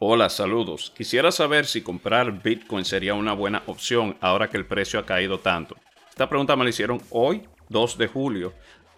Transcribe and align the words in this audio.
Hola, 0.00 0.28
saludos. 0.28 0.92
Quisiera 0.96 1.32
saber 1.32 1.66
si 1.66 1.82
comprar 1.82 2.40
Bitcoin 2.40 2.84
sería 2.84 3.14
una 3.14 3.32
buena 3.32 3.64
opción 3.66 4.16
ahora 4.20 4.48
que 4.48 4.56
el 4.56 4.64
precio 4.64 5.00
ha 5.00 5.04
caído 5.04 5.40
tanto. 5.40 5.76
Esta 6.08 6.28
pregunta 6.28 6.54
me 6.54 6.62
la 6.62 6.70
hicieron 6.70 7.02
hoy, 7.10 7.42
2 7.68 7.98
de 7.98 8.06
julio 8.06 8.52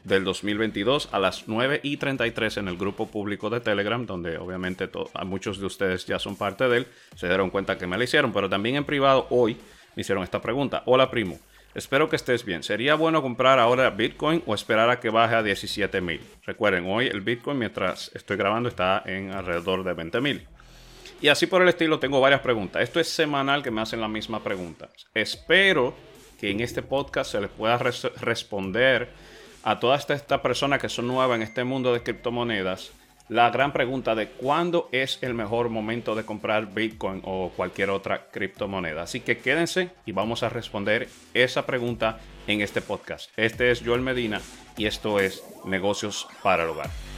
del 0.05 0.25
2022 0.25 1.09
a 1.11 1.19
las 1.19 1.49
9 1.49 1.81
y 1.83 1.97
33 1.97 2.59
en 2.59 2.69
el 2.69 2.77
grupo 2.77 3.07
público 3.07 3.49
de 3.49 3.61
Telegram, 3.61 4.05
donde 4.05 4.37
obviamente 4.37 4.91
muchos 5.25 5.59
de 5.59 5.65
ustedes 5.65 6.05
ya 6.05 6.19
son 6.19 6.37
parte 6.37 6.69
de 6.69 6.77
él, 6.77 6.87
se 7.17 7.29
dieron 7.29 7.49
cuenta 7.49 7.79
que 7.79 7.87
me 7.87 7.97
la 7.97 8.05
hicieron, 8.05 8.31
pero 8.35 8.51
también 8.51 8.77
en 8.77 8.85
privado 8.85 9.27
hoy 9.31 9.57
me 9.97 10.03
hicieron 10.03 10.23
esta 10.23 10.43
pregunta. 10.43 10.83
Hola 10.85 11.11
primo, 11.11 11.39
espero 11.75 12.11
que 12.11 12.17
estés 12.17 12.45
bien. 12.45 12.63
¿Sería 12.63 12.95
bueno 12.95 13.23
comprar 13.23 13.59
ahora 13.59 13.89
Bitcoin 13.89 14.43
o 14.45 14.55
esperar 14.55 14.91
a 14.91 15.01
que 15.01 15.09
baje 15.09 15.35
a 15.35 15.43
17 15.43 15.99
mil? 16.03 16.21
Recuerden, 16.45 16.85
hoy 16.87 17.07
el 17.07 17.23
Bitcoin 17.23 17.59
mientras 17.59 18.11
estoy 18.15 18.37
grabando 18.37 18.69
está 18.69 19.03
en 19.07 19.31
alrededor 19.31 19.83
de 19.83 19.95
20 19.95 20.21
mil. 20.21 20.47
Y 21.21 21.29
así 21.29 21.47
por 21.47 21.63
el 21.63 21.69
estilo 21.69 21.99
tengo 21.99 22.21
varias 22.21 22.41
preguntas. 22.41 22.83
Esto 22.83 23.01
es 23.01 23.09
semanal 23.09 23.63
que 23.63 23.71
me 23.71 23.81
hacen 23.81 24.01
la 24.01 24.09
misma 24.09 24.43
pregunta. 24.43 24.89
Espero 25.15 25.95
que 26.39 26.51
en 26.51 26.61
este 26.61 26.83
podcast 26.83 27.33
se 27.33 27.41
les 27.41 27.51
pueda 27.51 27.77
responder 27.77 29.11
a 29.63 29.79
todas 29.79 30.09
estas 30.09 30.41
personas 30.41 30.81
que 30.81 30.89
son 30.89 31.07
nuevas 31.07 31.37
en 31.37 31.43
este 31.43 31.65
mundo 31.65 31.93
de 31.93 32.03
criptomonedas 32.03 32.93
la 33.31 33.49
gran 33.51 33.73
pregunta 33.73 34.17
de 34.17 34.29
cuándo 34.29 34.89
es 34.91 35.19
el 35.23 35.35
mejor 35.35 35.69
momento 35.69 36.17
de 36.17 36.25
comprar 36.25 36.75
Bitcoin 36.75 37.23
o 37.25 37.53
cualquier 37.57 37.91
otra 37.91 38.27
criptomoneda. 38.31 39.03
Así 39.03 39.21
que 39.21 39.39
quédense 39.39 39.91
y 40.05 40.11
vamos 40.11 40.43
a 40.43 40.49
responder 40.49 41.09
esa 41.33 41.65
pregunta 41.65 42.19
en 42.49 42.61
este 42.61 42.81
podcast. 42.81 43.31
Este 43.37 43.71
es 43.71 43.83
Joel 43.85 44.01
Medina 44.01 44.41
y 44.77 44.87
esto 44.87 45.21
es 45.21 45.45
Negocios 45.65 46.27
para 46.43 46.65
el 46.65 46.71
Hogar. 46.71 47.10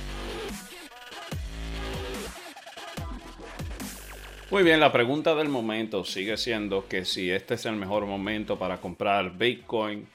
Muy 4.53 4.65
bien, 4.65 4.81
la 4.81 4.93
pregunta 4.93 5.35
del 5.35 5.49
momento 5.49 6.05
sigue 6.05 6.37
siendo 6.37 6.87
que 6.87 7.07
si 7.07 7.31
este 7.31 7.55
es 7.55 7.65
el 7.65 7.77
mejor 7.77 8.05
momento 8.05 8.59
para 8.59 8.83
comprar 8.83 9.39
Bitcoin. 9.39 10.07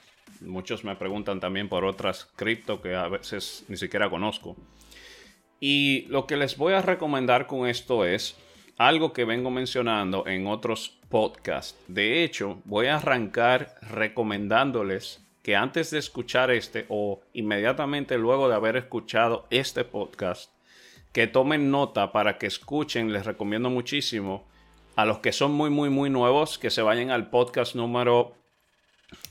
Muchos 0.41 0.83
me 0.83 0.95
preguntan 0.95 1.39
también 1.39 1.67
por 1.67 1.83
otras 1.83 2.25
cripto 2.35 2.79
que 2.79 2.93
a 2.93 3.07
veces 3.07 3.65
ni 3.67 3.77
siquiera 3.77 4.11
conozco. 4.11 4.55
Y 5.59 6.05
lo 6.09 6.27
que 6.27 6.37
les 6.37 6.55
voy 6.55 6.73
a 6.73 6.83
recomendar 6.83 7.47
con 7.47 7.67
esto 7.67 8.05
es 8.05 8.37
algo 8.77 9.11
que 9.11 9.25
vengo 9.25 9.49
mencionando 9.49 10.27
en 10.27 10.45
otros 10.45 10.99
podcasts. 11.09 11.75
De 11.87 12.23
hecho, 12.23 12.61
voy 12.65 12.85
a 12.85 12.97
arrancar 12.97 13.73
recomendándoles 13.89 15.27
que 15.41 15.55
antes 15.55 15.89
de 15.89 15.97
escuchar 15.97 16.51
este 16.51 16.85
o 16.89 17.21
inmediatamente 17.33 18.19
luego 18.19 18.49
de 18.49 18.53
haber 18.53 18.77
escuchado 18.77 19.47
este 19.49 19.83
podcast, 19.83 20.51
que 21.17 21.25
tomen 21.25 21.71
nota 21.71 22.11
para 22.11 22.37
que 22.37 22.45
escuchen. 22.45 23.11
Les 23.11 23.25
recomiendo 23.25 23.71
muchísimo 23.71 24.45
a 24.95 25.03
los 25.03 25.17
que 25.17 25.31
son 25.31 25.51
muy, 25.51 25.71
muy, 25.71 25.89
muy 25.89 26.11
nuevos 26.11 26.59
que 26.59 26.69
se 26.69 26.83
vayan 26.83 27.09
al 27.09 27.31
podcast 27.31 27.73
número 27.73 28.35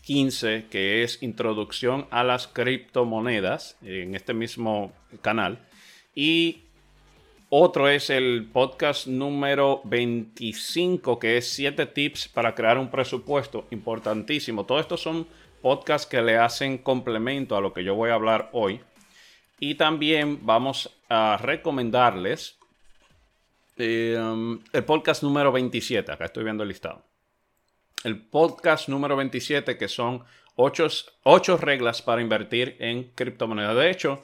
15, 0.03 0.67
que 0.69 1.05
es 1.05 1.23
Introducción 1.23 2.09
a 2.11 2.25
las 2.25 2.49
criptomonedas, 2.49 3.77
en 3.83 4.17
este 4.17 4.35
mismo 4.35 4.93
canal. 5.23 5.61
Y 6.13 6.65
otro 7.51 7.89
es 7.89 8.11
el 8.11 8.49
podcast 8.53 9.07
número 9.07 9.81
25, 9.85 11.21
que 11.21 11.37
es 11.37 11.49
7 11.51 11.87
tips 11.87 12.27
para 12.27 12.57
crear 12.57 12.79
un 12.79 12.91
presupuesto. 12.91 13.65
Importantísimo. 13.71 14.67
Todos 14.67 14.81
estos 14.81 15.01
son 15.03 15.29
podcasts 15.63 16.09
que 16.09 16.21
le 16.21 16.37
hacen 16.37 16.79
complemento 16.79 17.57
a 17.57 17.61
lo 17.61 17.73
que 17.73 17.85
yo 17.85 17.95
voy 17.95 18.11
a 18.11 18.15
hablar 18.15 18.51
hoy. 18.53 18.81
Y 19.59 19.77
también 19.77 20.45
vamos 20.45 21.01
a 21.09 21.39
recomendarles 21.41 22.59
um, 23.79 24.61
el 24.73 24.85
podcast 24.85 25.23
número 25.23 25.51
27. 25.51 26.13
Acá 26.13 26.27
estoy 26.27 26.45
viendo 26.45 26.63
el 26.63 26.69
listado. 26.69 27.07
El 28.05 28.21
podcast 28.27 28.89
número 28.89 29.17
27, 29.17 29.79
que 29.79 29.89
son 29.89 30.25
8, 30.57 31.57
reglas 31.59 32.03
para 32.03 32.21
invertir 32.21 32.77
en 32.81 33.11
criptomonedas. 33.15 33.77
De 33.77 33.91
hecho, 33.91 34.23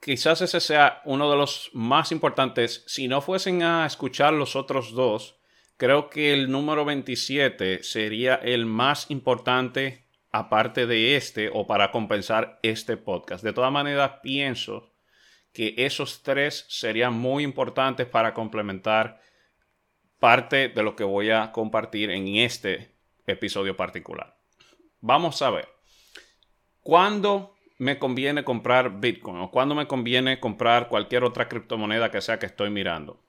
quizás 0.00 0.40
ese 0.40 0.60
sea 0.60 1.02
uno 1.04 1.30
de 1.30 1.36
los 1.36 1.70
más 1.72 2.10
importantes. 2.10 2.84
Si 2.86 3.06
no 3.06 3.20
fuesen 3.20 3.62
a 3.62 3.86
escuchar 3.86 4.32
los 4.32 4.56
otros 4.56 4.92
dos, 4.92 5.36
creo 5.76 6.10
que 6.10 6.32
el 6.32 6.50
número 6.50 6.84
27 6.84 7.82
sería 7.84 8.34
el 8.34 8.66
más 8.66 9.10
importante 9.10 10.01
aparte 10.32 10.86
de 10.86 11.16
este 11.16 11.50
o 11.52 11.66
para 11.66 11.90
compensar 11.90 12.58
este 12.62 12.96
podcast. 12.96 13.44
De 13.44 13.52
todas 13.52 13.70
maneras, 13.70 14.12
pienso 14.22 14.92
que 15.52 15.74
esos 15.76 16.22
tres 16.22 16.64
serían 16.68 17.12
muy 17.12 17.44
importantes 17.44 18.06
para 18.06 18.32
complementar 18.32 19.20
parte 20.18 20.68
de 20.70 20.82
lo 20.82 20.96
que 20.96 21.04
voy 21.04 21.30
a 21.30 21.52
compartir 21.52 22.10
en 22.10 22.26
este 22.36 22.96
episodio 23.26 23.76
particular. 23.76 24.38
Vamos 25.00 25.42
a 25.42 25.50
ver. 25.50 25.68
¿Cuándo 26.80 27.54
me 27.78 27.98
conviene 27.98 28.44
comprar 28.44 29.00
Bitcoin 29.00 29.36
o 29.36 29.50
cuándo 29.50 29.74
me 29.74 29.86
conviene 29.86 30.40
comprar 30.40 30.88
cualquier 30.88 31.24
otra 31.24 31.48
criptomoneda 31.48 32.10
que 32.10 32.22
sea 32.22 32.38
que 32.38 32.46
estoy 32.46 32.70
mirando? 32.70 33.20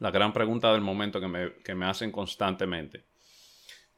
La 0.00 0.10
gran 0.10 0.32
pregunta 0.32 0.72
del 0.72 0.82
momento 0.82 1.20
que 1.20 1.28
me, 1.28 1.54
que 1.64 1.74
me 1.74 1.86
hacen 1.86 2.12
constantemente. 2.12 3.04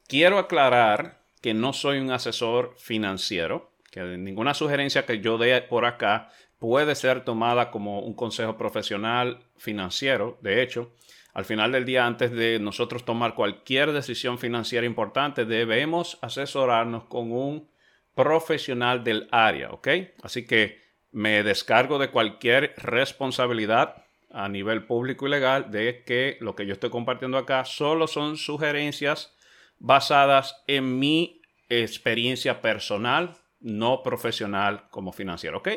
Quiero 0.07 0.39
aclarar 0.39 1.20
que 1.41 1.53
no 1.53 1.73
soy 1.73 1.99
un 1.99 2.11
asesor 2.11 2.75
financiero, 2.77 3.71
que 3.91 4.01
ninguna 4.01 4.53
sugerencia 4.53 5.05
que 5.05 5.19
yo 5.19 5.37
dé 5.37 5.61
por 5.61 5.85
acá 5.85 6.29
puede 6.59 6.95
ser 6.95 7.25
tomada 7.25 7.71
como 7.71 8.01
un 8.01 8.13
consejo 8.13 8.55
profesional 8.55 9.39
financiero. 9.57 10.37
De 10.41 10.61
hecho, 10.61 10.91
al 11.33 11.45
final 11.45 11.71
del 11.71 11.85
día, 11.85 12.05
antes 12.05 12.31
de 12.31 12.59
nosotros 12.59 13.03
tomar 13.03 13.35
cualquier 13.35 13.91
decisión 13.91 14.37
financiera 14.37 14.85
importante, 14.85 15.45
debemos 15.45 16.19
asesorarnos 16.21 17.05
con 17.05 17.31
un 17.31 17.69
profesional 18.13 19.03
del 19.03 19.27
área, 19.31 19.71
¿ok? 19.71 19.87
Así 20.21 20.45
que 20.45 20.79
me 21.11 21.43
descargo 21.43 21.99
de 21.99 22.09
cualquier 22.09 22.73
responsabilidad 22.77 24.05
a 24.29 24.47
nivel 24.47 24.85
público 24.85 25.27
y 25.27 25.31
legal 25.31 25.71
de 25.71 26.03
que 26.05 26.37
lo 26.39 26.55
que 26.55 26.65
yo 26.65 26.73
estoy 26.73 26.89
compartiendo 26.89 27.37
acá 27.37 27.65
solo 27.65 28.07
son 28.07 28.37
sugerencias 28.37 29.35
basadas 29.81 30.63
en 30.67 30.99
mi 30.99 31.41
experiencia 31.67 32.61
personal, 32.61 33.35
no 33.59 34.03
profesional 34.03 34.87
como 34.89 35.11
financiero. 35.11 35.57
¿Ok? 35.57 35.69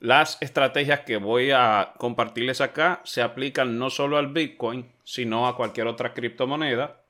Las 0.00 0.40
estrategias 0.40 1.00
que 1.00 1.18
voy 1.18 1.50
a 1.50 1.92
compartirles 1.98 2.60
acá 2.60 3.02
se 3.04 3.20
aplican 3.20 3.78
no 3.78 3.90
solo 3.90 4.16
al 4.16 4.28
Bitcoin, 4.28 4.90
sino 5.04 5.46
a 5.46 5.56
cualquier 5.56 5.88
otra 5.88 6.14
criptomoneda, 6.14 7.04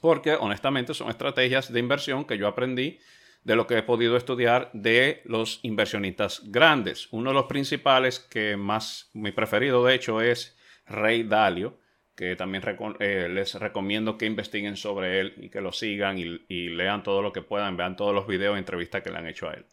porque 0.00 0.34
honestamente 0.34 0.94
son 0.94 1.10
estrategias 1.10 1.72
de 1.72 1.80
inversión 1.80 2.24
que 2.24 2.38
yo 2.38 2.46
aprendí 2.46 2.98
de 3.44 3.56
lo 3.56 3.66
que 3.66 3.78
he 3.78 3.82
podido 3.82 4.16
estudiar 4.16 4.70
de 4.72 5.20
los 5.24 5.58
inversionistas 5.62 6.42
grandes. 6.44 7.08
Uno 7.10 7.30
de 7.30 7.34
los 7.34 7.46
principales 7.46 8.20
que 8.20 8.56
más, 8.56 9.10
mi 9.12 9.32
preferido 9.32 9.84
de 9.84 9.94
hecho 9.94 10.20
es 10.20 10.56
Ray 10.86 11.24
Dalio, 11.24 11.76
que 12.22 12.36
también 12.36 12.62
eh, 13.00 13.28
les 13.28 13.54
recomiendo 13.54 14.16
que 14.16 14.26
investiguen 14.26 14.76
sobre 14.76 15.18
él 15.18 15.34
y 15.38 15.48
que 15.48 15.60
lo 15.60 15.72
sigan 15.72 16.18
y, 16.18 16.68
lean 16.68 17.02
todo 17.02 17.20
lo 17.20 17.32
que 17.32 17.42
puedan, 17.42 17.76
vean 17.76 17.96
todos 17.96 18.14
los 18.14 18.28
videos 18.28 18.54
e 18.54 18.58
entrevistas 18.60 19.02
que 19.02 19.10
le 19.10 19.18
han 19.18 19.26
hecho 19.26 19.48
a 19.48 19.54
él. 19.54 19.66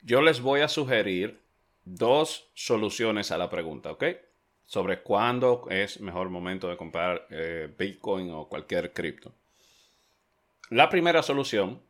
Yo 0.00 0.22
les 0.22 0.40
voy 0.40 0.60
a 0.60 0.68
sugerir 0.68 1.40
dos 1.84 2.52
soluciones 2.54 3.32
a 3.32 3.36
la 3.36 3.50
pregunta, 3.50 3.90
¿ok? 3.90 4.04
Sobre 4.64 5.02
cuándo 5.02 5.66
es 5.70 6.00
mejor 6.00 6.30
momento 6.30 6.68
de 6.68 6.76
comprar 6.76 7.26
eh, 7.30 7.68
Bitcoin 7.76 8.30
o 8.30 8.46
cualquier 8.48 8.92
cripto. 8.92 9.34
La 10.70 10.88
primera 10.88 11.24
solución, 11.24 11.82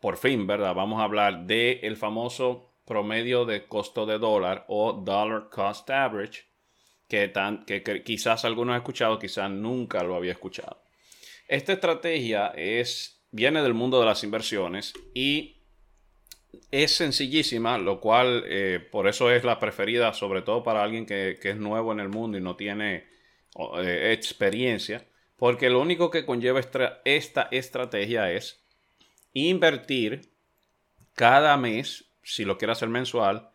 por 0.00 0.16
fin, 0.16 0.46
¿verdad? 0.46 0.76
Vamos 0.76 1.00
a 1.00 1.04
hablar 1.04 1.44
del 1.44 1.80
el 1.82 1.96
famoso 1.96 2.70
promedio 2.84 3.46
de 3.46 3.66
costo 3.66 4.06
de 4.06 4.20
dólar 4.20 4.64
o 4.68 4.92
dollar 4.92 5.48
cost 5.50 5.90
average 5.90 6.46
que, 7.08 7.28
tan, 7.28 7.64
que, 7.64 8.02
quizás 8.04 8.44
algunos 8.44 8.74
han 8.74 8.80
escuchado, 8.80 9.18
quizás 9.18 9.50
nunca 9.50 10.02
lo 10.02 10.16
había 10.16 10.32
escuchado. 10.32 10.82
Esta 11.48 11.72
estrategia 11.72 12.48
es, 12.56 13.22
viene 13.30 13.62
del 13.62 13.74
mundo 13.74 14.00
de 14.00 14.06
las 14.06 14.24
inversiones 14.24 14.92
y 15.14 15.56
es 16.70 16.92
sencillísima, 16.92 17.78
lo 17.78 18.00
cual 18.00 18.44
eh, 18.46 18.80
por 18.90 19.06
eso 19.06 19.30
es 19.30 19.44
la 19.44 19.58
preferida, 19.58 20.12
sobre 20.12 20.42
todo 20.42 20.62
para 20.62 20.82
alguien 20.82 21.06
que, 21.06 21.38
es 21.40 21.56
nuevo 21.56 21.92
en 21.92 22.00
el 22.00 22.08
mundo 22.08 22.38
y 22.38 22.40
no 22.40 22.56
tiene 22.56 23.06
eh, 23.78 24.12
experiencia, 24.12 25.06
porque 25.36 25.70
lo 25.70 25.80
único 25.80 26.10
que 26.10 26.26
conlleva 26.26 26.60
esta 27.04 27.48
estrategia 27.50 28.32
es 28.32 28.64
invertir 29.32 30.32
cada 31.14 31.56
mes, 31.56 32.06
si 32.22 32.44
lo 32.44 32.58
quiere 32.58 32.72
hacer 32.72 32.88
mensual, 32.88 33.50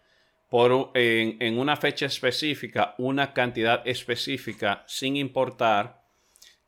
por, 0.51 0.91
en, 0.95 1.57
una 1.57 1.77
fecha 1.77 2.07
específica, 2.07 2.93
una 2.97 3.31
cantidad 3.33 3.87
específica, 3.87 4.83
sin 4.85 5.15
importar 5.15 6.03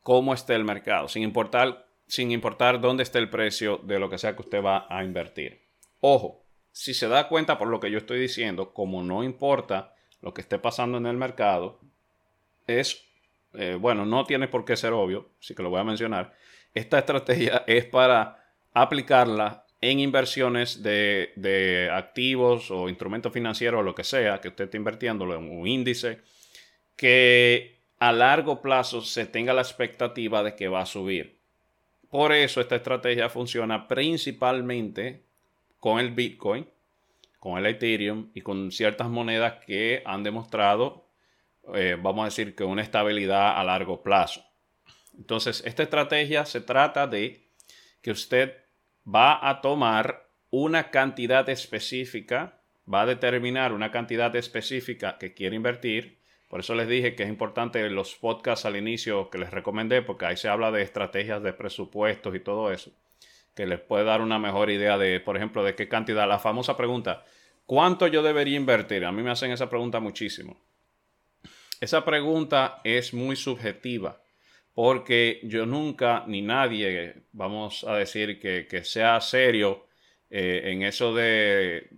cómo 0.00 0.32
esté 0.32 0.54
el 0.54 0.64
mercado, 0.64 1.06
sin 1.06 1.22
importar, 1.22 1.86
sin 2.06 2.30
importar 2.30 2.80
dónde 2.80 3.02
esté 3.02 3.18
el 3.18 3.28
precio 3.28 3.76
de 3.84 3.98
lo 3.98 4.08
que 4.08 4.16
sea 4.16 4.34
que 4.34 4.40
usted 4.40 4.64
va 4.64 4.86
a 4.88 5.04
invertir. 5.04 5.60
Ojo, 6.00 6.46
si 6.72 6.94
se 6.94 7.08
da 7.08 7.28
cuenta 7.28 7.58
por 7.58 7.68
lo 7.68 7.78
que 7.78 7.90
yo 7.90 7.98
estoy 7.98 8.18
diciendo, 8.18 8.72
como 8.72 9.02
no 9.02 9.22
importa 9.22 9.94
lo 10.22 10.32
que 10.32 10.40
esté 10.40 10.58
pasando 10.58 10.96
en 10.96 11.04
el 11.04 11.18
mercado, 11.18 11.78
es 12.66 13.04
eh, 13.52 13.76
bueno, 13.78 14.06
no 14.06 14.24
tiene 14.24 14.48
por 14.48 14.64
qué 14.64 14.78
ser 14.78 14.94
obvio, 14.94 15.28
así 15.38 15.54
que 15.54 15.62
lo 15.62 15.68
voy 15.68 15.80
a 15.80 15.84
mencionar. 15.84 16.34
Esta 16.72 17.00
estrategia 17.00 17.64
es 17.66 17.84
para 17.84 18.50
aplicarla 18.72 19.63
en 19.90 20.00
inversiones 20.00 20.82
de, 20.82 21.90
activos 21.92 22.70
o 22.70 22.88
instrumentos 22.88 23.30
financieros 23.32 23.80
o 23.80 23.82
lo 23.82 23.94
que 23.94 24.02
sea 24.02 24.40
que 24.40 24.48
usted 24.48 24.64
esté 24.64 24.78
invirtiendo 24.78 25.24
en 25.34 25.50
un 25.50 25.66
índice 25.66 26.20
que 26.96 27.82
a 27.98 28.10
largo 28.10 28.62
plazo 28.62 29.02
se 29.02 29.26
tenga 29.26 29.52
la 29.52 29.60
expectativa 29.60 30.42
de 30.42 30.54
que 30.54 30.68
va 30.68 30.80
a 30.80 30.86
subir. 30.86 31.38
Por 32.08 32.32
eso 32.32 32.62
esta 32.62 32.76
estrategia 32.76 33.28
funciona 33.28 33.86
principalmente 33.86 35.24
con 35.80 35.98
el 35.98 36.12
Bitcoin, 36.12 36.66
con 37.38 37.58
el 37.58 37.66
Ethereum 37.66 38.30
y 38.32 38.40
con 38.40 38.72
ciertas 38.72 39.10
monedas 39.10 39.62
que 39.66 40.02
han 40.06 40.22
demostrado, 40.22 41.10
eh, 41.74 41.98
vamos 42.00 42.22
a 42.22 42.26
decir, 42.26 42.54
que 42.54 42.64
una 42.64 42.80
estabilidad 42.80 43.58
a 43.58 43.64
largo 43.64 44.02
plazo. 44.02 44.42
Entonces, 45.14 45.62
esta 45.66 45.82
estrategia 45.82 46.46
se 46.46 46.62
trata 46.62 47.06
de 47.06 47.50
que 48.00 48.12
usted 48.12 48.63
va 49.06 49.48
a 49.48 49.60
tomar 49.60 50.28
una 50.50 50.90
cantidad 50.90 51.48
específica, 51.48 52.60
va 52.92 53.02
a 53.02 53.06
determinar 53.06 53.72
una 53.72 53.90
cantidad 53.90 54.34
específica 54.36 55.18
que 55.18 55.34
quiere 55.34 55.56
invertir. 55.56 56.18
Por 56.48 56.60
eso 56.60 56.74
les 56.74 56.88
dije 56.88 57.14
que 57.14 57.24
es 57.24 57.28
importante 57.28 57.88
los 57.90 58.14
podcasts 58.14 58.64
al 58.64 58.76
inicio 58.76 59.30
que 59.30 59.38
les 59.38 59.50
recomendé, 59.50 60.02
porque 60.02 60.26
ahí 60.26 60.36
se 60.36 60.48
habla 60.48 60.70
de 60.70 60.82
estrategias 60.82 61.42
de 61.42 61.52
presupuestos 61.52 62.34
y 62.34 62.40
todo 62.40 62.70
eso, 62.70 62.92
que 63.54 63.66
les 63.66 63.80
puede 63.80 64.04
dar 64.04 64.20
una 64.20 64.38
mejor 64.38 64.70
idea 64.70 64.96
de, 64.96 65.20
por 65.20 65.36
ejemplo, 65.36 65.64
de 65.64 65.74
qué 65.74 65.88
cantidad. 65.88 66.28
La 66.28 66.38
famosa 66.38 66.76
pregunta, 66.76 67.24
¿cuánto 67.66 68.06
yo 68.06 68.22
debería 68.22 68.56
invertir? 68.56 69.04
A 69.04 69.12
mí 69.12 69.22
me 69.22 69.30
hacen 69.30 69.50
esa 69.50 69.68
pregunta 69.68 69.98
muchísimo. 70.00 70.56
Esa 71.80 72.04
pregunta 72.04 72.80
es 72.84 73.12
muy 73.12 73.36
subjetiva 73.36 74.23
porque 74.74 75.40
yo 75.44 75.66
nunca, 75.66 76.24
ni 76.26 76.42
nadie, 76.42 77.22
vamos 77.32 77.84
a 77.84 77.94
decir 77.94 78.40
que, 78.40 78.84
sea 78.84 79.20
serio 79.20 79.86
eh, 80.30 80.62
en 80.72 80.82
eso 80.82 81.14
de, 81.14 81.90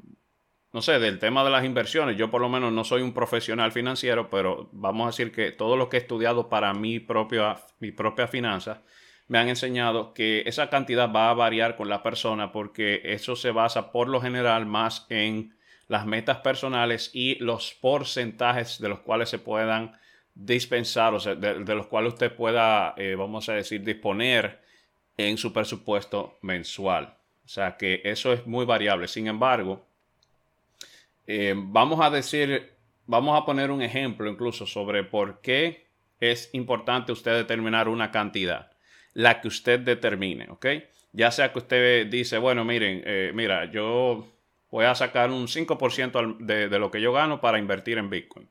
no 0.73 0.83
sé, 0.83 0.99
del 0.99 1.19
tema 1.19 1.43
de 1.43 1.51
las 1.51 1.65
inversiones. 1.65 2.19
Yo 2.19 2.31
por 2.31 2.43
lo 2.43 2.51
menos 2.51 2.73
no 2.73 2.85
soy 2.85 3.01
un 3.01 3.15
profesional 3.15 3.73
financiero, 3.73 4.29
pero 4.29 4.69
vamos 4.73 5.05
a 5.05 5.11
decir 5.11 5.33
que 5.33 5.53
todo 5.53 5.77
lo 5.77 5.89
que 5.89 5.97
he 5.97 6.01
estudiado 6.01 6.51
para 6.51 6.75
mi 6.75 7.01
propia, 7.01 7.57
mi 7.81 7.93
propia 7.93 8.29
finanza 8.29 8.83
me 9.29 9.39
han 9.39 9.49
enseñado 9.49 10.13
que 10.15 10.43
esa 10.47 10.71
cantidad 10.71 11.11
va 11.13 11.31
a 11.31 11.35
variar 11.35 11.77
con 11.77 11.89
la 11.89 12.03
persona 12.03 12.53
porque 12.53 13.01
eso 13.05 13.37
se 13.37 13.51
basa 13.51 13.91
por 13.91 14.09
lo 14.09 14.21
general 14.21 14.67
más 14.67 15.07
en 15.09 15.57
las 15.89 16.07
metas 16.07 16.39
personales 16.39 17.11
y 17.13 17.37
los 17.37 17.75
porcentajes 17.75 18.81
de 18.81 18.89
los 18.89 19.01
cuales 19.01 19.29
se 19.29 19.39
puedan 19.39 19.99
dispensar, 20.37 21.15
o 21.15 21.21
sea, 21.21 21.35
de, 21.35 21.75
los 21.75 21.87
cuales 21.87 22.13
usted 22.13 22.33
pueda, 22.33 22.95
eh, 22.99 23.15
vamos 23.17 23.49
a 23.49 23.55
decir, 23.55 23.83
disponer 23.83 24.61
en 25.17 25.39
su 25.39 25.53
presupuesto 25.53 26.39
mensual. 26.43 27.17
O 27.45 27.49
sea 27.49 27.77
que 27.77 28.03
eso 28.05 28.33
es 28.33 28.47
muy 28.47 28.67
variable. 28.67 29.09
Sin 29.09 29.29
embargo, 29.29 29.87
eh, 31.27 31.55
vamos 31.57 32.01
a 32.01 32.11
decir, 32.11 32.75
vamos 33.07 33.41
a 33.41 33.47
poner 33.47 33.71
un 33.71 33.81
ejemplo 33.81 34.31
incluso 34.31 34.67
sobre 34.67 35.05
por 35.05 35.41
qué 35.41 35.87
es 36.21 36.51
importante 36.53 37.13
usted 37.13 37.35
determinar 37.35 37.89
una 37.89 38.11
cantidad, 38.11 38.73
la 39.15 39.41
que 39.41 39.49
usted 39.49 39.81
determine, 39.81 40.49
¿ok? 40.51 40.67
Ya 41.13 41.31
sea 41.31 41.51
que 41.53 41.61
usted 41.61 42.07
dice, 42.09 42.37
bueno, 42.37 42.65
miren, 42.65 43.03
eh, 43.07 43.33
mira, 43.35 43.71
yo 43.71 44.27
voy 44.71 44.85
a 44.85 44.95
sacar 44.95 45.31
un 45.31 45.49
5% 45.49 46.39
de, 46.41 46.69
de 46.69 46.79
lo 46.79 46.91
que 46.91 47.01
yo 47.01 47.13
gano 47.13 47.41
para 47.41 47.59
invertir 47.59 47.97
en 47.97 48.11
Bitcoin 48.11 48.49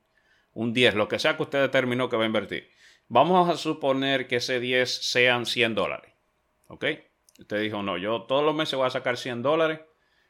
un 0.55 0.73
10, 0.73 0.95
lo 0.95 1.07
que 1.07 1.19
sea 1.19 1.37
que 1.37 1.43
usted 1.43 1.61
determinó 1.61 2.09
que 2.09 2.17
va 2.17 2.23
a 2.23 2.27
invertir. 2.27 2.71
Vamos 3.07 3.47
a 3.49 3.57
suponer 3.57 4.27
que 4.27 4.37
ese 4.37 4.59
10 4.59 4.89
sean 4.89 5.45
100 5.45 5.75
dólares. 5.75 6.11
¿Ok? 6.67 6.85
Usted 7.37 7.61
dijo, 7.61 7.83
no, 7.83 7.97
yo 7.97 8.23
todos 8.23 8.43
los 8.43 8.55
meses 8.55 8.75
voy 8.75 8.87
a 8.87 8.89
sacar 8.89 9.17
100 9.17 9.43
dólares 9.43 9.81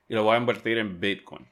y 0.09 0.15
lo 0.15 0.23
voy 0.23 0.35
a 0.35 0.39
invertir 0.39 0.77
en 0.79 0.99
Bitcoin. 0.99 1.47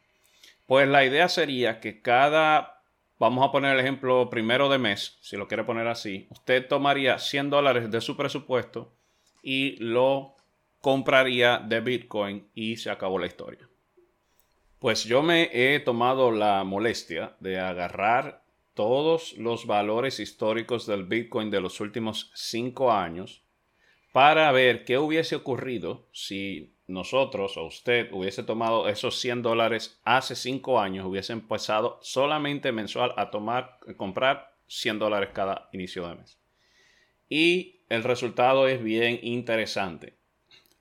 Pues 0.66 0.88
la 0.88 1.06
idea 1.06 1.30
sería 1.30 1.80
que 1.80 2.02
cada, 2.02 2.82
vamos 3.20 3.48
a 3.48 3.52
poner 3.52 3.74
el 3.74 3.80
ejemplo 3.80 4.30
primero 4.30 4.70
de 4.70 4.80
mes, 4.80 5.18
si 5.22 5.38
lo 5.38 5.48
quiere 5.48 5.64
poner 5.64 5.88
así, 5.88 6.28
usted 6.32 6.68
tomaría 6.68 7.20
100 7.20 7.52
dólares 7.52 7.92
de 7.92 8.02
su 8.02 8.18
presupuesto 8.18 8.94
y 9.44 9.78
lo 9.78 10.36
compraría 10.82 11.60
de 11.60 11.80
Bitcoin 11.80 12.50
y 12.56 12.78
se 12.78 12.90
acabó 12.90 13.20
la 13.20 13.28
historia. 13.28 13.70
Pues 14.80 15.06
yo 15.06 15.22
me 15.22 15.50
he 15.54 15.80
tomado 15.80 16.32
la 16.32 16.64
molestia 16.64 17.36
de 17.40 17.60
agarrar 17.60 18.43
todos 18.74 19.34
los 19.38 19.66
valores 19.68 20.20
históricos 20.20 20.86
del 20.88 21.06
Bitcoin 21.06 21.52
de 21.52 21.62
los 21.62 21.80
últimos 21.80 22.32
cinco 22.34 22.92
años 22.92 23.44
para 24.12 24.52
ver 24.52 24.86
qué 24.86 24.98
hubiese 24.98 25.36
ocurrido 25.36 26.08
si 26.12 26.74
nosotros 26.88 27.58
o 27.58 27.66
usted 27.66 28.12
hubiese 28.12 28.44
tomado 28.44 28.88
esos 28.88 29.20
100 29.20 29.42
dólares 29.42 30.00
hace 30.04 30.36
cinco 30.36 30.80
años, 30.80 31.06
hubiese 31.06 31.34
empezado 31.34 32.00
solamente 32.02 32.72
mensual 32.72 33.14
a 33.18 33.32
tomar, 33.32 33.80
comprar 33.98 34.56
100 34.68 35.00
dólares 35.00 35.30
cada 35.34 35.70
inicio 35.72 36.08
de 36.08 36.16
mes. 36.16 36.38
Y 37.30 37.82
el 37.90 38.04
resultado 38.04 38.68
es 38.68 38.84
bien 38.84 39.20
interesante. 39.24 40.18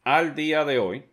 Al 0.03 0.35
día 0.35 0.65
de 0.65 0.79
hoy, 0.79 1.05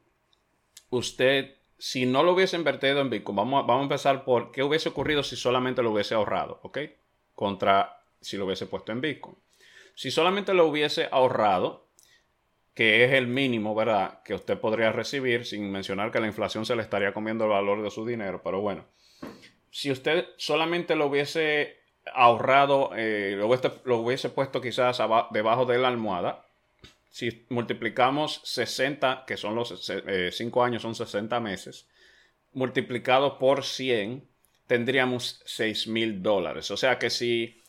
usted 0.89 1.58
si 1.79 2.05
no 2.05 2.23
lo 2.23 2.33
hubiese 2.33 2.57
invertido 2.57 2.99
en 2.99 3.09
Bitcoin, 3.09 3.37
vamos 3.37 3.63
a, 3.63 3.65
vamos 3.65 3.81
a 3.81 3.83
empezar 3.83 4.25
por 4.25 4.51
qué 4.51 4.63
hubiese 4.63 4.89
ocurrido 4.89 5.23
si 5.23 5.37
solamente 5.37 5.81
lo 5.81 5.91
hubiese 5.91 6.13
ahorrado, 6.13 6.59
¿ok? 6.63 6.77
Contra 7.33 8.01
si 8.19 8.35
lo 8.37 8.45
hubiese 8.45 8.65
puesto 8.65 8.91
en 8.91 8.99
Bitcoin. 8.99 9.35
Si 9.95 10.11
solamente 10.11 10.53
lo 10.53 10.67
hubiese 10.67 11.07
ahorrado, 11.11 11.87
que 12.73 13.05
es 13.05 13.13
el 13.13 13.27
mínimo, 13.27 13.73
¿verdad? 13.75 14.21
Que 14.23 14.33
usted 14.33 14.59
podría 14.59 14.91
recibir, 14.91 15.45
sin 15.45 15.71
mencionar 15.71 16.11
que 16.11 16.19
la 16.19 16.27
inflación 16.27 16.65
se 16.65 16.75
le 16.75 16.81
estaría 16.81 17.13
comiendo 17.13 17.45
el 17.45 17.51
valor 17.51 17.81
de 17.81 17.91
su 17.91 18.05
dinero, 18.05 18.41
pero 18.43 18.61
bueno. 18.61 18.85
Si 19.71 19.91
usted 19.91 20.27
solamente 20.37 20.95
lo 20.95 21.07
hubiese 21.07 21.77
ahorrado, 22.13 22.91
eh, 22.95 23.35
lo, 23.37 23.47
hubiese, 23.47 23.71
lo, 23.85 23.97
hubiese, 23.97 24.29
puesto 24.29 24.61
quizás 24.61 25.01
debajo 25.31 25.65
de 25.65 25.77
la 25.77 25.87
almohada, 25.87 26.45
si 27.09 27.45
multiplicamos 27.49 28.41
60, 28.43 29.25
que 29.25 29.35
son 29.35 29.55
los 29.55 29.69
5 29.69 30.03
eh, 30.07 30.65
años, 30.65 30.81
son 30.81 30.95
60 30.95 31.39
meses, 31.39 31.87
multiplicado 32.53 33.39
por 33.39 33.63
100, 33.63 34.27
tendríamos 34.67 35.41
6 35.45 35.87
mil 35.87 36.21
dólares. 36.21 36.69
O 36.71 36.77
sea 36.77 36.99
que 36.99 37.09
si 37.09 37.63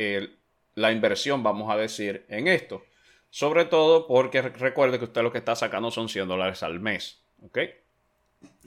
la 0.75 0.93
inversión, 0.93 1.43
vamos 1.43 1.71
a 1.71 1.77
decir, 1.77 2.25
en 2.29 2.49
esto. 2.49 2.83
Sobre 3.31 3.65
todo 3.65 4.07
porque 4.07 4.43
recuerde 4.43 4.99
que 4.99 5.05
usted 5.05 5.23
lo 5.23 5.33
que 5.33 5.39
está 5.39 5.55
sacando 5.55 5.91
son 5.91 6.09
100 6.09 6.29
dólares 6.29 6.63
al 6.63 6.81
mes. 6.81 7.23
¿Ok? 7.43 7.59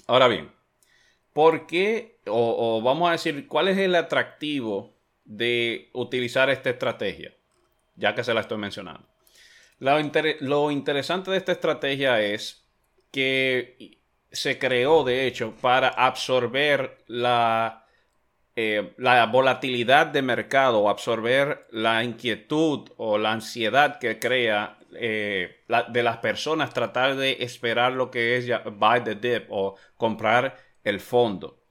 Ahora 0.07 0.27
bien, 0.27 0.51
¿por 1.33 1.67
qué? 1.67 2.19
O, 2.27 2.81
vamos 2.81 3.09
a 3.09 3.13
decir, 3.13 3.47
¿cuál 3.47 3.67
es 3.67 3.77
el 3.77 3.95
atractivo 3.95 4.95
de 5.25 5.89
utilizar 5.93 6.49
esta 6.49 6.69
estrategia? 6.69 7.33
Ya 7.95 8.15
que 8.15 8.23
se 8.23 8.33
la 8.33 8.41
estoy 8.41 8.57
mencionando. 8.57 9.07
lo 9.79 10.71
interesante 10.71 11.31
de 11.31 11.37
esta 11.37 11.51
estrategia 11.51 12.21
es 12.21 12.65
que 13.11 13.99
se 14.31 14.57
creó, 14.57 15.03
de 15.03 15.27
hecho, 15.27 15.53
para 15.61 15.89
absorber 15.89 17.03
la 17.07 17.82
eh, 18.55 18.93
la 18.97 19.25
volatilidad 19.25 20.07
de 20.07 20.21
mercado 20.21 20.89
absorber 20.89 21.67
la 21.71 22.03
inquietud 22.03 22.89
o 22.97 23.17
la 23.17 23.31
ansiedad 23.31 23.99
que 23.99 24.19
crea 24.19 24.77
eh, 24.95 25.63
de 25.89 26.03
las 26.03 26.17
personas 26.17 26.73
tratar 26.73 27.15
de 27.15 27.37
esperar 27.39 27.93
lo 27.93 28.11
que 28.11 28.37
es 28.37 28.47
buy 28.77 29.03
the 29.03 29.15
dip 29.15 29.47
o 29.49 29.75
comprar 29.97 30.57
el 30.83 30.99
fondo, 30.99 31.63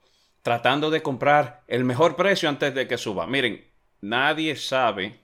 tratando 0.42 0.90
de 0.90 1.02
comprar 1.02 1.62
el 1.68 1.84
mejor 1.84 2.16
precio 2.16 2.48
antes 2.48 2.74
de 2.74 2.88
que 2.88 2.98
suba. 2.98 3.26
Miren, 3.26 3.64
nadie 4.00 4.56
sabe 4.56 5.22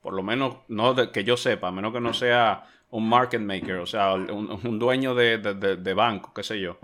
por 0.00 0.14
lo 0.14 0.22
menos 0.22 0.56
no 0.68 0.94
que 1.12 1.24
yo 1.24 1.36
sepa, 1.36 1.68
a 1.68 1.72
menos 1.72 1.92
que 1.92 2.00
no 2.00 2.12
sea 2.14 2.64
un 2.90 3.08
market 3.08 3.40
maker, 3.40 3.76
o 3.76 3.86
sea, 3.86 4.14
un, 4.14 4.78
dueño 4.78 5.14
de, 5.14 5.38
de, 5.38 5.94
banco, 5.94 6.32
qué 6.34 6.42
sé 6.42 6.60
yo. 6.60 6.78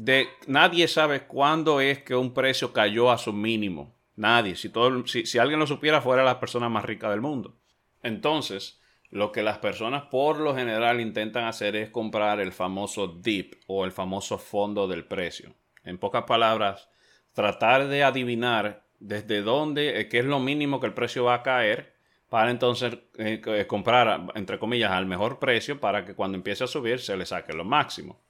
De, 0.00 0.28
nadie 0.46 0.86
sabe 0.86 1.26
cuándo 1.26 1.80
es 1.80 2.04
que 2.04 2.14
un 2.14 2.32
precio 2.32 2.72
cayó 2.72 3.10
a 3.10 3.18
su 3.18 3.32
mínimo. 3.32 3.96
Nadie. 4.14 4.54
Si, 4.54 4.68
todo, 4.68 5.04
si, 5.08 5.26
si 5.26 5.38
alguien 5.38 5.58
lo 5.58 5.66
supiera, 5.66 6.00
fuera 6.00 6.22
la 6.22 6.38
persona 6.38 6.68
más 6.68 6.84
rica 6.84 7.10
del 7.10 7.20
mundo. 7.20 7.56
Entonces, 8.04 8.78
lo 9.10 9.32
que 9.32 9.42
las 9.42 9.58
personas 9.58 10.04
por 10.04 10.38
lo 10.38 10.54
general 10.54 11.00
intentan 11.00 11.46
hacer 11.46 11.74
es 11.74 11.90
comprar 11.90 12.38
el 12.38 12.52
famoso 12.52 13.08
dip 13.08 13.54
o 13.66 13.84
el 13.84 13.90
famoso 13.90 14.38
fondo 14.38 14.86
del 14.86 15.04
precio. 15.04 15.52
En 15.82 15.98
pocas 15.98 16.22
palabras, 16.22 16.88
tratar 17.32 17.88
de 17.88 18.04
adivinar 18.04 18.84
desde 19.00 19.42
dónde, 19.42 20.00
eh, 20.00 20.08
qué 20.08 20.20
es 20.20 20.26
lo 20.26 20.38
mínimo 20.38 20.78
que 20.78 20.86
el 20.86 20.94
precio 20.94 21.24
va 21.24 21.34
a 21.34 21.42
caer 21.42 21.92
para 22.28 22.52
entonces 22.52 22.98
eh, 23.16 23.42
eh, 23.44 23.66
comprar, 23.66 24.26
entre 24.36 24.60
comillas, 24.60 24.92
al 24.92 25.06
mejor 25.06 25.40
precio 25.40 25.80
para 25.80 26.04
que 26.04 26.14
cuando 26.14 26.36
empiece 26.36 26.62
a 26.62 26.68
subir 26.68 27.00
se 27.00 27.16
le 27.16 27.26
saque 27.26 27.52
lo 27.52 27.64
máximo. 27.64 28.20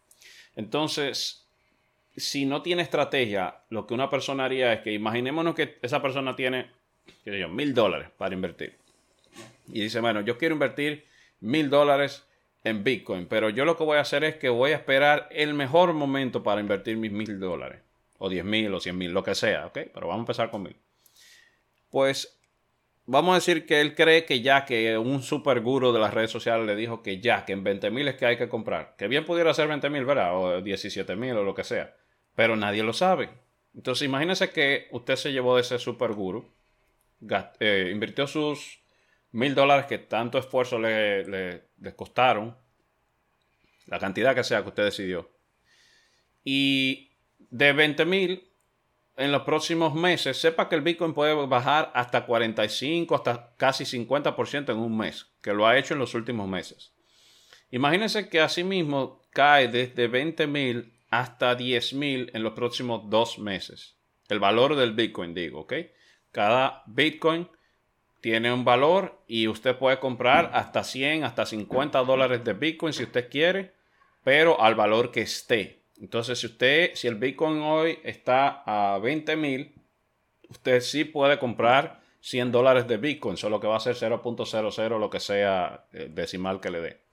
Entonces, 0.57 1.48
si 2.19 2.47
no 2.47 2.63
tiene 2.63 2.83
estrategia, 2.83 3.63
lo 3.71 3.87
que 3.87 3.95
una 3.95 4.11
persona 4.11 4.45
haría 4.45 4.73
es 4.73 4.81
que 4.81 4.93
imaginémonos 4.93 5.55
que 5.55 5.79
esa 5.83 6.03
persona 6.03 6.37
tiene, 6.37 6.71
qué 7.25 7.39
yo, 7.39 7.49
mil 7.49 7.75
dólares 7.75 8.09
para 8.17 8.35
invertir. 8.35 8.77
Y 9.69 9.81
dice, 9.81 10.01
bueno, 10.01 10.21
yo 10.23 10.39
quiero 10.39 10.55
invertir 10.55 11.05
mil 11.41 11.71
dólares 11.71 12.25
en 12.65 12.85
Bitcoin, 12.85 13.27
pero 13.27 13.51
yo 13.51 13.65
lo 13.65 13.77
que 13.77 13.85
voy 13.85 13.99
a 13.99 14.03
hacer 14.03 14.25
es 14.25 14.37
que 14.37 14.49
voy 14.49 14.73
a 14.73 14.77
esperar 14.77 15.29
el 15.31 15.55
mejor 15.55 15.93
momento 15.93 16.43
para 16.43 16.61
invertir 16.61 16.97
mis 16.97 17.13
mil 17.13 17.39
dólares, 17.39 17.81
o 18.19 18.29
diez 18.29 18.45
mil, 18.45 18.73
o 18.75 18.81
cien 18.81 18.99
mil, 18.99 19.13
lo 19.13 19.23
que 19.23 19.35
sea, 19.35 19.67
¿ok? 19.67 19.79
Pero 19.93 20.09
vamos 20.09 20.17
a 20.17 20.21
empezar 20.21 20.51
con 20.51 20.63
mil. 20.63 20.77
Pues 21.91 22.39
vamos 23.07 23.33
a 23.33 23.35
decir 23.37 23.65
que 23.65 23.81
él 23.81 23.95
cree 23.95 24.25
que 24.25 24.43
ya 24.43 24.65
que 24.65 24.99
un 24.99 25.23
super 25.23 25.61
guru 25.61 25.93
de 25.93 26.01
las 26.01 26.13
redes 26.13 26.31
sociales 26.31 26.67
le 26.67 26.77
dijo 26.77 27.03
que 27.03 27.21
ya, 27.21 27.45
que 27.45 27.53
en 27.53 27.65
20 27.65 27.91
mil 27.91 28.09
es 28.09 28.17
que 28.17 28.27
hay 28.27 28.37
que 28.37 28.49
comprar. 28.49 28.95
Que 28.97 29.09
bien 29.09 29.25
pudiera 29.25 29.55
ser 29.55 29.69
20 29.69 29.89
mil, 29.91 30.05
¿verdad? 30.05 30.37
O 30.37 30.61
17 30.61 31.17
mil 31.17 31.33
o 31.37 31.45
lo 31.45 31.55
que 31.55 31.65
sea. 31.65 31.95
Pero 32.39 32.55
nadie 32.55 32.85
lo 32.85 32.93
sabe. 32.93 33.31
Entonces 33.75 34.07
imagínese 34.07 34.53
que 34.53 34.87
usted 34.93 35.17
se 35.17 35.33
llevó 35.33 35.57
de 35.57 35.63
ese 35.63 35.77
super 35.81 36.13
guru, 36.13 36.55
eh, 37.59 37.91
invirtió 37.93 38.29
sus 38.29 38.79
mil 39.33 39.57
dólares 39.57 39.87
que 39.87 39.99
tanto 39.99 40.39
esfuerzo 40.39 40.79
le, 40.79 41.65
costaron, 41.97 42.57
la 43.87 43.99
cantidad 43.99 44.37
que 44.37 44.45
sea 44.45 44.63
que 44.63 44.69
usted 44.69 44.85
decidió. 44.85 45.29
Y 46.45 47.11
de 47.39 47.73
20 47.73 48.05
mil 48.05 48.53
en 49.17 49.33
los 49.33 49.43
próximos 49.43 49.97
meses, 49.97 50.41
sepa 50.41 50.69
que 50.69 50.77
el 50.77 50.83
Bitcoin 50.83 51.15
puede 51.15 51.35
bajar 51.35 51.91
hasta 51.93 52.25
45, 52.25 53.17
hasta 53.17 53.57
casi 53.57 53.83
50% 53.83 54.71
en 54.71 54.79
un 54.79 54.97
mes, 54.97 55.27
que 55.43 55.53
lo 55.53 55.67
ha 55.67 55.77
hecho 55.77 55.95
en 55.95 55.99
los 55.99 56.15
últimos 56.15 56.47
meses. 56.47 56.93
Imagínense 57.73 58.29
que 58.29 58.41
asimismo 58.41 59.23
cae 59.33 59.67
desde 59.67 60.07
20 60.07 60.47
mil 60.47 60.98
hasta 61.11 61.55
10 61.55 61.95
mil 61.95 62.31
en 62.35 62.43
los 62.43 62.53
próximos 62.53 63.09
dos 63.09 63.39
meses. 63.39 63.97
El 64.29 64.41
valor 64.41 64.77
del 64.77 64.93
Bitcoin, 64.93 65.35
digo, 65.35 65.61
¿ok? 65.61 65.75
Cada 66.33 66.83
Bitcoin 66.87 67.49
tiene 68.21 68.53
un 68.53 68.65
valor 68.65 69.23
y 69.27 69.49
usted 69.49 69.77
puede 69.77 69.99
comprar 69.99 70.51
hasta 70.53 70.85
100, 70.85 71.25
hasta 71.25 71.47
50 71.47 72.03
dólares 72.05 72.45
de 72.45 72.53
Bitcoin 72.53 72.93
si 72.93 73.05
usted 73.05 73.31
quiere, 73.31 73.73
pero 74.23 74.61
al 74.61 74.75
valor 74.75 75.11
que 75.11 75.23
esté. 75.23 75.83
Entonces, 76.01 76.39
si 76.39 76.47
usted, 76.47 76.95
si 76.95 77.09
el 77.09 77.15
Bitcoin 77.17 77.61
hoy 77.61 77.99
está 78.05 78.63
a 78.67 78.99
20 78.99 79.37
mil, 79.37 79.75
usted 80.49 80.81
sí 80.81 81.05
puede 81.05 81.39
comprar 81.39 82.01
100 82.21 82.53
dólares 82.53 82.87
de 82.87 82.97
Bitcoin, 82.97 83.37
solo 83.37 83.61
que 83.61 83.67
va 83.67 83.77
a 83.77 83.81
ser 83.81 83.97
0.00 83.97 84.99
lo 84.99 85.11
que 85.11 85.21
sea 85.21 85.87
eh, 85.93 86.09
decimal 86.11 86.61
que 86.61 86.71
le 86.71 86.81
dé. 86.81 87.08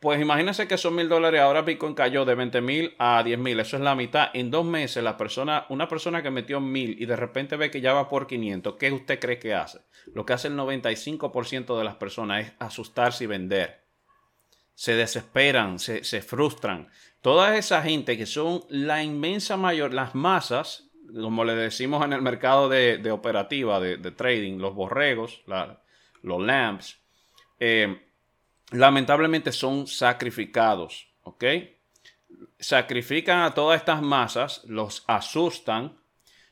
Pues 0.00 0.20
imagínense 0.20 0.66
que 0.66 0.78
son 0.78 0.94
mil 0.94 1.08
dólares, 1.08 1.40
ahora 1.40 1.62
Bitcoin 1.62 1.94
cayó 1.94 2.24
de 2.24 2.34
20 2.34 2.60
mil 2.60 2.94
a 2.98 3.22
10 3.22 3.38
mil, 3.38 3.60
eso 3.60 3.76
es 3.76 3.82
la 3.82 3.94
mitad. 3.94 4.30
En 4.34 4.50
dos 4.50 4.64
meses, 4.64 5.02
la 5.02 5.16
persona, 5.16 5.66
una 5.68 5.88
persona 5.88 6.22
que 6.22 6.30
metió 6.30 6.60
mil 6.60 6.96
y 7.00 7.06
de 7.06 7.16
repente 7.16 7.56
ve 7.56 7.70
que 7.70 7.80
ya 7.80 7.92
va 7.92 8.08
por 8.08 8.26
500, 8.26 8.76
¿qué 8.76 8.92
usted 8.92 9.18
cree 9.20 9.38
que 9.38 9.54
hace? 9.54 9.80
Lo 10.14 10.24
que 10.24 10.32
hace 10.32 10.48
el 10.48 10.56
95% 10.56 11.76
de 11.76 11.84
las 11.84 11.96
personas 11.96 12.46
es 12.46 12.52
asustarse 12.58 13.24
y 13.24 13.26
vender. 13.26 13.84
Se 14.74 14.94
desesperan, 14.94 15.78
se, 15.78 16.04
se 16.04 16.22
frustran. 16.22 16.88
Toda 17.20 17.56
esa 17.58 17.82
gente 17.82 18.16
que 18.16 18.24
son 18.24 18.64
la 18.70 19.02
inmensa 19.02 19.58
mayor, 19.58 19.92
las 19.92 20.14
masas, 20.14 20.90
como 21.14 21.44
le 21.44 21.54
decimos 21.54 22.04
en 22.04 22.12
el 22.12 22.22
mercado 22.22 22.68
de, 22.68 23.10
operativa, 23.10 23.80
de, 23.80 24.10
trading, 24.12 24.58
los 24.58 24.74
borregos, 24.74 25.42
los 26.22 26.40
lamps, 26.40 26.98
eh, 27.58 28.09
lamentablemente 28.70 29.52
son 29.52 29.86
sacrificados, 29.86 31.08
¿ok? 31.22 31.44
Sacrifican 32.58 33.42
a 33.42 33.54
todas 33.54 33.80
estas 33.80 34.02
masas, 34.02 34.62
los 34.66 35.04
asustan 35.06 35.98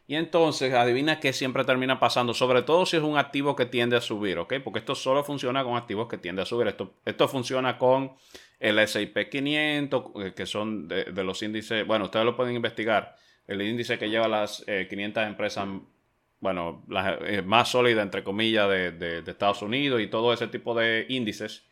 y 0.07 0.17
entonces 0.17 0.73
adivina 0.73 1.21
qué 1.21 1.35
siempre 1.35 1.65
termina 1.65 2.01
pasando, 2.01 2.33
sobre 2.33 2.63
todo 2.63 2.87
si 2.87 2.97
es 2.97 3.03
un 3.03 3.19
activo 3.19 3.55
que 3.55 3.67
tiende 3.67 3.97
a 3.97 4.01
subir, 4.01 4.39
¿ok? 4.39 4.55
Porque 4.65 4.79
esto 4.79 4.95
solo 4.95 5.23
funciona 5.23 5.63
con 5.63 5.77
activos 5.77 6.09
que 6.09 6.17
tienden 6.17 6.45
a 6.45 6.47
subir. 6.47 6.67
Esto, 6.67 6.95
esto 7.05 7.29
funciona 7.29 7.77
con 7.77 8.13
el 8.59 8.79
S&P 8.79 9.29
500, 9.29 10.05
eh, 10.17 10.33
que 10.35 10.47
son 10.47 10.89
de, 10.89 11.05
los 11.23 11.43
índices, 11.43 11.87
bueno, 11.87 12.07
ustedes 12.07 12.25
lo 12.25 12.37
pueden 12.37 12.57
investigar, 12.57 13.17
el 13.47 13.61
índice 13.63 13.99
que 13.99 14.09
lleva 14.09 14.29
las 14.29 14.65
500 14.89 15.23
eh, 15.23 15.27
empresas, 15.27 15.69
bueno, 16.41 16.85
las 16.89 17.19
eh, 17.23 17.43
más 17.43 17.69
sólidas, 17.69 18.03
entre 18.03 18.25
comillas, 18.25 18.69
de, 18.69 19.23
Estados 19.27 19.61
Unidos 19.61 20.01
y 20.01 20.07
todo 20.07 20.33
ese 20.33 20.49
tipo 20.49 20.75
de 20.75 21.05
índices. 21.11 21.68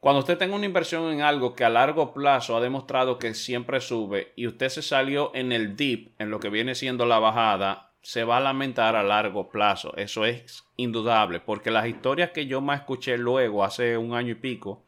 Cuando 0.00 0.20
usted 0.20 0.38
tenga 0.38 0.54
una 0.54 0.66
inversión 0.66 1.12
en 1.12 1.22
algo 1.22 1.56
que 1.56 1.64
a 1.64 1.70
largo 1.70 2.14
plazo 2.14 2.56
ha 2.56 2.60
demostrado 2.60 3.18
que 3.18 3.34
siempre 3.34 3.80
sube 3.80 4.32
y 4.36 4.46
usted 4.46 4.68
se 4.68 4.80
salió 4.80 5.32
en 5.34 5.50
el 5.50 5.74
dip, 5.74 6.12
en 6.20 6.30
lo 6.30 6.38
que 6.38 6.50
viene 6.50 6.76
siendo 6.76 7.04
la 7.04 7.18
bajada, 7.18 7.88
se 8.00 8.22
va 8.22 8.36
a 8.36 8.40
lamentar 8.40 8.94
a 8.94 9.02
largo 9.02 9.50
plazo. 9.50 9.96
Eso 9.96 10.24
es 10.24 10.64
indudable, 10.76 11.40
porque 11.40 11.72
las 11.72 11.88
historias 11.88 12.30
que 12.30 12.46
yo 12.46 12.60
más 12.60 12.80
escuché 12.80 13.18
luego, 13.18 13.64
hace 13.64 13.96
un 13.96 14.14
año 14.14 14.32
y 14.32 14.36
pico, 14.36 14.84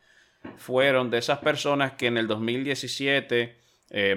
fueron 0.56 1.10
de 1.10 1.18
esas 1.18 1.38
personas 1.38 1.94
que 1.94 2.06
en 2.06 2.16
el 2.16 2.28
2017, 2.28 3.58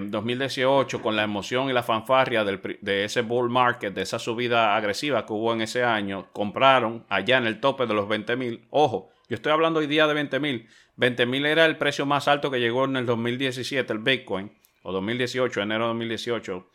2018, 0.10 0.98
eh, 0.98 1.02
con 1.02 1.16
la 1.16 1.24
emoción 1.24 1.72
y 1.72 1.74
la 1.74 1.82
fanfarria 1.82 2.44
de 2.44 3.04
ese 3.04 3.22
bull 3.22 3.50
market, 3.50 3.96
de 3.96 4.04
esa 4.04 4.20
subida 4.20 4.76
agresiva 4.76 5.26
que 5.26 5.34
hubo 5.34 5.54
en 5.54 5.62
ese 5.62 5.84
año, 5.84 6.28
compraron 6.32 7.04
allá 7.10 7.40
en 7.40 7.48
el 7.48 7.60
tope 7.60 7.88
de 7.88 7.96
los 7.96 8.08
20 8.08 8.36
mil. 8.36 8.68
Ojo, 8.70 9.10
yo 9.34 9.38
estoy 9.38 9.52
hablando 9.52 9.80
hoy 9.80 9.88
día 9.88 10.06
de 10.06 10.14
20 10.14 10.40
mil. 10.40 10.70
20 10.98 11.26
mil 11.26 11.48
era 11.48 11.66
el 11.66 11.78
precio 11.78 12.06
más 12.06 12.28
alto 12.28 12.52
que 12.52 12.60
llegó 12.60 12.86
en 12.86 12.98
el 12.98 13.08
2017, 13.08 13.92
el 13.92 13.98
Bitcoin, 13.98 14.52
o 14.84 14.92
2018, 14.92 15.60
enero 15.60 15.86
de 15.86 15.88
2018. 15.88 16.70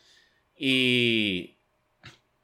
Y 0.56 1.58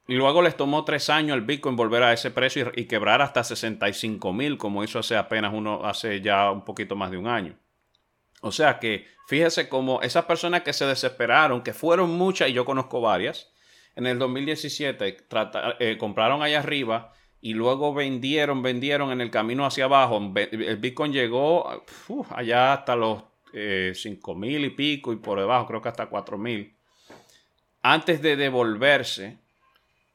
y 0.06 0.14
luego 0.14 0.40
les 0.40 0.56
tomó 0.56 0.84
tres 0.84 1.10
años 1.10 1.34
el 1.34 1.40
Bitcoin 1.40 1.74
volver 1.74 2.04
a 2.04 2.12
ese 2.12 2.30
precio 2.30 2.70
y, 2.76 2.84
quebrar 2.84 3.22
hasta 3.22 3.42
65 3.42 4.32
mil, 4.32 4.56
como 4.56 4.84
hizo 4.84 5.00
hace 5.00 5.16
apenas 5.16 5.52
uno, 5.52 5.84
hace 5.84 6.20
ya 6.20 6.52
un 6.52 6.64
poquito 6.64 6.94
más 6.94 7.10
de 7.10 7.16
un 7.16 7.26
año. 7.26 7.58
O 8.40 8.52
sea 8.52 8.78
que 8.78 9.08
fíjese 9.26 9.68
cómo 9.68 10.00
esas 10.02 10.26
personas 10.26 10.62
que 10.62 10.72
se 10.74 10.86
desesperaron, 10.86 11.62
que 11.64 11.72
fueron 11.72 12.10
muchas 12.10 12.50
y 12.50 12.52
yo 12.52 12.64
conozco 12.64 13.00
varias, 13.00 13.50
en 13.96 14.06
el 14.06 14.20
2017 14.20 15.26
eh, 15.80 15.96
compraron 15.98 16.40
allá 16.40 16.60
arriba 16.60 17.12
y 17.44 17.52
luego 17.52 17.92
vendieron, 17.92 18.62
vendieron 18.62 19.12
en 19.12 19.20
el 19.20 19.30
camino 19.30 19.66
hacia 19.66 19.84
abajo. 19.84 20.32
El 20.34 20.78
Bitcoin 20.78 21.12
llegó 21.12 21.84
allá 22.30 22.72
hasta 22.72 22.96
los 22.96 23.22
eh, 23.52 23.92
5 23.94 24.34
mil 24.34 24.64
y 24.64 24.70
pico 24.70 25.12
y 25.12 25.16
por 25.16 25.38
debajo 25.38 25.66
creo 25.66 25.82
que 25.82 25.90
hasta 25.90 26.06
4 26.06 26.38
mil. 26.38 26.74
Antes 27.82 28.22
de 28.22 28.36
devolverse 28.36 29.36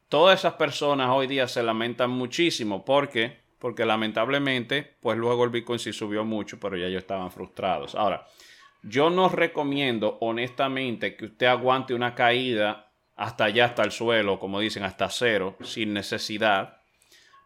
todas 0.08 0.40
esas 0.40 0.54
personas 0.54 1.12
hoy 1.12 1.28
día 1.28 1.48
se 1.48 1.62
lamentan 1.62 2.10
muchísimo. 2.10 2.84
¿Por 2.84 3.10
qué? 3.10 3.38
Porque 3.60 3.86
lamentablemente, 3.86 4.96
pues 5.00 5.16
luego 5.16 5.44
el 5.44 5.52
Bitcoin 5.52 5.78
sí 5.78 5.94
subió 5.94 6.26
mucho, 6.26 6.60
pero 6.60 6.78
ya 6.78 6.88
ellos 6.88 7.04
estaban 7.04 7.30
frustrados. 7.30 7.94
Ahora, 7.94 8.26
yo 8.82 9.12
no 9.12 9.30
recomiendo 9.30 10.18
honestamente 10.22 11.16
que 11.16 11.26
usted 11.26 11.46
aguante 11.46 11.94
una 11.94 12.16
caída 12.16 12.92
hasta 13.16 13.44
allá, 13.44 13.66
hasta 13.66 13.84
el 13.84 13.92
suelo, 13.92 14.40
como 14.40 14.60
dicen, 14.60 14.82
hasta 14.82 15.12
cero, 15.12 15.58
sin 15.62 15.94
necesidad. 15.94 16.79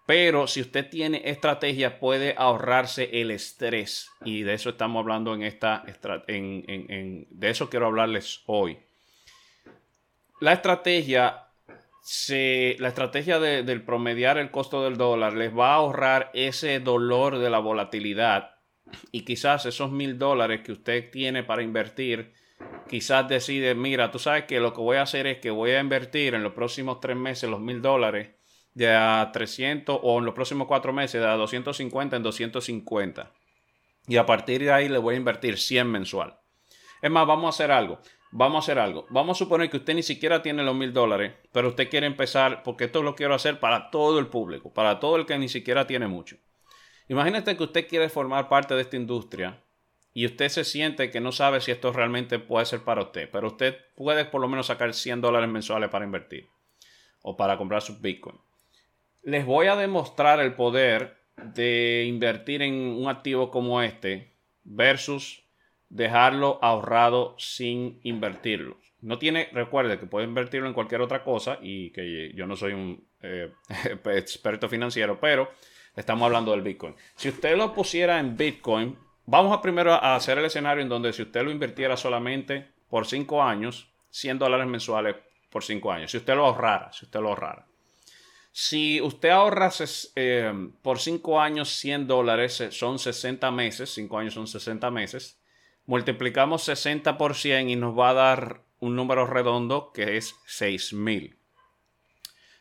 Pero 0.06 0.48
si 0.48 0.60
usted 0.62 0.90
tiene 0.90 1.22
estrategia, 1.26 2.00
puede 2.00 2.36
ahorrarse 2.38 3.10
el 3.22 3.32
estrés. 3.32 4.10
Y 4.26 4.44
de 4.44 4.56
eso 4.56 4.72
estamos 4.72 5.00
hablando 5.00 5.34
en 5.34 5.44
esta. 5.44 5.84
En, 6.28 7.28
de 7.30 7.50
eso 7.50 7.70
quiero 7.70 7.88
hablarles 7.88 8.42
hoy. 8.46 8.80
La 10.42 10.54
estrategia 10.54 11.40
la 12.80 12.90
estrategia 12.90 13.40
de, 13.40 13.64
del 13.64 13.82
promediar 13.82 14.38
el 14.38 14.52
costo 14.52 14.84
del 14.84 14.98
dólar 14.98 15.36
les 15.36 15.58
va 15.58 15.72
a 15.72 15.76
ahorrar 15.76 16.32
ese 16.34 16.82
dolor 16.82 17.40
de 17.40 17.50
la 17.50 17.60
volatilidad 17.60 18.56
y 19.14 19.24
quizás 19.24 19.66
esos 19.66 19.90
mil 19.90 20.20
dólares 20.20 20.62
que 20.66 20.74
usted 20.74 21.10
tiene 21.12 21.44
para 21.44 21.64
invertir, 21.64 22.34
quizás 22.90 23.30
decide, 23.30 23.74
mira, 23.74 24.12
tú 24.12 24.20
sabes 24.20 24.44
que 24.44 24.60
lo 24.60 24.74
que 24.74 24.82
voy 24.82 24.98
a 24.98 25.04
hacer 25.04 25.28
es 25.28 25.38
que 25.38 25.50
voy 25.50 25.72
a 25.72 25.80
invertir 25.80 26.34
en 26.34 26.44
los 26.44 26.52
próximos 26.52 27.00
tres 27.00 27.16
meses 27.16 27.50
los 27.50 27.62
mil 27.62 27.82
dólares 27.82 28.32
de 28.74 28.92
a 28.92 29.30
300 29.32 30.00
o 30.02 30.20
en 30.20 30.26
los 30.26 30.34
próximos 30.34 30.68
cuatro 30.68 30.94
meses 30.94 31.22
de 31.22 31.28
a 31.28 31.36
250 31.36 32.16
en 32.16 32.24
250. 32.24 33.32
Y 34.08 34.18
a 34.18 34.26
partir 34.26 34.62
de 34.62 34.72
ahí 34.72 34.90
le 34.90 34.98
voy 34.98 35.16
a 35.16 35.18
invertir 35.18 35.58
100 35.58 35.88
mensual. 35.88 36.38
Es 37.02 37.12
más, 37.12 37.28
vamos 37.28 37.46
a 37.46 37.50
hacer 37.50 37.72
algo. 37.72 38.00
Vamos 38.32 38.56
a 38.56 38.60
hacer 38.60 38.80
algo. 38.80 39.06
Vamos 39.10 39.38
a 39.38 39.40
suponer 39.40 39.70
que 39.70 39.78
usted 39.78 39.94
ni 39.94 40.02
siquiera 40.02 40.42
tiene 40.42 40.64
los 40.64 40.76
mil 40.76 40.92
dólares, 40.92 41.34
pero 41.52 41.70
usted 41.70 41.90
quiere 41.90 42.08
empezar, 42.08 42.64
porque 42.64 42.86
esto 42.86 43.04
lo 43.04 43.16
quiero 43.16 43.36
hacer 43.36 43.60
para 43.60 43.92
todo 43.92 44.18
el 44.18 44.28
público, 44.28 44.74
para 44.74 45.00
todo 45.00 45.18
el 45.18 45.26
que 45.26 45.38
ni 45.38 45.48
siquiera 45.48 45.86
tiene 45.86 46.08
mucho. 46.08 46.38
Imagínate 47.10 47.56
que 47.56 47.64
usted 47.64 47.88
quiere 47.88 48.10
formar 48.10 48.50
parte 48.50 48.74
de 48.74 48.82
esta 48.82 48.96
industria 48.96 49.62
y 50.14 50.26
usted 50.26 50.50
se 50.50 50.64
siente 50.64 51.12
que 51.12 51.20
no 51.20 51.32
sabe 51.32 51.62
si 51.62 51.72
esto 51.72 51.92
realmente 51.92 52.40
puede 52.40 52.66
ser 52.66 52.82
para 52.82 53.04
usted, 53.04 53.30
pero 53.32 53.48
usted 53.48 53.78
puede 53.96 54.26
por 54.26 54.42
lo 54.42 54.48
menos 54.48 54.68
sacar 54.68 54.94
100 54.94 55.22
dólares 55.22 55.50
mensuales 55.50 55.90
para 55.90 56.06
invertir 56.06 56.50
o 57.22 57.38
para 57.38 57.58
comprar 57.58 57.82
su 57.82 58.00
Bitcoin. 58.00 58.38
Les 59.24 59.46
voy 59.46 59.68
a 59.68 59.78
demostrar 59.78 60.42
el 60.42 60.54
poder 60.54 61.18
de 61.38 62.06
invertir 62.08 62.62
en 62.62 62.74
un 62.74 63.08
activo 63.08 63.50
como 63.52 63.82
este 63.82 64.34
versus 64.64 65.44
dejarlo 65.88 66.60
ahorrado 66.62 67.36
sin 67.38 68.00
invertirlo. 68.04 68.78
No 69.00 69.20
tiene, 69.20 69.50
recuerde 69.54 69.98
que 69.98 70.08
puede 70.08 70.26
invertirlo 70.26 70.68
en 70.68 70.74
cualquier 70.74 71.02
otra 71.02 71.24
cosa 71.24 71.58
y 71.62 71.92
que 71.92 72.34
yo 72.36 72.48
no 72.48 72.56
soy 72.56 72.74
un 72.74 73.08
eh, 73.22 73.52
experto 74.06 74.68
financiero, 74.68 75.20
pero 75.20 75.52
estamos 75.96 76.26
hablando 76.26 76.52
del 76.52 76.62
Bitcoin. 76.62 76.96
Si 77.16 77.30
usted 77.30 77.56
lo 77.56 77.74
pusiera 77.74 78.20
en 78.20 78.36
Bitcoin, 78.36 78.98
vamos 79.26 79.54
a 79.54 79.62
primero 79.62 79.94
a 79.94 80.16
hacer 80.16 80.38
el 80.38 80.46
escenario 80.46 80.84
en 80.84 80.90
donde 80.90 81.14
si 81.14 81.22
usted 81.22 81.44
lo 81.44 81.52
invirtiera 81.52 81.96
solamente 81.96 82.72
por 82.90 83.06
5 83.06 83.42
años, 83.42 83.90
100 84.10 84.40
dólares 84.40 84.68
mensuales 84.68 85.16
por 85.50 85.64
5 85.64 85.92
años, 85.92 86.12
si 86.12 86.18
usted 86.18 86.36
lo 86.36 86.46
ahorrara, 86.46 86.92
si 86.92 87.06
usted 87.06 87.22
lo 87.22 87.30
ahorrara. 87.30 87.68
Si 88.56 89.02
usted 89.02 89.30
ahorra 89.30 89.72
eh, 90.16 90.54
por 90.84 91.00
5 91.00 91.42
años 91.42 91.70
100 91.70 92.06
dólares, 92.06 92.62
eh, 92.62 92.72
son 92.72 93.00
60 93.00 93.50
meses, 93.50 93.90
5 93.96 94.20
años 94.20 94.36
son 94.36 94.46
60 94.46 94.92
meses, 94.92 95.40
multiplicamos 95.88 96.62
60 96.62 97.18
por 97.18 97.34
100 97.34 97.72
y 97.72 97.76
nos 97.76 97.98
va 97.98 98.12
a 98.12 98.14
dar 98.14 98.62
un 98.80 98.96
número 98.96 99.26
redondo 99.26 99.92
que 99.92 100.18
es 100.18 100.36
6 100.46 100.94
mil. 100.94 101.36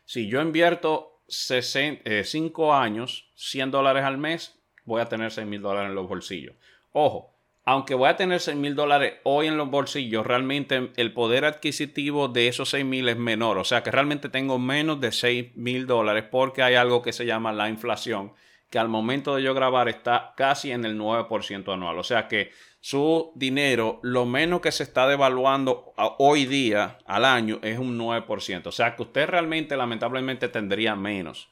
Si 0.06 0.28
yo 0.28 0.40
invierto 0.40 1.20
5 1.28 2.02
eh, 2.06 2.24
años, 2.72 3.30
100 3.34 3.70
dólares 3.70 4.04
al 4.04 4.16
mes, 4.16 4.58
voy 4.86 5.02
a 5.02 5.10
tener 5.10 5.30
6 5.30 5.46
mil 5.46 5.60
dólares 5.60 5.90
en 5.90 5.94
los 5.94 6.08
bolsillos. 6.08 6.56
Ojo, 6.92 7.31
aunque 7.64 7.94
voy 7.94 8.08
a 8.08 8.16
tener 8.16 8.40
6 8.40 8.56
mil 8.56 8.74
dólares 8.74 9.14
hoy 9.22 9.46
en 9.46 9.56
los 9.56 9.70
bolsillos, 9.70 10.26
realmente 10.26 10.90
el 10.96 11.12
poder 11.12 11.44
adquisitivo 11.44 12.28
de 12.28 12.48
esos 12.48 12.70
6 12.70 12.84
mil 12.84 13.08
es 13.08 13.16
menor. 13.16 13.58
O 13.58 13.64
sea 13.64 13.82
que 13.82 13.92
realmente 13.92 14.28
tengo 14.28 14.58
menos 14.58 15.00
de 15.00 15.12
6 15.12 15.56
mil 15.56 15.86
dólares 15.86 16.24
porque 16.30 16.62
hay 16.62 16.74
algo 16.74 17.02
que 17.02 17.12
se 17.12 17.24
llama 17.24 17.52
la 17.52 17.68
inflación, 17.68 18.32
que 18.68 18.80
al 18.80 18.88
momento 18.88 19.36
de 19.36 19.44
yo 19.44 19.54
grabar 19.54 19.88
está 19.88 20.34
casi 20.36 20.72
en 20.72 20.84
el 20.84 20.98
9% 20.98 21.72
anual. 21.72 21.98
O 21.98 22.02
sea 22.02 22.26
que 22.26 22.50
su 22.80 23.30
dinero, 23.36 24.00
lo 24.02 24.26
menos 24.26 24.60
que 24.60 24.72
se 24.72 24.82
está 24.82 25.06
devaluando 25.06 25.94
hoy 26.18 26.46
día 26.46 26.98
al 27.06 27.24
año 27.24 27.60
es 27.62 27.78
un 27.78 27.96
9%. 27.96 28.66
O 28.66 28.72
sea 28.72 28.96
que 28.96 29.02
usted 29.02 29.28
realmente 29.28 29.76
lamentablemente 29.76 30.48
tendría 30.48 30.96
menos. 30.96 31.48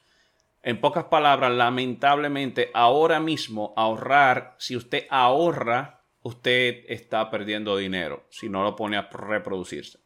En 0.61 0.81
pocas 0.81 1.05
palabras, 1.05 1.53
lamentablemente 1.53 2.69
ahora 2.73 3.21
mismo 3.21 3.73
ahorrar, 3.77 4.55
si 4.59 4.75
usted 4.75 5.07
ahorra 5.09 6.00
usted 6.23 6.83
está 6.87 7.29
perdiendo 7.29 7.77
dinero 7.77 8.25
si 8.29 8.49
no 8.49 8.63
lo 8.63 8.75
pone 8.75 8.97
a 8.97 9.09
reproducirse. 9.11 9.99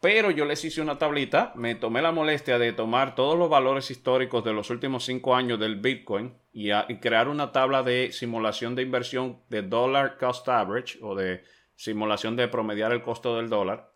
Pero 0.00 0.32
yo 0.32 0.44
les 0.46 0.64
hice 0.64 0.80
una 0.80 0.98
tablita, 0.98 1.52
me 1.54 1.76
tomé 1.76 2.02
la 2.02 2.10
molestia 2.10 2.58
de 2.58 2.72
tomar 2.72 3.14
todos 3.14 3.38
los 3.38 3.48
valores 3.48 3.88
históricos 3.88 4.42
de 4.42 4.52
los 4.52 4.68
últimos 4.70 5.04
cinco 5.04 5.36
años 5.36 5.60
del 5.60 5.76
Bitcoin 5.76 6.34
y, 6.52 6.70
crear 6.98 7.28
una 7.28 7.52
tabla 7.52 7.84
de 7.84 8.10
simulación 8.10 8.74
de 8.74 8.82
inversión 8.82 9.40
de 9.48 9.62
dollar 9.62 10.18
cost 10.18 10.48
average 10.48 10.98
o 11.02 11.14
de 11.14 11.44
simulación 11.76 12.34
de 12.34 12.48
promediar 12.48 12.90
el 12.90 13.02
costo 13.02 13.36
del 13.36 13.48
dólar, 13.48 13.92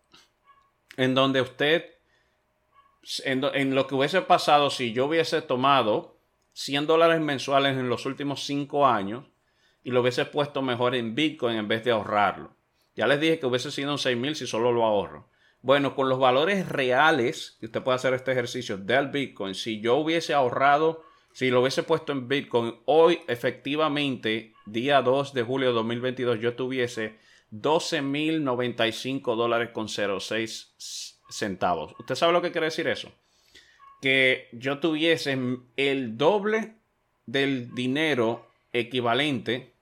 en 0.95 1.13
donde 1.13 1.41
usted, 1.41 1.85
en, 3.25 3.43
en 3.53 3.75
lo 3.75 3.85
que 3.85 3.95
hubiese 3.95 4.21
pasado 4.21 4.69
si 4.69 4.93
yo 4.93 5.07
hubiese 5.07 5.41
tomado 5.41 6.21
100 6.53 6.87
dólares 6.87 7.19
mensuales 7.19 7.75
en 7.77 7.89
los 7.89 8.05
últimos 8.05 8.45
cinco 8.45 8.87
años, 8.87 9.25
y 9.87 9.91
lo 9.91 10.01
hubiese 10.01 10.25
puesto 10.25 10.61
mejor 10.61 10.95
en 10.95 11.15
Bitcoin 11.15 11.55
en 11.55 11.69
vez 11.69 11.81
de 11.85 11.91
ahorrarlo. 11.91 12.53
Ya 12.97 13.07
les 13.07 13.21
dije 13.21 13.39
que 13.39 13.45
hubiese 13.45 13.71
sido 13.71 13.93
un 13.93 13.97
6 13.97 14.17
mil 14.17 14.35
si 14.35 14.45
solo 14.45 14.73
lo 14.73 14.83
ahorro. 14.83 15.29
Bueno, 15.61 15.95
con 15.95 16.09
los 16.09 16.19
valores 16.19 16.67
reales, 16.67 17.55
que 17.61 17.67
usted 17.67 17.81
puede 17.81 17.95
hacer 17.95 18.13
este 18.13 18.33
ejercicio 18.33 18.77
del 18.77 19.07
Bitcoin, 19.07 19.55
si 19.55 19.79
yo 19.79 19.95
hubiese 19.95 20.33
ahorrado, 20.33 21.05
si 21.31 21.49
lo 21.49 21.61
hubiese 21.61 21.83
puesto 21.83 22.11
en 22.11 22.27
Bitcoin, 22.27 22.75
hoy 22.83 23.21
efectivamente, 23.29 24.53
día 24.65 25.01
2 25.01 25.33
de 25.33 25.43
julio 25.43 25.69
de 25.69 25.75
2022, 25.75 26.41
yo 26.41 26.53
tuviese 26.55 27.15
12.095 27.53 29.37
dólares 29.37 29.69
con 29.71 29.87
06 29.87 31.15
centavos. 31.29 31.95
¿Usted 31.97 32.15
sabe 32.15 32.33
lo 32.33 32.41
que 32.41 32.51
quiere 32.51 32.65
decir 32.65 32.89
eso? 32.89 33.09
Que 34.01 34.49
yo 34.51 34.79
tuviese 34.79 35.39
el 35.77 36.17
doble 36.17 36.75
del 37.25 37.73
dinero 37.73 38.51
equivalente 38.73 39.76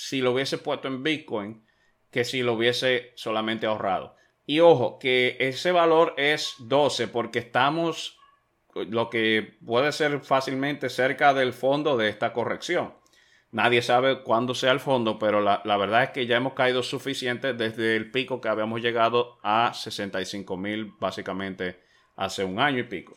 si 0.00 0.22
lo 0.22 0.32
hubiese 0.32 0.56
puesto 0.56 0.88
en 0.88 1.02
Bitcoin 1.02 1.62
que 2.10 2.24
si 2.24 2.42
lo 2.42 2.54
hubiese 2.54 3.12
solamente 3.16 3.66
ahorrado. 3.66 4.16
Y 4.46 4.60
ojo, 4.60 4.98
que 4.98 5.36
ese 5.38 5.72
valor 5.72 6.14
es 6.16 6.54
12 6.58 7.08
porque 7.08 7.38
estamos 7.40 8.18
lo 8.74 9.10
que 9.10 9.58
puede 9.64 9.92
ser 9.92 10.20
fácilmente 10.20 10.88
cerca 10.88 11.34
del 11.34 11.52
fondo 11.52 11.98
de 11.98 12.08
esta 12.08 12.32
corrección. 12.32 12.94
Nadie 13.52 13.82
sabe 13.82 14.22
cuándo 14.22 14.54
sea 14.54 14.72
el 14.72 14.80
fondo, 14.80 15.18
pero 15.18 15.42
la, 15.42 15.76
verdad 15.76 16.04
es 16.04 16.10
que 16.10 16.26
ya 16.26 16.38
hemos 16.38 16.54
caído 16.54 16.82
suficiente 16.82 17.52
desde 17.52 17.94
el 17.94 18.10
pico 18.10 18.40
que 18.40 18.48
habíamos 18.48 18.80
llegado 18.80 19.38
a 19.42 19.74
65 19.74 20.56
mil 20.56 20.94
básicamente 20.98 21.80
hace 22.16 22.42
un 22.42 22.58
año 22.58 22.78
y 22.78 22.84
pico 22.84 23.16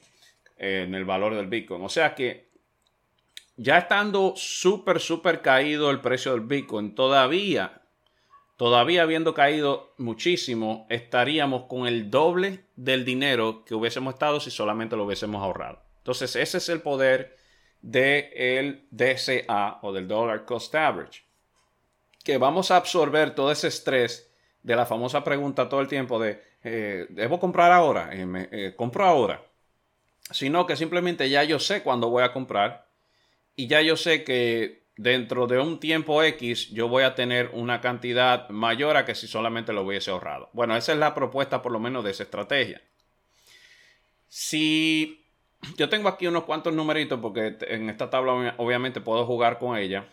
en 0.58 0.96
el 0.96 1.06
valor 1.06 1.34
del 1.34 1.48
Bitcoin. 1.48 1.82
O 1.84 1.89
sea 1.89 2.13
que 2.13 2.52
ya 3.55 3.77
estando 3.77 4.33
súper, 4.35 4.99
súper 4.99 5.41
caído 5.41 5.91
el 5.91 6.01
precio 6.01 6.31
del 6.31 6.41
Bitcoin, 6.41 6.95
todavía, 6.95 7.81
todavía 8.57 9.03
habiendo 9.03 9.33
caído 9.33 9.93
muchísimo, 9.97 10.87
estaríamos 10.89 11.65
con 11.65 11.87
el 11.87 12.09
doble 12.09 12.65
del 12.75 13.05
dinero 13.05 13.63
que 13.65 13.75
hubiésemos 13.75 14.15
estado 14.15 14.39
si 14.39 14.51
solamente 14.51 14.95
lo 14.95 15.05
hubiésemos 15.05 15.41
ahorrado. 15.41 15.81
Entonces, 15.97 16.35
ese 16.35 16.57
es 16.57 16.69
el 16.69 16.81
poder 16.81 17.37
del 17.81 18.87
DCA 18.91 19.79
o 19.81 19.93
del 19.93 20.07
Dollar 20.07 20.45
Cost 20.45 20.73
Average. 20.73 21.23
Que 22.23 22.37
vamos 22.37 22.71
a 22.71 22.77
absorber 22.77 23.35
todo 23.35 23.51
ese 23.51 23.67
estrés 23.67 24.33
de 24.63 24.75
la 24.75 24.85
famosa 24.85 25.23
pregunta 25.23 25.69
todo 25.69 25.81
el 25.81 25.87
tiempo 25.87 26.19
de, 26.19 26.41
eh, 26.63 27.05
¿debo 27.09 27.39
comprar 27.39 27.71
ahora? 27.71 28.09
Eh, 28.13 28.49
eh, 28.51 28.73
¿Compro 28.75 29.05
ahora? 29.05 29.43
Sino 30.31 30.65
que 30.65 30.77
simplemente 30.77 31.29
ya 31.29 31.43
yo 31.43 31.59
sé 31.59 31.83
cuándo 31.83 32.09
voy 32.09 32.23
a 32.23 32.31
comprar 32.31 32.83
y 33.55 33.67
ya 33.67 33.81
yo 33.81 33.97
sé 33.97 34.23
que 34.23 34.83
dentro 34.95 35.47
de 35.47 35.59
un 35.59 35.79
tiempo 35.79 36.21
X 36.23 36.69
yo 36.69 36.87
voy 36.87 37.03
a 37.03 37.15
tener 37.15 37.49
una 37.53 37.81
cantidad 37.81 38.49
mayor 38.49 38.97
a 38.97 39.05
que 39.05 39.15
si 39.15 39.27
solamente 39.27 39.73
lo 39.73 39.83
hubiese 39.83 40.11
ahorrado. 40.11 40.49
Bueno, 40.53 40.75
esa 40.75 40.93
es 40.93 40.99
la 40.99 41.13
propuesta 41.13 41.61
por 41.61 41.71
lo 41.71 41.79
menos 41.79 42.03
de 42.03 42.11
esa 42.11 42.23
estrategia. 42.23 42.81
Si 44.27 45.23
yo 45.77 45.89
tengo 45.89 46.09
aquí 46.09 46.27
unos 46.27 46.43
cuantos 46.43 46.73
numeritos 46.73 47.19
porque 47.19 47.57
en 47.67 47.89
esta 47.89 48.09
tabla 48.09 48.55
obviamente 48.57 49.01
puedo 49.01 49.25
jugar 49.25 49.59
con 49.59 49.77
ella, 49.77 50.07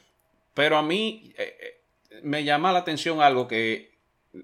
pero 0.55 0.77
a 0.77 0.83
mí 0.83 1.33
eh, 1.37 1.57
eh, 1.61 2.21
me 2.23 2.45
llama 2.45 2.73
la 2.73 2.81
atención 2.81 3.21
algo 3.21 3.49
que 3.49 3.99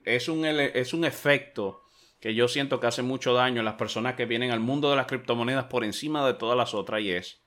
es 0.04 0.28
un, 0.28 0.44
es 0.44 0.92
un 0.92 1.04
efecto 1.04 1.82
que 2.20 2.34
yo 2.34 2.48
siento 2.48 2.80
que 2.80 2.86
hace 2.86 3.02
mucho 3.02 3.34
daño 3.34 3.60
a 3.60 3.64
las 3.64 3.74
personas 3.74 4.14
que 4.14 4.26
vienen 4.26 4.50
al 4.50 4.60
mundo 4.60 4.90
de 4.90 4.96
las 4.96 5.06
criptomonedas 5.06 5.66
por 5.66 5.84
encima 5.84 6.26
de 6.26 6.34
todas 6.34 6.56
las 6.56 6.74
otras 6.74 7.02
y 7.02 7.12
es 7.12 7.40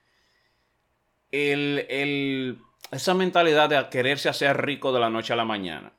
el, 1.32 2.60
esa 2.92 3.14
mentalidad 3.14 3.70
de 3.70 3.90
quererse 3.90 4.30
hacer 4.30 4.66
rico 4.66 4.92
de 4.92 5.00
la 5.00 5.10
noche 5.10 5.34
a 5.34 5.36
la 5.36 5.46
mañana. 5.46 5.94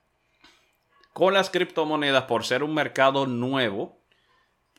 Con 1.12 1.34
las 1.34 1.50
criptomonedas, 1.50 2.24
por 2.24 2.44
ser 2.44 2.62
un 2.62 2.74
mercado 2.74 3.26
nuevo, 3.26 4.00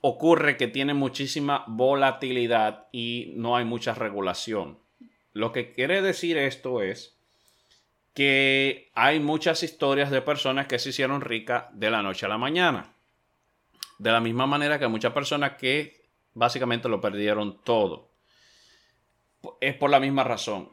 ocurre 0.01 0.57
que 0.57 0.67
tiene 0.67 0.93
muchísima 0.93 1.63
volatilidad 1.67 2.87
y 2.91 3.33
no 3.35 3.55
hay 3.55 3.65
mucha 3.65 3.93
regulación. 3.93 4.79
Lo 5.33 5.51
que 5.51 5.71
quiere 5.71 6.01
decir 6.01 6.37
esto 6.37 6.81
es 6.81 7.17
que 8.13 8.91
hay 8.93 9.19
muchas 9.19 9.63
historias 9.63 10.11
de 10.11 10.21
personas 10.21 10.67
que 10.67 10.79
se 10.79 10.89
hicieron 10.89 11.21
ricas 11.21 11.65
de 11.71 11.91
la 11.91 12.01
noche 12.01 12.25
a 12.25 12.29
la 12.29 12.37
mañana. 12.37 12.93
De 13.99 14.11
la 14.11 14.19
misma 14.19 14.47
manera 14.47 14.79
que 14.79 14.85
hay 14.85 14.91
muchas 14.91 15.13
personas 15.13 15.53
que 15.53 16.01
básicamente 16.33 16.89
lo 16.89 16.99
perdieron 16.99 17.61
todo 17.63 18.10
es 19.59 19.75
por 19.75 19.89
la 19.89 19.99
misma 19.99 20.23
razón. 20.23 20.69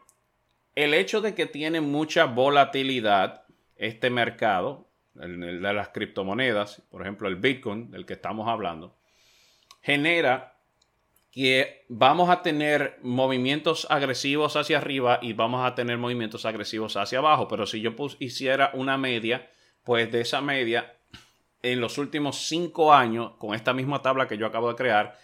El 0.74 0.94
hecho 0.94 1.20
de 1.20 1.34
que 1.34 1.46
tiene 1.46 1.80
mucha 1.80 2.24
volatilidad 2.26 3.44
este 3.76 4.10
mercado, 4.10 4.88
el, 5.20 5.40
de 5.40 5.72
las 5.72 5.88
criptomonedas, 5.88 6.82
por 6.90 7.02
ejemplo 7.02 7.28
el 7.28 7.36
Bitcoin 7.36 7.90
del 7.90 8.06
que 8.06 8.14
estamos 8.14 8.48
hablando, 8.48 8.96
genera 9.82 10.54
que 11.30 11.84
vamos 11.88 12.30
a 12.30 12.42
tener 12.42 12.98
movimientos 13.02 13.86
agresivos 13.90 14.56
hacia 14.56 14.78
arriba 14.78 15.18
y 15.22 15.34
vamos 15.34 15.64
a 15.66 15.74
tener 15.74 15.98
movimientos 15.98 16.44
agresivos 16.46 16.96
hacia 16.96 17.18
abajo. 17.18 17.48
Pero 17.48 17.66
si 17.66 17.80
yo 17.80 17.94
hiciera 18.18 18.70
una 18.74 18.96
media, 18.96 19.48
pues 19.84 20.10
de 20.10 20.20
esa 20.22 20.40
media, 20.40 20.94
en 21.62 21.80
los 21.80 21.98
últimos 21.98 22.48
cinco 22.48 22.92
años, 22.92 23.32
con 23.38 23.54
esta 23.54 23.72
misma 23.72 24.02
tabla 24.02 24.26
que 24.26 24.38
yo 24.38 24.46
acabo 24.46 24.68
de 24.68 24.76
crear, 24.76 25.18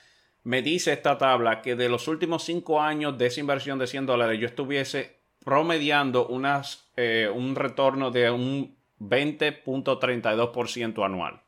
me 0.45 0.63
dice 0.63 0.93
esta 0.93 1.19
tabla 1.19 1.63
que 1.63 1.75
de 1.75 1.89
los 1.89 2.07
últimos 2.07 2.45
cinco 2.45 2.81
años 2.81 3.19
de 3.19 3.27
esa 3.27 3.41
inversión 3.41 3.79
de 3.79 3.87
100 3.87 4.07
dólares, 4.07 4.39
yo 4.39 4.47
estuviese 4.47 5.17
promediando 5.43 6.27
unas, 6.27 6.87
eh, 6.97 7.31
un 7.35 7.57
retorno 7.57 8.11
de 8.11 8.31
un 8.31 8.77
20.32% 9.01 11.05
anual. 11.05 11.41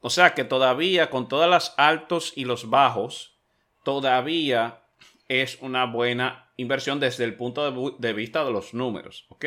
O 0.00 0.10
sea 0.10 0.34
que 0.34 0.44
todavía 0.44 1.10
con 1.10 1.28
todas 1.28 1.50
las 1.50 1.74
altos 1.76 2.32
y 2.36 2.44
los 2.44 2.70
bajos, 2.70 3.34
todavía 3.82 4.82
es 5.28 5.58
una 5.60 5.86
buena 5.86 6.50
inversión 6.56 7.00
desde 7.00 7.24
el 7.24 7.34
punto 7.34 7.92
de, 7.98 8.12
vista 8.12 8.44
de 8.44 8.52
los 8.52 8.74
números. 8.74 9.26
¿Ok? 9.30 9.46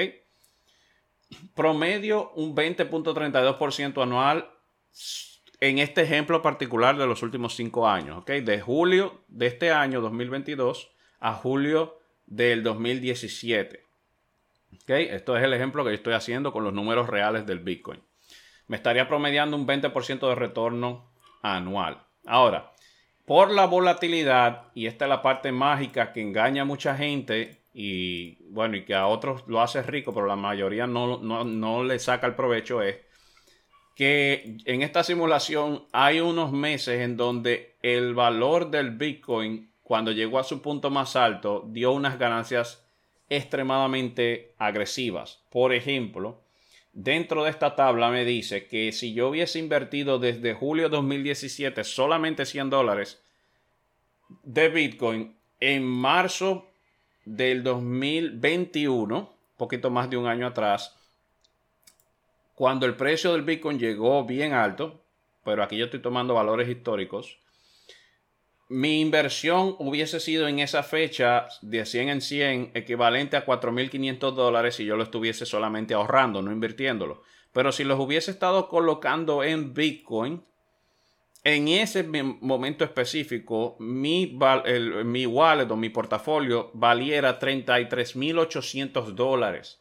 Promedio 1.56 2.32
un 2.32 2.54
20.32% 2.56 4.04
anual 4.04 4.52
en 5.62 5.80
este 5.80 6.02
ejemplo 6.02 6.42
particular 6.42 6.98
de 6.98 7.08
los 7.08 7.24
últimos 7.24 7.56
cinco 7.56 7.88
años. 7.88 8.18
¿Ok? 8.18 8.32
De 8.32 8.60
julio 8.60 9.22
de 9.30 9.48
este 9.48 9.72
año 9.72 10.02
2022 10.02 10.92
a 11.22 11.34
julio 11.34 11.98
del 12.26 12.64
2017. 12.64 13.86
¿Ok? 14.74 14.90
Esto 14.90 15.38
es 15.38 15.44
el 15.44 15.54
ejemplo 15.54 15.86
que 15.86 15.92
yo 15.92 15.96
estoy 15.96 16.14
haciendo 16.14 16.52
con 16.52 16.66
los 16.66 16.74
números 16.74 17.08
reales 17.08 17.46
del 17.46 17.60
Bitcoin 17.60 18.02
me 18.72 18.78
estaría 18.78 19.06
promediando 19.06 19.58
un 19.58 19.68
20% 19.68 20.30
de 20.30 20.36
retorno 20.36 21.12
anual. 21.42 22.04
Ahora, 22.26 22.72
por 23.26 23.52
la 23.52 23.66
volatilidad, 23.66 24.72
y 24.74 24.86
esta 24.86 25.04
es 25.04 25.10
la 25.10 25.22
parte 25.22 25.52
mágica 25.52 26.14
que 26.14 26.22
engaña 26.22 26.62
a 26.62 26.66
mucha 26.66 26.96
gente 26.96 27.66
y 27.74 28.38
bueno, 28.50 28.78
y 28.78 28.86
que 28.86 28.96
a 28.96 29.08
otros 29.08 29.44
lo 29.48 29.62
hace 29.62 29.84
rico, 29.84 30.14
pero 30.14 30.26
la 30.26 30.38
mayoría 30.38 30.88
no, 30.88 31.18
no 31.18 31.84
le 31.84 32.00
saca 32.00 32.28
el 32.28 32.36
provecho, 32.36 32.82
es 32.82 32.96
que 34.02 34.58
en 34.66 34.82
esta 34.82 35.04
simulación 35.04 35.86
hay 35.92 36.22
unos 36.22 36.52
meses 36.52 37.02
en 37.02 37.18
donde 37.18 37.76
el 37.84 38.16
valor 38.16 38.72
del 38.72 38.90
Bitcoin, 38.90 39.70
cuando 39.84 40.12
llegó 40.12 40.40
a 40.40 40.44
su 40.44 40.60
punto 40.60 40.90
más 40.90 41.16
alto, 41.16 41.68
dio 41.68 41.92
unas 41.92 42.18
ganancias 42.18 42.84
extremadamente 43.30 44.56
agresivas. 44.58 45.44
Por 45.52 45.72
ejemplo, 45.72 46.42
dentro 46.94 47.44
de 47.44 47.52
esta 47.52 47.76
tabla 47.76 48.10
me 48.10 48.26
dice 48.26 48.66
que 48.66 48.92
si 48.92 49.14
yo 49.14 49.30
hubiese 49.30 49.60
invertido 49.60 50.18
desde 50.18 50.56
julio 50.56 50.86
de 50.86 50.96
2017 50.96 51.84
solamente 51.84 52.48
100 52.48 52.72
dólares 52.72 53.22
de 54.42 54.70
Bitcoin 54.70 55.36
en 55.60 55.86
marzo 55.86 56.66
del 57.24 57.62
2021, 57.62 59.32
poquito 59.58 59.92
más 59.92 60.10
de 60.10 60.18
un 60.18 60.26
año 60.26 60.48
atrás, 60.48 60.98
cuando 62.62 62.86
el 62.86 62.96
precio 62.96 63.32
del 63.32 63.42
Bitcoin 63.42 63.80
llegó 63.80 64.24
bien 64.24 64.54
alto, 64.54 65.04
pero 65.44 65.64
aquí 65.64 65.78
yo 65.78 65.86
estoy 65.86 66.00
tomando 66.00 66.36
valores 66.36 66.70
históricos, 66.70 67.40
mi 68.70 69.02
inversión 69.02 69.76
hubiese 69.80 70.20
sido 70.20 70.48
en 70.48 70.60
esa 70.60 70.84
fecha 70.84 71.48
de 71.64 71.88
100 71.88 72.10
en 72.10 72.22
100 72.22 72.72
equivalente 72.76 73.36
a 73.36 73.48
4.500 73.48 74.34
dólares 74.34 74.76
si 74.76 74.86
yo 74.86 74.96
lo 74.96 75.02
estuviese 75.02 75.48
solamente 75.48 75.96
ahorrando, 75.96 76.44
no 76.44 76.52
invirtiéndolo. 76.52 77.24
Pero 77.52 77.72
si 77.72 77.84
los 77.84 78.00
hubiese 78.00 78.30
estado 78.30 78.70
colocando 78.70 79.44
en 79.44 79.74
Bitcoin, 79.74 80.44
en 81.44 81.68
ese 81.68 82.04
momento 82.04 82.84
específico, 82.84 83.76
mi, 83.80 84.38
mi 85.04 85.26
wallet 85.26 85.72
o 85.72 85.76
mi 85.76 85.90
portafolio 85.90 86.70
valiera 86.76 87.40
33.800 87.40 89.16
dólares. 89.16 89.81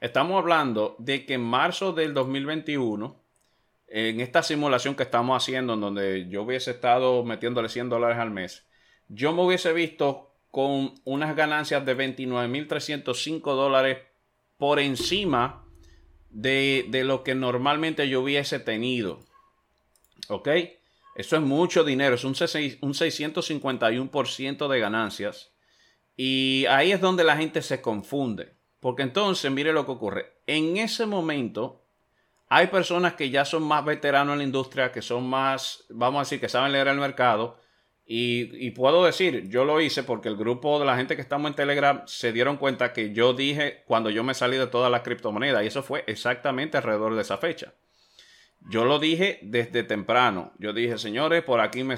Estamos 0.00 0.38
hablando 0.38 0.96
de 0.98 1.26
que 1.26 1.34
en 1.34 1.42
marzo 1.42 1.92
del 1.92 2.14
2021 2.14 3.20
en 3.90 4.20
esta 4.20 4.42
simulación 4.42 4.94
que 4.94 5.02
estamos 5.02 5.36
haciendo, 5.36 5.74
en 5.74 5.80
donde 5.80 6.28
yo 6.28 6.42
hubiese 6.42 6.70
estado 6.70 7.24
metiéndole 7.24 7.68
100 7.68 7.88
dólares 7.88 8.18
al 8.18 8.30
mes, 8.30 8.64
yo 9.08 9.34
me 9.34 9.42
hubiese 9.42 9.72
visto 9.72 10.32
con 10.50 10.94
unas 11.04 11.34
ganancias 11.36 11.84
de 11.84 11.96
29.305 11.96 13.40
dólares 13.42 13.98
por 14.58 14.78
encima 14.78 15.64
de, 16.30 16.88
lo 17.04 17.24
que 17.24 17.34
normalmente 17.34 18.08
yo 18.08 18.20
hubiese 18.22 18.60
tenido. 18.60 19.20
¿Ok? 20.28 20.48
Eso 21.16 21.34
es 21.36 21.42
mucho 21.42 21.82
dinero, 21.82 22.14
es 22.14 22.22
un, 22.22 22.30
un 22.30 22.34
651% 22.94 24.68
de 24.68 24.80
ganancias. 24.80 25.50
Y 26.16 26.64
ahí 26.68 26.92
es 26.92 27.00
donde 27.00 27.24
la 27.24 27.36
gente 27.36 27.60
se 27.62 27.82
confunde. 27.82 28.59
Porque 28.80 29.02
entonces, 29.02 29.50
mire 29.50 29.72
lo 29.72 29.84
que 29.84 29.92
ocurre. 29.92 30.32
En 30.46 30.78
ese 30.78 31.06
momento, 31.06 31.82
hay 32.48 32.66
personas 32.66 33.14
que 33.14 33.30
ya 33.30 33.44
son 33.44 33.62
más 33.62 33.84
veteranos 33.84 34.32
en 34.32 34.38
la 34.38 34.44
industria, 34.44 34.90
que 34.90 35.02
son 35.02 35.28
más, 35.28 35.84
vamos 35.90 36.18
a 36.18 36.22
decir, 36.22 36.40
que 36.40 36.48
saben 36.48 36.72
leer 36.72 36.88
el 36.88 36.98
mercado. 36.98 37.58
Y, 38.12 38.72
puedo 38.72 39.04
decir, 39.04 39.48
yo 39.48 39.64
lo 39.64 39.80
hice 39.80 40.02
porque 40.02 40.28
el 40.28 40.36
grupo 40.36 40.80
de 40.80 40.84
la 40.84 40.96
gente 40.96 41.14
que 41.14 41.22
estamos 41.22 41.48
en 41.48 41.54
Telegram 41.54 42.02
se 42.06 42.32
dieron 42.32 42.56
cuenta 42.56 42.92
que 42.92 43.12
yo 43.12 43.34
dije 43.34 43.84
cuando 43.86 44.10
yo 44.10 44.24
me 44.24 44.34
salí 44.34 44.56
de 44.56 44.66
todas 44.66 44.90
las 44.90 45.02
criptomonedas. 45.02 45.62
Y 45.62 45.68
eso 45.68 45.84
fue 45.84 46.02
exactamente 46.08 46.76
alrededor 46.76 47.14
de 47.14 47.22
esa 47.22 47.36
fecha. 47.38 47.72
Yo 48.68 48.84
lo 48.84 48.98
dije 48.98 49.38
desde 49.42 49.82
temprano. 49.82 50.52
Yo 50.58 50.72
dije, 50.72 50.98
señores, 50.98 51.42
por 51.42 51.60
aquí 51.60 51.82
me, 51.82 51.96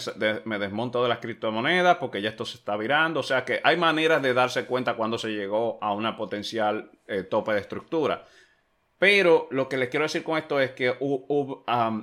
desmonto 0.58 1.02
de 1.02 1.08
las 1.08 1.18
criptomonedas 1.18 1.96
porque 1.96 2.22
ya 2.22 2.30
esto 2.30 2.44
se 2.44 2.56
está 2.56 2.76
virando. 2.76 3.20
O 3.20 3.22
sea 3.22 3.44
que 3.44 3.60
hay 3.64 3.76
maneras 3.76 4.22
de 4.22 4.32
darse 4.32 4.64
cuenta 4.64 4.94
cuando 4.94 5.18
se 5.18 5.30
llegó 5.30 5.78
a 5.82 5.92
una 5.92 6.16
potencial 6.16 6.90
eh, 7.08 7.24
tope 7.24 7.52
de 7.52 7.60
estructura. 7.60 8.24
Pero 8.98 9.48
lo 9.50 9.68
que 9.68 9.76
les 9.76 9.88
quiero 9.88 10.04
decir 10.04 10.22
con 10.22 10.38
esto 10.38 10.60
es 10.60 10.70
que 10.70 10.94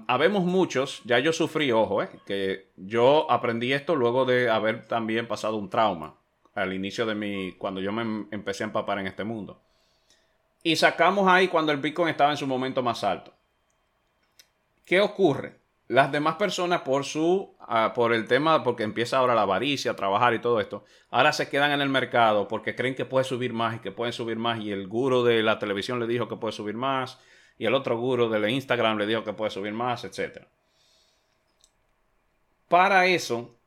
habemos 0.07 0.43
muchos, 0.43 1.01
ya 1.05 1.17
yo 1.19 1.31
sufrí, 1.31 1.71
ojo, 1.71 2.03
eh, 2.03 2.09
que 2.25 2.71
yo 2.75 3.31
aprendí 3.31 3.71
esto 3.71 3.95
luego 3.95 4.25
de 4.25 4.49
haber 4.49 4.85
también 4.85 5.25
pasado 5.25 5.55
un 5.55 5.69
trauma 5.69 6.15
al 6.53 6.73
inicio 6.73 7.05
de 7.05 7.15
mi, 7.15 7.53
cuando 7.53 7.79
yo 7.79 7.93
me 7.93 8.27
empecé 8.31 8.63
a 8.63 8.67
empapar 8.67 8.99
en 8.99 9.07
este 9.07 9.23
mundo. 9.23 9.61
Y 10.61 10.75
sacamos 10.75 11.25
ahí 11.29 11.47
cuando 11.47 11.71
el 11.71 11.77
Bitcoin 11.77 12.09
estaba 12.09 12.31
en 12.31 12.37
su 12.37 12.45
momento 12.45 12.83
más 12.83 13.01
alto. 13.05 13.33
¿Qué 14.89 15.01
ocurre? 15.01 15.59
Las 15.87 16.11
demás 16.11 16.37
personas 16.37 16.81
por 16.81 17.05
su, 17.05 17.55
ah, 17.59 17.93
por 17.93 18.11
el 18.11 18.27
tema, 18.27 18.63
porque 18.63 18.81
empieza 18.81 19.19
ahora 19.19 19.35
la 19.35 19.43
avaricia, 19.43 19.91
a 19.91 19.95
trabajar 19.95 20.33
y 20.33 20.39
todo 20.39 20.59
esto, 20.59 20.83
ahora 21.11 21.31
se 21.31 21.47
quedan 21.47 21.71
en 21.71 21.81
el 21.81 21.89
mercado 21.89 22.47
porque 22.47 22.73
creen 22.73 22.95
que 22.95 23.05
puede 23.05 23.23
subir 23.23 23.53
más 23.53 23.75
y 23.75 23.79
que 23.81 23.91
pueden 23.91 24.13
subir 24.13 24.37
más 24.37 24.59
y 24.59 24.71
el 24.71 24.87
guro 24.87 25.23
de 25.23 25.43
la 25.43 25.59
televisión 25.59 25.99
le 25.99 26.07
dijo 26.07 26.27
que 26.27 26.37
puede 26.37 26.53
subir 26.53 26.73
más 26.73 27.19
y 27.59 27.67
el 27.67 27.75
otro 27.75 27.99
guro 27.99 28.29
de 28.29 28.51
Instagram 28.51 28.97
le 28.97 29.05
dijo 29.05 29.23
que 29.23 29.33
puede 29.33 29.51
subir 29.51 29.73
más, 29.73 30.05
etc. 30.05 30.47
Para 32.67 33.05
eso, 33.05 33.59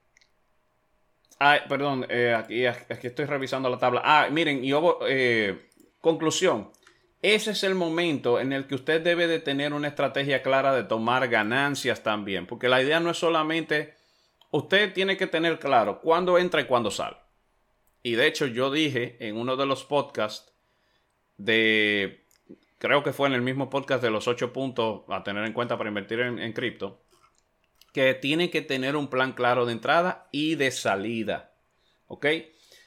perdón, 1.69 2.05
eh, 2.09 2.35
aquí, 2.37 2.67
aquí, 2.67 3.07
estoy 3.07 3.27
revisando 3.27 3.71
la 3.71 3.79
tabla. 3.79 4.03
Ah, 4.05 4.27
miren, 4.29 4.65
y 4.65 4.73
eh, 5.07 5.71
conclusión. 6.01 6.73
Ese 7.23 7.53
es 7.53 7.63
el 7.63 7.77
momento 7.77 8.41
en 8.41 8.53
el 8.53 8.67
que 8.67 8.75
usted 8.75 9.01
debe 9.01 9.29
de 9.29 9.39
tener 9.39 9.73
una 9.73 9.87
estrategia 9.87 10.43
clara 10.43 10.75
de 10.75 10.83
tomar 10.83 11.29
ganancias 11.29 12.03
también, 12.03 12.49
porque 12.49 12.69
la 12.69 12.83
idea 12.83 12.99
no 12.99 13.11
es 13.11 13.19
solamente, 13.19 13.95
usted 14.51 14.93
tiene 14.93 15.17
que 15.17 15.29
tener 15.29 15.61
claro 15.61 16.01
cuándo 16.01 16.37
entra 16.37 16.61
y 16.61 16.65
cuándo 16.65 16.91
sale. 16.91 17.17
Y 18.03 18.17
de 18.17 18.27
hecho 18.27 18.47
yo 18.47 18.73
dije 18.73 19.17
en 19.21 19.37
uno 19.37 19.57
de 19.57 19.67
los 19.67 19.85
podcasts 19.85 20.53
de, 21.37 22.25
creo 22.79 23.05
que 23.05 23.13
fue 23.13 23.29
en 23.29 23.35
el 23.35 23.43
mismo 23.43 23.71
podcast 23.71 24.03
de 24.03 24.11
los 24.11 24.27
ocho 24.27 24.53
puntos 24.53 25.03
a 25.09 25.23
tener 25.23 25.45
en 25.45 25.53
cuenta 25.53 25.79
para 25.79 25.91
invertir 25.91 26.19
en, 26.19 26.41
en 26.41 26.53
cripto, 26.53 27.05
que 27.93 28.15
tiene 28.15 28.51
que 28.51 28.63
tener 28.63 28.97
un 28.97 29.07
plan 29.07 29.33
claro 29.33 29.65
de 29.65 29.75
entrada 29.75 30.29
y 30.33 30.57
de 30.57 30.73
salida. 30.73 31.55
¿Ok? 32.09 32.27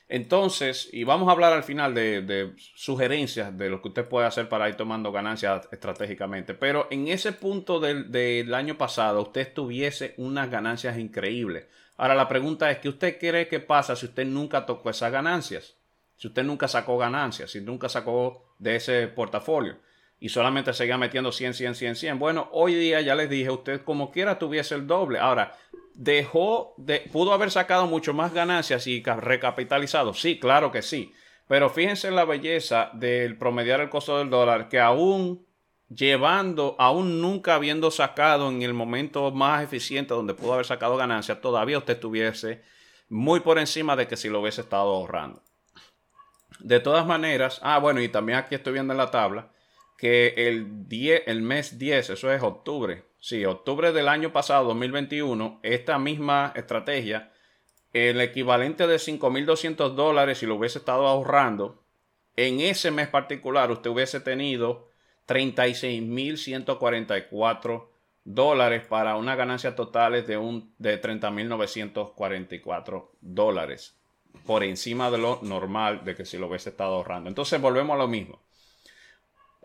Entonces, 0.07 0.87
y 0.91 1.03
vamos 1.03 1.27
a 1.27 1.31
hablar 1.31 1.53
al 1.53 1.63
final 1.63 1.95
de, 1.95 2.53
sugerencias 2.75 3.57
de 3.57 3.69
lo 3.69 3.81
que 3.81 3.87
usted 3.87 4.07
puede 4.07 4.27
hacer 4.27 4.47
para 4.47 4.69
ir 4.69 4.75
tomando 4.75 5.11
ganancias 5.11 5.67
estratégicamente. 5.71 6.53
Pero 6.53 6.87
en 6.91 7.07
ese 7.07 7.31
punto 7.31 7.79
del, 7.79 8.53
año 8.53 8.77
pasado, 8.77 9.21
usted 9.21 9.51
tuviese 9.53 10.13
unas 10.17 10.49
ganancias 10.49 10.97
increíbles. 10.97 11.65
Ahora 11.97 12.13
la 12.13 12.27
pregunta 12.27 12.69
es, 12.69 12.79
¿qué 12.79 12.89
usted 12.89 13.17
cree 13.17 13.47
que 13.47 13.59
pasa 13.59 13.95
si 13.95 14.05
usted 14.05 14.25
nunca 14.25 14.65
tocó 14.65 14.89
esas 14.89 15.11
ganancias? 15.11 15.75
Si 16.17 16.27
usted 16.27 16.43
nunca 16.43 16.67
sacó 16.67 16.97
ganancias, 16.97 17.51
si 17.51 17.61
nunca 17.61 17.89
sacó 17.89 18.53
de 18.59 18.75
ese 18.75 19.07
portafolio 19.07 19.77
y 20.19 20.30
solamente 20.30 20.73
seguía 20.73 20.97
metiendo 20.97 21.32
100, 21.32 21.54
100, 21.54 21.75
100, 21.75 21.95
100. 21.95 22.19
Bueno, 22.19 22.49
hoy 22.51 22.73
día 22.73 23.01
ya 23.01 23.15
les 23.15 23.30
dije, 23.30 23.49
usted 23.49 23.82
como 23.84 24.12
quiera 24.12 24.39
tuviese 24.39 24.75
el 24.75 24.88
doble. 24.88 25.19
Ahora, 25.19 25.58
dejó 25.93 26.73
de, 26.78 27.01
pudo 27.12 27.34
haber 27.34 27.51
sacado 27.51 27.88
mucho 27.88 28.13
más 28.13 28.34
ganancias 28.34 28.88
y 28.88 29.04
recapitalizado. 29.04 30.13
Sí, 30.13 30.39
claro 30.39 30.71
que 30.71 30.82
sí. 30.82 31.13
Pero 31.47 31.69
fíjense 31.69 32.10
la 32.12 32.25
belleza 32.25 32.89
del 32.93 33.38
promediar 33.38 33.82
el 33.82 33.89
costo 33.89 34.17
del 34.17 34.30
dólar, 34.30 34.67
que 34.67 34.80
aún 34.80 35.45
llevando, 35.89 36.75
aún 36.80 37.21
nunca 37.21 37.56
habiendo 37.56 37.91
sacado 37.91 38.49
en 38.49 38.63
el 38.63 38.73
momento 38.73 39.32
más 39.32 39.63
eficiente 39.63 40.13
donde 40.13 40.34
pudo 40.34 40.54
haber 40.54 40.65
sacado 40.65 40.97
ganancias, 40.97 41.41
todavía 41.41 41.78
usted 41.78 41.93
estuviese 41.93 42.63
muy 43.10 43.41
por 43.41 43.60
encima 43.60 43.95
de 43.95 44.08
que 44.08 44.17
si 44.17 44.30
lo 44.30 44.41
hubiese 44.41 44.62
estado 44.62 44.95
ahorrando. 44.95 45.43
De 46.60 46.80
todas 46.80 47.06
maneras, 47.06 47.60
ah, 47.62 47.78
bueno, 47.78 48.01
y 48.01 48.10
también 48.10 48.39
aquí 48.39 48.56
estoy 48.56 48.73
viendo 48.73 48.93
en 48.93 48.97
la 48.97 49.12
tabla 49.12 49.51
que 49.97 50.36
el, 50.38 50.86
el 51.25 51.41
mes 51.41 51.79
10, 51.79 52.12
eso 52.12 52.31
es 52.31 52.43
octubre, 52.43 53.03
sí, 53.19 53.43
octubre 53.45 53.91
del 53.91 54.08
año 54.08 54.31
pasado, 54.34 54.65
2021, 54.65 55.60
esta 55.63 55.97
misma 55.99 56.53
estrategia, 56.55 57.31
el 57.93 58.21
equivalente 58.21 58.88
de 58.88 58.97
5.200 58.97 59.95
dólares, 59.95 60.38
si 60.39 60.45
lo 60.45 60.55
hubiese 60.55 60.79
estado 60.79 61.08
ahorrando, 61.08 61.81
en 62.36 62.60
ese 62.60 62.91
mes 62.91 63.08
particular 63.08 63.71
usted 63.71 63.89
hubiese 63.89 64.19
tenido 64.19 64.89
36.144 65.27 67.88
dólares 68.25 68.84
para 68.86 69.15
una 69.15 69.36
ganancia 69.36 69.75
total 69.75 70.25
de, 70.25 70.38
un, 70.38 70.73
de 70.77 71.01
30.944 71.01 73.08
dólares 73.21 73.97
por 74.45 74.63
encima 74.63 75.10
de 75.10 75.17
lo 75.17 75.39
normal 75.41 76.03
de 76.03 76.15
que 76.15 76.25
si 76.25 76.38
lo 76.38 76.47
hubiese 76.47 76.69
estado 76.69 76.95
ahorrando. 76.95 77.29
Entonces 77.29 77.62
volvemos 77.62 77.95
a 77.95 77.99
lo 77.99 78.08
mismo. 78.08 78.39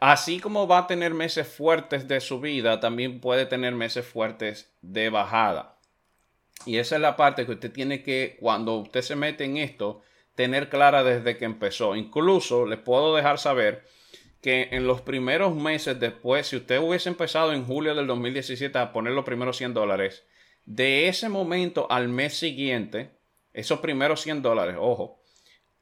Así 0.01 0.41
como 0.41 0.67
va 0.67 0.79
a 0.79 0.87
tener 0.87 1.13
meses 1.13 1.47
fuertes 1.47 2.09
de 2.09 2.21
subida, 2.21 2.81
también 2.81 3.21
puede 3.21 3.45
tener 3.45 3.75
meses 3.75 4.07
fuertes 4.07 4.73
de 4.81 5.11
bajada. 5.11 5.79
Y 6.65 6.79
esa 6.79 6.97
es 6.97 7.03
la 7.03 7.17
parte 7.17 7.45
que 7.45 7.53
usted 7.53 7.71
tiene 7.71 8.03
que, 8.03 8.39
cuando 8.41 8.77
usted 8.77 9.03
se 9.03 9.15
mete 9.15 9.45
en 9.45 9.59
esto, 9.59 10.03
tener 10.35 10.71
clara 10.71 11.05
desde 11.05 11.37
que 11.37 11.45
empezó. 11.45 11.97
Incluso 11.97 12.65
les 12.65 12.79
puedo 12.79 13.15
dejar 13.15 13.39
saber 13.39 13.85
que 14.41 14.69
en 14.73 14.87
los 14.87 15.03
primeros 15.03 15.55
meses 15.55 16.01
después, 16.01 16.47
si 16.47 16.57
usted 16.57 16.79
hubiese 16.81 17.11
empezado 17.11 17.53
en 17.53 17.67
julio 17.67 17.95
del 17.95 18.07
2017 18.07 18.79
a 18.79 18.93
poner 18.93 19.13
los 19.13 19.27
primeros 19.27 19.59
100 19.59 19.75
dólares, 19.75 20.25
de 20.65 21.09
ese 21.09 21.29
momento 21.29 21.87
al 21.91 22.09
mes 22.09 22.39
siguiente, 22.39 23.11
esos 23.53 23.81
primeros 23.81 24.23
100 24.23 24.41
dólares, 24.41 24.77
ojo, 24.79 25.21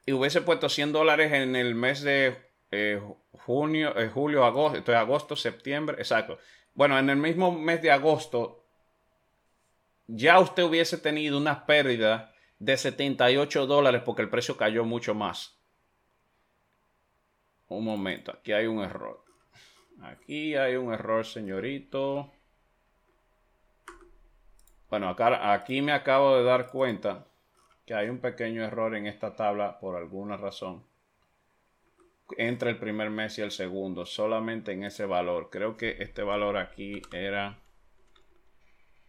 y 0.05 0.11
hubiese 0.11 0.41
puesto 0.41 0.67
100 0.67 0.91
dólares 0.91 1.31
en 1.31 1.55
el 1.55 1.73
mes 1.75 2.01
de 2.01 2.35
eh, 2.71 3.01
junio, 3.45 3.97
eh, 3.97 4.09
julio, 4.09 4.45
agosto, 4.45 4.77
entonces 4.77 5.01
agosto, 5.01 5.35
septiembre, 5.35 5.97
exacto. 5.99 6.37
Bueno, 6.73 6.97
en 6.97 7.09
el 7.09 7.17
mismo 7.17 7.51
mes 7.51 7.81
de 7.81 7.91
agosto, 7.91 8.63
ya 10.07 10.39
usted 10.39 10.63
hubiese 10.63 10.97
tenido 10.97 11.37
una 11.37 11.65
pérdida 11.65 12.33
de 12.59 12.77
78 12.77 13.67
dólares 13.67 14.01
porque 14.05 14.21
el 14.21 14.29
precio 14.29 14.57
cayó 14.57 14.85
mucho 14.85 15.13
más. 15.13 15.57
Un 17.67 17.85
momento, 17.85 18.31
aquí 18.31 18.51
hay 18.51 18.65
un 18.65 18.83
error. 18.83 19.23
Aquí 20.01 20.55
hay 20.55 20.75
un 20.75 20.93
error, 20.93 21.25
señorito. 21.25 22.31
Bueno, 24.89 25.09
acá, 25.09 25.53
aquí 25.53 25.81
me 25.81 25.91
acabo 25.91 26.37
de 26.37 26.43
dar 26.43 26.69
cuenta 26.71 27.27
que 27.85 27.93
hay 27.93 28.09
un 28.09 28.19
pequeño 28.19 28.63
error 28.63 28.95
en 28.95 29.05
esta 29.05 29.35
tabla 29.35 29.79
por 29.79 29.95
alguna 29.95 30.37
razón. 30.37 30.88
Entre 32.37 32.69
el 32.69 32.77
primer 32.77 33.09
mes 33.09 33.37
y 33.39 33.41
el 33.41 33.51
segundo, 33.51 34.05
solamente 34.05 34.71
en 34.71 34.83
ese 34.83 35.05
valor. 35.05 35.49
Creo 35.51 35.77
que 35.77 35.97
este 35.99 36.23
valor 36.23 36.57
aquí 36.57 37.01
era... 37.11 37.59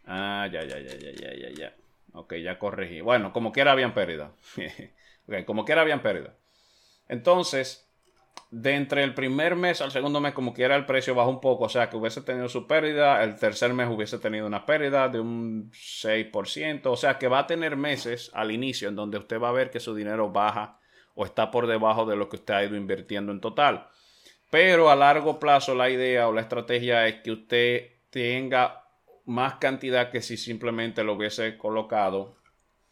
Ah, 0.05 0.47
ya, 0.51 0.63
ya, 0.63 0.79
ya, 0.79 0.97
ya, 0.97 1.11
ya, 1.11 1.33
ya, 1.33 1.49
ya. 1.49 1.75
Ok, 2.13 2.35
ya 2.35 2.59
corregí. 2.59 3.01
Bueno, 3.01 3.31
como 3.31 3.51
quiera 3.51 3.71
habían 3.71 3.93
pérdida. 3.93 4.31
ok, 5.27 5.45
como 5.45 5.65
quiera 5.65 5.81
habían 5.81 6.01
pérdida. 6.01 6.35
Entonces, 7.07 7.87
de 8.49 8.75
entre 8.75 9.03
el 9.03 9.13
primer 9.13 9.55
mes 9.55 9.81
al 9.81 9.91
segundo 9.91 10.19
mes, 10.19 10.33
como 10.33 10.53
quiera, 10.53 10.75
el 10.75 10.85
precio 10.85 11.15
bajó 11.15 11.29
un 11.29 11.39
poco. 11.39 11.65
O 11.65 11.69
sea, 11.69 11.89
que 11.89 11.97
hubiese 11.97 12.21
tenido 12.21 12.49
su 12.49 12.67
pérdida. 12.67 13.23
El 13.23 13.37
tercer 13.37 13.73
mes 13.73 13.87
hubiese 13.89 14.17
tenido 14.19 14.47
una 14.47 14.65
pérdida 14.65 15.07
de 15.07 15.19
un 15.19 15.71
6%. 15.71 16.81
O 16.87 16.97
sea, 16.97 17.17
que 17.17 17.27
va 17.27 17.39
a 17.39 17.47
tener 17.47 17.77
meses 17.77 18.31
al 18.33 18.51
inicio 18.51 18.89
en 18.89 18.95
donde 18.95 19.17
usted 19.17 19.39
va 19.39 19.49
a 19.49 19.53
ver 19.53 19.69
que 19.69 19.79
su 19.79 19.95
dinero 19.95 20.31
baja 20.31 20.80
o 21.15 21.25
está 21.25 21.51
por 21.51 21.67
debajo 21.67 22.05
de 22.05 22.15
lo 22.15 22.29
que 22.29 22.37
usted 22.37 22.53
ha 22.53 22.63
ido 22.63 22.75
invirtiendo 22.75 23.31
en 23.31 23.41
total. 23.41 23.87
Pero 24.49 24.89
a 24.89 24.95
largo 24.95 25.39
plazo 25.39 25.75
la 25.75 25.89
idea 25.89 26.27
o 26.27 26.33
la 26.33 26.41
estrategia 26.41 27.07
es 27.07 27.21
que 27.21 27.31
usted 27.31 27.91
tenga 28.09 28.83
más 29.25 29.55
cantidad 29.55 30.11
que 30.11 30.21
si 30.21 30.37
simplemente 30.37 31.03
lo 31.03 31.13
hubiese 31.13 31.57
colocado 31.57 32.35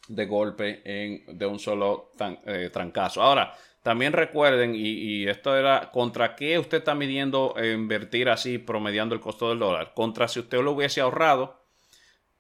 de 0.08 0.26
golpe 0.26 0.82
en, 0.86 1.38
de 1.38 1.46
un 1.46 1.60
solo 1.60 2.12
eh, 2.46 2.70
trancazo. 2.72 3.22
Ahora, 3.22 3.54
también 3.84 4.14
recuerden, 4.14 4.74
y, 4.76 5.28
esto 5.28 5.56
era 5.56 5.92
contra 5.92 6.36
qué 6.36 6.60
usted 6.60 6.80
está 6.80 6.96
midiendo 6.96 7.56
invertir 7.62 8.30
así, 8.30 8.58
promediando 8.58 9.16
el 9.16 9.22
costo 9.22 9.50
del 9.50 9.60
dólar. 9.60 9.94
Contra 9.94 10.28
si 10.28 10.40
usted 10.40 10.62
lo 10.62 10.72
hubiese 10.72 11.02
ahorrado 11.02 11.62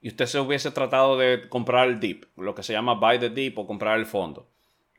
y 0.01 0.09
usted 0.09 0.25
se 0.25 0.39
hubiese 0.39 0.71
tratado 0.71 1.17
de 1.17 1.47
comprar 1.49 1.87
el 1.87 1.99
DIP, 1.99 2.25
lo 2.37 2.55
que 2.55 2.63
se 2.63 2.73
llama 2.73 2.95
buy 2.95 3.19
the 3.19 3.29
DIP 3.29 3.57
o 3.57 3.67
comprar 3.67 3.99
el 3.99 4.05
fondo. 4.05 4.47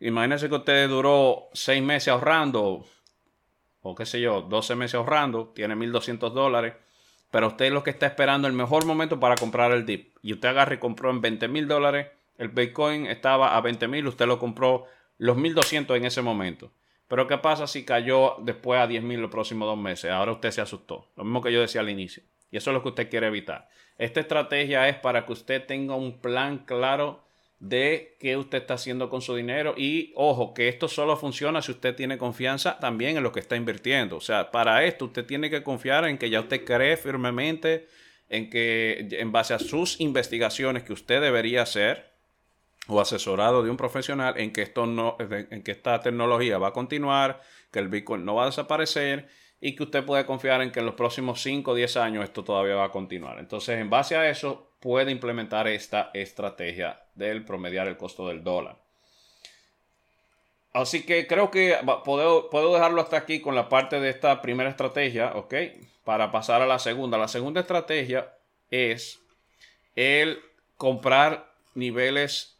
Imagínese 0.01 0.49
que 0.49 0.57
usted 0.57 0.89
duró 0.89 1.49
seis 1.53 1.83
meses 1.83 2.09
ahorrando, 2.09 2.87
o 3.83 3.95
qué 3.95 4.07
sé 4.07 4.21
yo, 4.21 4.43
12 4.43 4.75
meses 4.75 4.95
ahorrando, 4.97 5.53
tiene 5.55 5.77
1.200 5.77 6.31
dólares 6.33 6.75
pero 7.31 7.49
usted 7.49 7.67
es 7.67 7.73
lo 7.73 7.85
que 7.85 7.91
está 7.91 8.07
esperando 8.07 8.49
el 8.49 8.55
mejor 8.55 8.85
momento 8.85 9.21
para 9.21 9.37
comprar 9.37 9.73
el 9.73 9.87
dip. 9.87 10.17
Y 10.23 10.33
usted 10.33 10.49
agarra 10.49 10.75
y 10.75 10.79
compró 10.79 11.11
en 11.11 11.21
20 11.21 11.49
mil 11.49 11.69
dólares. 11.69 12.09
El 12.39 12.49
Bitcoin 12.49 13.07
estaba 13.07 13.57
a 13.57 13.61
20 13.61 13.87
mil. 13.89 14.07
Usted 14.07 14.27
lo 14.27 14.39
compró 14.39 14.87
los 15.19 15.37
1200 15.37 15.97
en 15.97 16.05
ese 16.05 16.23
momento. 16.23 16.73
Pero 17.07 17.27
¿qué 17.27 17.39
pasa 17.39 17.67
si 17.67 17.85
cayó 17.85 18.37
después 18.41 18.81
a 18.81 18.87
10 18.87 19.03
mil 19.03 19.21
los 19.21 19.31
próximos 19.31 19.69
dos 19.69 19.79
meses? 19.79 20.11
Ahora 20.11 20.33
usted 20.33 20.51
se 20.51 20.61
asustó. 20.61 21.09
Lo 21.17 21.25
mismo 21.25 21.41
que 21.41 21.53
yo 21.53 21.61
decía 21.61 21.81
al 21.81 21.89
inicio. 21.89 22.23
Y 22.51 22.57
eso 22.57 22.71
es 22.71 22.75
lo 22.75 22.83
que 22.83 22.89
usted 22.89 23.11
quiere 23.11 23.29
evitar. 23.29 23.69
Esta 23.97 24.21
estrategia 24.21 24.89
es 24.89 24.97
para 24.97 25.25
que 25.25 25.33
usted 25.33 25.65
tenga 25.67 25.95
un 25.95 26.21
plan 26.21 26.59
claro 26.59 27.23
de 27.61 28.17
qué 28.19 28.39
usted 28.39 28.59
está 28.59 28.75
haciendo 28.75 29.11
con 29.11 29.21
su 29.21 29.37
dinero 29.37 29.75
y 29.77 30.13
ojo 30.17 30.55
que 30.55 30.69
esto 30.69 30.89
solo 30.89 31.17
funciona 31.19 31.61
si 31.61 31.73
usted 31.73 31.95
tiene 31.95 32.17
confianza 32.17 32.79
también 32.81 33.19
en 33.19 33.23
lo 33.23 33.33
que 33.33 33.41
está 33.41 33.55
invirtiendo. 33.55 34.17
O 34.17 34.21
sea, 34.21 34.51
para 34.51 34.85
esto 34.85 35.05
usted 35.05 35.27
tiene 35.27 35.51
que 35.51 35.63
confiar 35.63 36.07
en 36.07 36.17
que 36.17 36.31
ya 36.31 36.41
usted 36.41 36.65
cree 36.65 36.97
firmemente 36.97 37.87
en 38.31 38.49
que 38.49 39.09
en 39.11 39.31
base 39.31 39.53
a 39.53 39.59
sus 39.59 40.01
investigaciones 40.01 40.85
que 40.85 40.95
usted 40.95 41.21
debería 41.21 41.63
hacer 41.63 42.11
o 42.87 42.99
asesorado 43.01 43.63
de 43.63 43.71
un 43.71 43.77
profesional 43.77 44.35
en 44.39 44.53
que 44.53 44.63
esto 44.63 44.87
no 44.87 45.17
en 45.19 45.63
que 45.63 45.71
esta 45.71 46.01
tecnología 46.01 46.57
va 46.57 46.69
a 46.69 46.73
continuar, 46.73 47.43
que 47.71 47.79
el 47.79 47.89
Bitcoin 47.89 48.25
no 48.25 48.37
va 48.37 48.45
a 48.45 48.47
desaparecer 48.47 49.29
y 49.61 49.77
que 49.77 49.83
usted 49.83 50.05
puede 50.05 50.25
confiar 50.25 50.63
en 50.63 50.73
que 50.73 50.81
en 50.81 50.87
los 50.87 50.95
próximos 50.95 51.43
5 51.43 51.73
o 51.73 51.75
10 51.75 51.99
años 51.99 52.25
esto 52.25 52.43
todavía 52.43 52.77
va 52.77 52.87
a 52.87 52.91
continuar. 52.91 53.39
Entonces, 53.39 53.79
en 53.79 53.91
base 53.91 54.17
a 54.17 54.31
eso, 54.31 54.70
puede 54.81 55.13
implementar 55.13 55.69
esta 55.69 56.11
estrategia 56.15 57.01
del 57.15 57.45
promediar 57.45 57.87
el 57.87 57.97
costo 57.97 58.27
del 58.29 58.43
dólar. 58.43 58.77
Así 60.73 61.05
que 61.05 61.27
creo 61.27 61.51
que 61.51 61.77
puedo, 62.05 62.49
puedo 62.49 62.75
dejarlo 62.75 63.03
hasta 63.03 63.17
aquí 63.17 63.41
con 63.41 63.55
la 63.55 63.69
parte 63.69 64.01
de 64.01 64.09
esta 64.09 64.41
primera 64.41 64.71
estrategia, 64.71 65.33
¿ok? 65.35 65.55
Para 66.05 66.31
pasar 66.31 66.63
a 66.63 66.67
la 66.67 66.79
segunda. 66.79 67.19
La 67.19 67.29
segunda 67.29 67.61
estrategia 67.61 68.33
es 68.71 69.21
el 69.97 70.41
comprar 70.77 71.53
niveles 71.75 72.57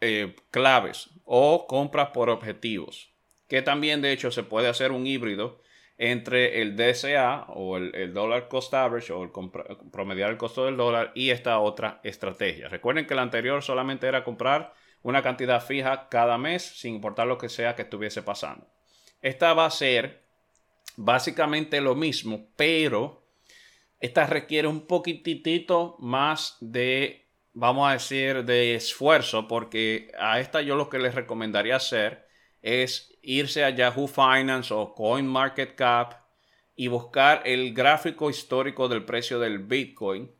eh, 0.00 0.34
claves 0.50 1.10
o 1.24 1.66
compras 1.66 2.08
por 2.10 2.30
objetivos, 2.30 3.10
que 3.46 3.62
también 3.62 4.00
de 4.00 4.12
hecho 4.12 4.30
se 4.30 4.42
puede 4.42 4.68
hacer 4.68 4.92
un 4.92 5.06
híbrido 5.06 5.59
entre 6.02 6.62
el 6.62 6.76
DSA 6.76 7.44
o 7.48 7.76
el, 7.76 8.14
Dollar 8.14 8.48
Cost 8.48 8.72
Average 8.72 9.12
o 9.12 9.22
el 9.22 9.30
promediar 9.92 10.30
el 10.30 10.38
costo 10.38 10.64
del 10.64 10.78
dólar 10.78 11.12
y 11.14 11.28
esta 11.28 11.58
otra 11.58 12.00
estrategia. 12.02 12.68
Recuerden 12.68 13.06
que 13.06 13.14
la 13.14 13.20
anterior 13.20 13.62
solamente 13.62 14.06
era 14.06 14.24
comprar 14.24 14.72
una 15.02 15.22
cantidad 15.22 15.62
fija 15.62 16.08
cada 16.08 16.38
mes 16.38 16.62
sin 16.62 16.94
importar 16.94 17.26
lo 17.26 17.36
que 17.36 17.50
sea 17.50 17.76
que 17.76 17.82
estuviese 17.82 18.22
pasando. 18.22 18.66
Esta 19.20 19.52
va 19.52 19.66
a 19.66 19.70
ser 19.70 20.22
básicamente 20.96 21.82
lo 21.82 21.94
mismo, 21.94 22.48
pero 22.56 23.26
esta 24.00 24.26
requiere 24.26 24.68
un 24.68 24.86
poquitito 24.86 25.96
más 25.98 26.56
de, 26.62 27.28
vamos 27.52 27.90
a 27.90 27.92
decir, 27.92 28.46
de 28.46 28.74
esfuerzo 28.74 29.46
porque 29.46 30.10
a 30.18 30.40
esta 30.40 30.62
yo 30.62 30.76
lo 30.76 30.88
que 30.88 30.98
les 30.98 31.14
recomendaría 31.14 31.76
hacer 31.76 32.26
es 32.62 33.09
irse 33.22 33.64
a 33.64 33.70
Yahoo 33.70 34.06
Finance 34.06 34.72
o 34.72 34.94
CoinMarketCap 34.94 36.14
y 36.76 36.88
buscar 36.88 37.42
el 37.44 37.74
gráfico 37.74 38.30
histórico 38.30 38.88
del 38.88 39.04
precio 39.04 39.38
del 39.38 39.58
Bitcoin. 39.58 40.30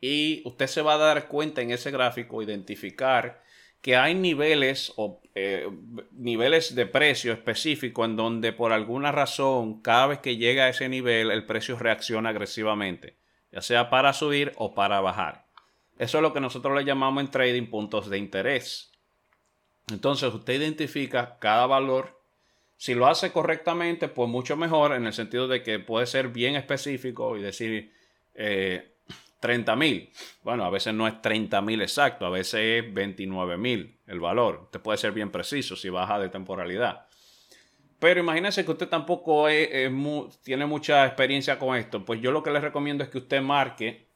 Y 0.00 0.42
usted 0.44 0.66
se 0.66 0.82
va 0.82 0.94
a 0.94 0.98
dar 0.98 1.28
cuenta 1.28 1.62
en 1.62 1.70
ese 1.70 1.90
gráfico, 1.90 2.42
identificar 2.42 3.42
que 3.80 3.96
hay 3.96 4.14
niveles 4.14 4.92
o 4.96 5.22
eh, 5.34 5.68
niveles 6.12 6.74
de 6.74 6.86
precio 6.86 7.32
específico 7.32 8.04
en 8.04 8.16
donde 8.16 8.52
por 8.52 8.72
alguna 8.72 9.10
razón 9.10 9.80
cada 9.80 10.08
vez 10.08 10.18
que 10.18 10.36
llega 10.36 10.64
a 10.64 10.68
ese 10.68 10.88
nivel 10.88 11.30
el 11.30 11.46
precio 11.46 11.78
reacciona 11.78 12.30
agresivamente, 12.30 13.16
ya 13.50 13.62
sea 13.62 13.88
para 13.88 14.12
subir 14.12 14.52
o 14.56 14.74
para 14.74 15.00
bajar. 15.00 15.46
Eso 15.98 16.18
es 16.18 16.22
lo 16.22 16.32
que 16.32 16.40
nosotros 16.40 16.76
le 16.76 16.84
llamamos 16.84 17.22
en 17.22 17.30
trading 17.30 17.68
puntos 17.68 18.10
de 18.10 18.18
interés. 18.18 18.89
Entonces 19.90 20.32
usted 20.32 20.54
identifica 20.54 21.38
cada 21.38 21.66
valor 21.66 22.18
Si 22.76 22.94
lo 22.94 23.06
hace 23.06 23.30
correctamente, 23.30 24.08
pues 24.08 24.30
mucho 24.30 24.56
mejor 24.56 24.92
en 24.92 25.06
el 25.06 25.12
sentido 25.12 25.48
de 25.48 25.62
que 25.62 25.80
puede 25.80 26.06
ser 26.06 26.28
bien 26.28 26.56
específico 26.56 27.36
y 27.36 27.42
decir 27.42 27.92
eh, 28.34 28.94
30 29.40 29.76
mil. 29.76 30.10
Bueno, 30.42 30.64
a 30.64 30.70
veces 30.70 30.94
no 30.94 31.06
es 31.06 31.20
30 31.20 31.60
mil 31.60 31.82
exacto, 31.82 32.24
a 32.24 32.30
veces 32.30 32.84
es 32.84 32.94
29 32.94 33.58
mil 33.58 33.98
el 34.06 34.20
valor. 34.20 34.70
Te 34.70 34.78
puede 34.78 34.96
ser 34.96 35.12
bien 35.12 35.30
preciso 35.30 35.76
si 35.76 35.90
baja 35.90 36.18
de 36.18 36.30
temporalidad. 36.30 37.06
Pero 37.98 38.20
imagínese 38.20 38.64
que 38.64 38.70
usted 38.70 38.88
tampoco 38.88 39.46
tiene 40.42 40.66
mucha 40.66 41.04
experiencia 41.04 41.58
con 41.58 41.76
esto. 41.76 42.04
Pues 42.04 42.20
yo 42.22 42.32
lo 42.32 42.42
que 42.42 42.50
le 42.50 42.60
recomiendo 42.60 43.04
es 43.04 43.10
que 43.10 43.18
usted 43.18 43.42
marque 43.42 44.09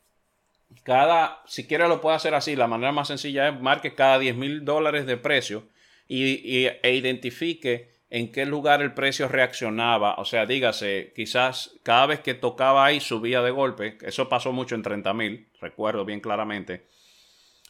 cada, 0.83 1.42
si 1.46 1.66
quiere 1.66 1.88
lo 1.88 2.00
puede 2.00 2.16
hacer 2.16 2.35
así, 2.35 2.57
la 2.57 2.66
manera 2.66 2.92
más 2.92 3.09
sencilla 3.09 3.48
es 3.48 3.61
marque 3.61 3.94
cada 3.94 4.18
10 4.18 4.37
mil 4.37 4.64
dólares 4.64 5.07
de 5.07 5.16
precio 5.16 5.68
y, 6.09 6.66
e 6.66 6.94
identifique 6.94 7.92
en 8.11 8.31
qué 8.31 8.46
lugar 8.46 8.83
el 8.83 8.92
precio 8.92 9.29
reaccionaba. 9.29 10.14
O 10.16 10.24
sea, 10.24 10.46
dígase, 10.46 11.12
quizás 11.16 11.79
cada 11.83 12.07
vez 12.07 12.20
que 12.20 12.35
tocaba 12.35 12.85
ahí 12.85 13.00
subía 13.00 13.42
de 13.42 13.50
golpe. 13.50 13.98
Eso 14.03 14.29
pasó 14.29 14.53
mucho 14.53 14.74
en 14.74 14.83
30 14.83 15.14
mil, 15.14 15.48
recuerdo 15.61 16.05
bien 16.05 16.20
claramente. 16.20 16.87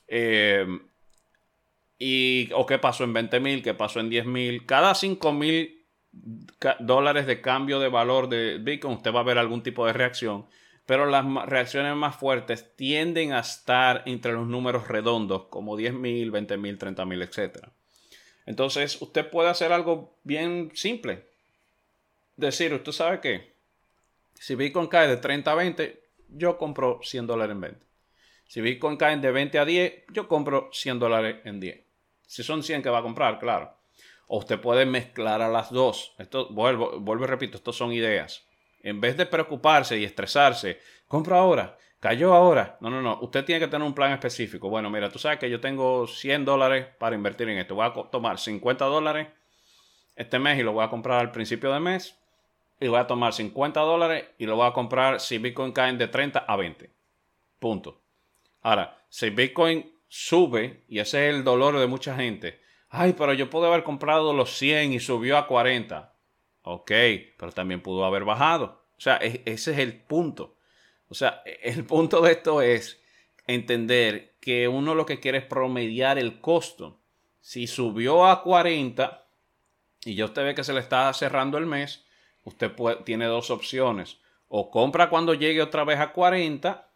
Eh, 0.09 0.66
y, 1.98 2.50
o 2.52 2.66
qué 2.66 2.78
pasó 2.78 3.04
en 3.04 3.12
20 3.12 3.40
mil, 3.40 3.62
qué 3.62 3.74
pasó 3.74 4.00
en 4.00 4.11
10 4.11 4.26
mil. 4.26 4.66
Cada 4.66 4.94
5 4.94 5.33
mil 5.33 5.87
dólares 6.80 7.26
de 7.26 7.40
cambio 7.40 7.80
de 7.80 7.88
valor 7.88 8.28
de 8.28 8.59
Bitcoin, 8.59 8.94
usted 8.94 9.12
va 9.12 9.20
a 9.20 9.24
ver 9.24 9.38
algún 9.38 9.62
tipo 9.62 9.87
de 9.87 9.92
reacción. 9.92 10.46
Pero 10.87 11.07
las 11.07 11.25
reacciones 11.47 11.97
más 11.97 12.16
fuertes 12.16 12.77
tienden 12.77 13.33
a 13.33 13.40
estar 13.40 14.03
entre 14.07 14.33
los 14.33 14.47
números 14.47 14.88
redondos, 14.88 15.47
como 15.47 15.77
10 15.77 15.94
mil, 15.94 16.31
20 16.31 16.57
mil, 16.59 16.79
30 16.79 17.05
mil, 17.07 17.23
etc. 17.23 17.68
Entonces, 18.47 19.01
usted 19.01 19.31
puede 19.31 19.49
hacer 19.49 19.73
algo 19.73 20.18
bien 20.25 20.70
simple. 20.75 21.27
Decir, 22.37 22.75
usted 22.75 22.92
sabe 22.92 23.20
que 23.20 23.55
si 24.35 24.55
Bitcoin 24.55 24.88
cae 24.88 25.09
de 25.09 25.16
30 25.16 25.53
a 25.53 25.55
20, 25.55 26.03
yo 26.29 26.59
compro 26.59 27.01
100 27.03 27.27
dólares 27.27 27.55
en 27.55 27.61
20. 27.61 27.87
Si 28.47 28.61
Bitcoin 28.61 28.97
cae 28.97 29.16
de 29.16 29.31
20 29.31 29.59
a 29.59 29.64
10, 29.64 30.05
yo 30.12 30.29
compro 30.29 30.68
100 30.73 30.99
dólares 30.99 31.37
en 31.44 31.61
10. 31.61 31.81
Si 32.27 32.42
son 32.42 32.62
100 32.62 32.83
que 32.83 32.90
va 32.90 32.99
a 32.99 33.03
comprar, 33.03 33.38
claro. 33.38 33.75
O 34.27 34.38
usted 34.38 34.61
puede 34.61 34.87
mezclar 34.87 35.42
a 35.42 35.49
las 35.49 35.70
dos. 35.70 36.14
Esto, 36.18 36.49
vuelvo, 36.51 36.99
vuelvo 37.01 37.25
y 37.25 37.29
repito, 37.29 37.57
estos 37.57 37.77
son 37.77 37.92
ideas. 37.92 38.47
En 38.85 39.01
vez 39.01 39.16
de 39.16 39.25
preocuparse 39.25 39.99
y 39.99 40.05
estresarse, 40.05 40.79
compra 41.09 41.38
ahora, 41.38 41.79
cayó 41.99 42.35
ahora. 42.35 42.77
No, 42.83 42.90
no, 42.90 43.01
no. 43.01 43.18
Usted 43.23 43.42
tiene 43.42 43.59
que 43.61 43.68
tener 43.68 43.87
un 43.87 43.94
plan 43.94 44.12
específico. 44.12 44.68
Bueno, 44.68 44.90
mira, 44.90 45.09
tú 45.09 45.18
sabes 45.18 45.38
que 45.38 45.49
yo 45.49 45.59
tengo 45.59 46.07
100 46.07 46.44
dólares 46.44 46.87
para 46.99 47.16
invertir 47.16 47.49
en 47.49 47.57
esto. 47.57 47.75
Voy 47.75 47.87
a 47.87 47.94
tomar 48.11 48.38
50 48.38 48.85
dólares 48.85 49.29
este 50.16 50.38
mes 50.38 50.59
y 50.59 50.62
lo 50.62 50.75
voy 50.75 50.85
a 50.85 50.90
comprar 50.90 51.20
al 51.20 51.33
principio 51.33 51.73
de 51.73 51.81
mes. 51.81 52.20
Y 52.79 52.88
voy 52.88 52.99
a 52.99 53.07
tomar 53.07 53.33
50 53.33 53.81
dólares 53.81 54.27
y 54.37 54.44
lo 54.44 54.57
voy 54.57 54.68
a 54.68 54.75
comprar 54.75 55.18
si 55.18 55.38
Bitcoin 55.38 55.73
cae 55.73 55.94
de 55.94 56.07
30 56.07 56.40
a 56.40 56.57
20. 56.57 56.90
Punto. 57.59 58.03
Ahora, 58.61 59.03
si 59.09 59.31
Bitcoin 59.31 59.90
sube, 60.09 60.85
y 60.88 60.99
ese 60.99 61.31
es 61.31 61.35
el 61.35 61.42
dolor 61.42 61.79
de 61.79 61.87
mucha 61.87 62.14
gente, 62.14 62.61
ay, 62.90 63.14
pero 63.16 63.33
yo 63.33 63.49
puedo 63.49 63.66
haber 63.66 63.83
comprado 63.83 64.35
los 64.35 64.59
100 64.59 64.92
y 64.92 65.01
subió 65.01 65.38
a 65.38 65.47
40. 65.47 66.13
Ok, 66.64 66.90
pero 67.38 67.53
también 67.53 67.83
pudo 67.83 68.05
haber 68.05 68.24
bajado. 68.24 68.83
O 68.96 69.00
sea, 69.00 69.16
ese 69.16 69.72
es 69.72 69.79
el 69.79 70.00
punto. 70.00 70.57
O 71.09 71.14
sea, 71.14 71.42
el 71.62 71.85
punto 71.85 72.22
de 72.22 72.33
esto 72.33 72.62
es 72.62 73.03
entender 73.46 74.35
que 74.40 74.66
uno 74.66 74.94
lo 74.94 75.05
que 75.05 75.20
quiere 75.20 75.38
es 75.38 75.44
promediar 75.44 76.18
el 76.18 76.40
costo. 76.40 77.00
Si 77.40 77.66
subió 77.66 78.27
a 78.27 78.42
40 78.42 79.27
y 80.07 80.14
ya 80.14 80.24
usted 80.24 80.42
ve 80.42 80.55
que 80.55 80.64
se 80.64 80.72
le 80.72 80.81
está 80.81 81.12
cerrando 81.12 81.59
el 81.59 81.66
mes, 81.66 82.07
usted 82.44 82.72
tiene 83.05 83.27
dos 83.27 83.50
opciones. 83.50 84.18
O 84.48 84.70
compra 84.70 85.11
cuando 85.11 85.35
llegue 85.35 85.61
otra 85.61 85.85
vez 85.85 86.00
a 86.00 86.12
40, 86.12 86.88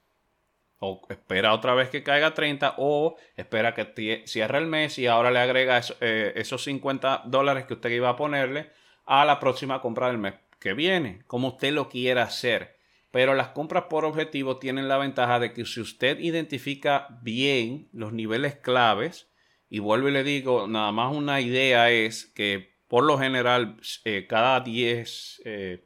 o 0.78 1.02
espera 1.10 1.52
otra 1.52 1.74
vez 1.74 1.90
que 1.90 2.02
caiga 2.02 2.28
a 2.28 2.34
30, 2.34 2.76
o 2.78 3.16
espera 3.36 3.74
que 3.74 4.24
cierre 4.26 4.58
el 4.58 4.66
mes 4.66 4.98
y 4.98 5.06
ahora 5.06 5.30
le 5.30 5.40
agrega 5.40 5.80
eh, 6.00 6.32
esos 6.36 6.64
50 6.64 7.24
dólares 7.26 7.66
que 7.66 7.74
usted 7.74 7.90
iba 7.90 8.08
a 8.08 8.16
ponerle 8.16 8.70
a 9.08 9.24
la 9.24 9.40
próxima 9.40 9.80
compra 9.80 10.08
del 10.08 10.18
mes 10.18 10.34
que 10.60 10.74
viene, 10.74 11.22
como 11.26 11.48
usted 11.48 11.72
lo 11.72 11.88
quiera 11.88 12.22
hacer. 12.22 12.76
Pero 13.10 13.34
las 13.34 13.48
compras 13.48 13.84
por 13.88 14.04
objetivo 14.04 14.58
tienen 14.58 14.86
la 14.86 14.98
ventaja 14.98 15.40
de 15.40 15.52
que 15.54 15.64
si 15.64 15.80
usted 15.80 16.20
identifica 16.20 17.08
bien 17.22 17.88
los 17.92 18.12
niveles 18.12 18.56
claves, 18.56 19.30
y 19.70 19.78
vuelvo 19.78 20.08
y 20.08 20.12
le 20.12 20.24
digo, 20.24 20.68
nada 20.68 20.92
más 20.92 21.14
una 21.14 21.40
idea 21.40 21.90
es 21.90 22.26
que 22.26 22.76
por 22.86 23.04
lo 23.04 23.18
general 23.18 23.80
eh, 24.04 24.26
cada 24.28 24.60
10, 24.60 25.42
eh, 25.44 25.84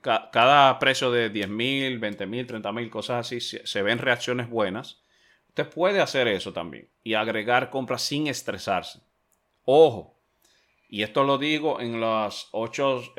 cada 0.00 0.78
precio 0.78 1.10
de 1.10 1.30
10 1.30 1.48
mil, 1.48 1.98
20 1.98 2.26
mil, 2.26 2.46
30 2.46 2.72
mil, 2.72 2.90
cosas 2.90 3.26
así, 3.26 3.40
se, 3.40 3.82
ven 3.82 3.98
reacciones 3.98 4.48
buenas. 4.48 5.02
Usted 5.48 5.68
puede 5.68 6.00
hacer 6.00 6.28
eso 6.28 6.52
también 6.52 6.88
y 7.02 7.14
agregar 7.14 7.70
compras 7.70 8.02
sin 8.02 8.26
estresarse. 8.26 9.00
Ojo, 9.64 10.21
y 10.92 11.02
esto 11.02 11.24
lo 11.24 11.38
digo 11.38 11.80
en 11.80 12.00
las 12.00 12.48
8... 12.52 13.14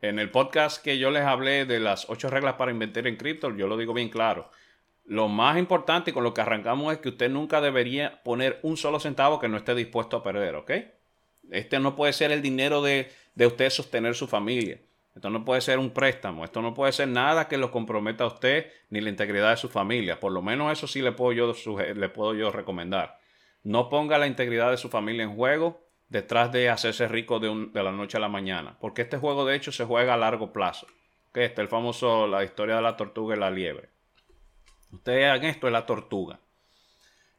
En 0.00 0.20
el 0.20 0.30
podcast 0.30 0.80
que 0.80 0.96
yo 0.96 1.10
les 1.10 1.24
hablé 1.24 1.64
de 1.64 1.80
las 1.80 2.08
ocho 2.08 2.30
reglas 2.30 2.54
para 2.54 2.70
invertir 2.70 3.08
en 3.08 3.16
cripto, 3.16 3.52
yo 3.56 3.66
lo 3.66 3.76
digo 3.76 3.92
bien 3.92 4.10
claro. 4.10 4.48
Lo 5.04 5.26
más 5.26 5.58
importante 5.58 6.12
con 6.12 6.22
lo 6.22 6.32
que 6.32 6.40
arrancamos 6.40 6.92
es 6.92 7.00
que 7.00 7.08
usted 7.08 7.28
nunca 7.28 7.60
debería 7.60 8.22
poner 8.22 8.60
un 8.62 8.76
solo 8.76 9.00
centavo 9.00 9.40
que 9.40 9.48
no 9.48 9.56
esté 9.56 9.74
dispuesto 9.74 10.16
a 10.16 10.22
perder, 10.22 10.54
¿ok? 10.54 10.70
Este 11.50 11.80
no 11.80 11.96
puede 11.96 12.12
ser 12.12 12.30
el 12.30 12.42
dinero 12.42 12.80
de, 12.80 13.10
usted 13.44 13.70
sostener 13.70 14.14
su 14.14 14.28
familia. 14.28 14.78
Esto 15.16 15.30
no 15.30 15.44
puede 15.44 15.62
ser 15.62 15.80
un 15.80 15.90
préstamo. 15.90 16.44
Esto 16.44 16.62
no 16.62 16.74
puede 16.74 16.92
ser 16.92 17.08
nada 17.08 17.48
que 17.48 17.56
lo 17.56 17.72
comprometa 17.72 18.22
a 18.22 18.28
usted 18.28 18.70
ni 18.90 19.00
la 19.00 19.10
integridad 19.10 19.50
de 19.50 19.56
su 19.56 19.68
familia. 19.68 20.20
Por 20.20 20.30
lo 20.30 20.42
menos 20.42 20.70
eso 20.72 20.86
sí 20.86 21.02
le 21.02 21.10
puedo 21.10 21.32
yo, 21.32 21.52
le 21.76 22.08
puedo 22.08 22.34
yo 22.34 22.52
recomendar. 22.52 23.18
No 23.64 23.88
ponga 23.88 24.16
la 24.16 24.28
integridad 24.28 24.70
de 24.70 24.76
su 24.76 24.88
familia 24.88 25.24
en 25.24 25.34
juego 25.34 25.87
detrás 26.08 26.52
de 26.52 26.70
hacerse 26.70 27.08
rico 27.08 27.38
de, 27.38 27.82
la 27.82 27.92
noche 27.92 28.16
a 28.16 28.20
la 28.20 28.28
mañana. 28.28 28.76
Porque 28.80 29.02
este 29.02 29.18
juego 29.18 29.44
de 29.44 29.56
hecho 29.56 29.72
se 29.72 29.84
juega 29.84 30.14
a 30.14 30.16
largo 30.16 30.52
plazo. 30.52 30.86
Que 31.32 31.44
este 31.44 31.60
el 31.60 31.68
famoso, 31.68 32.26
la 32.26 32.44
historia 32.44 32.76
de 32.76 32.82
la 32.82 32.96
tortuga 32.96 33.36
y 33.36 33.38
la 33.38 33.50
liebre. 33.50 33.90
Ustedes 34.92 35.30
hagan 35.30 35.44
esto 35.44 35.66
es 35.66 35.72
la 35.72 35.86
tortuga. 35.86 36.40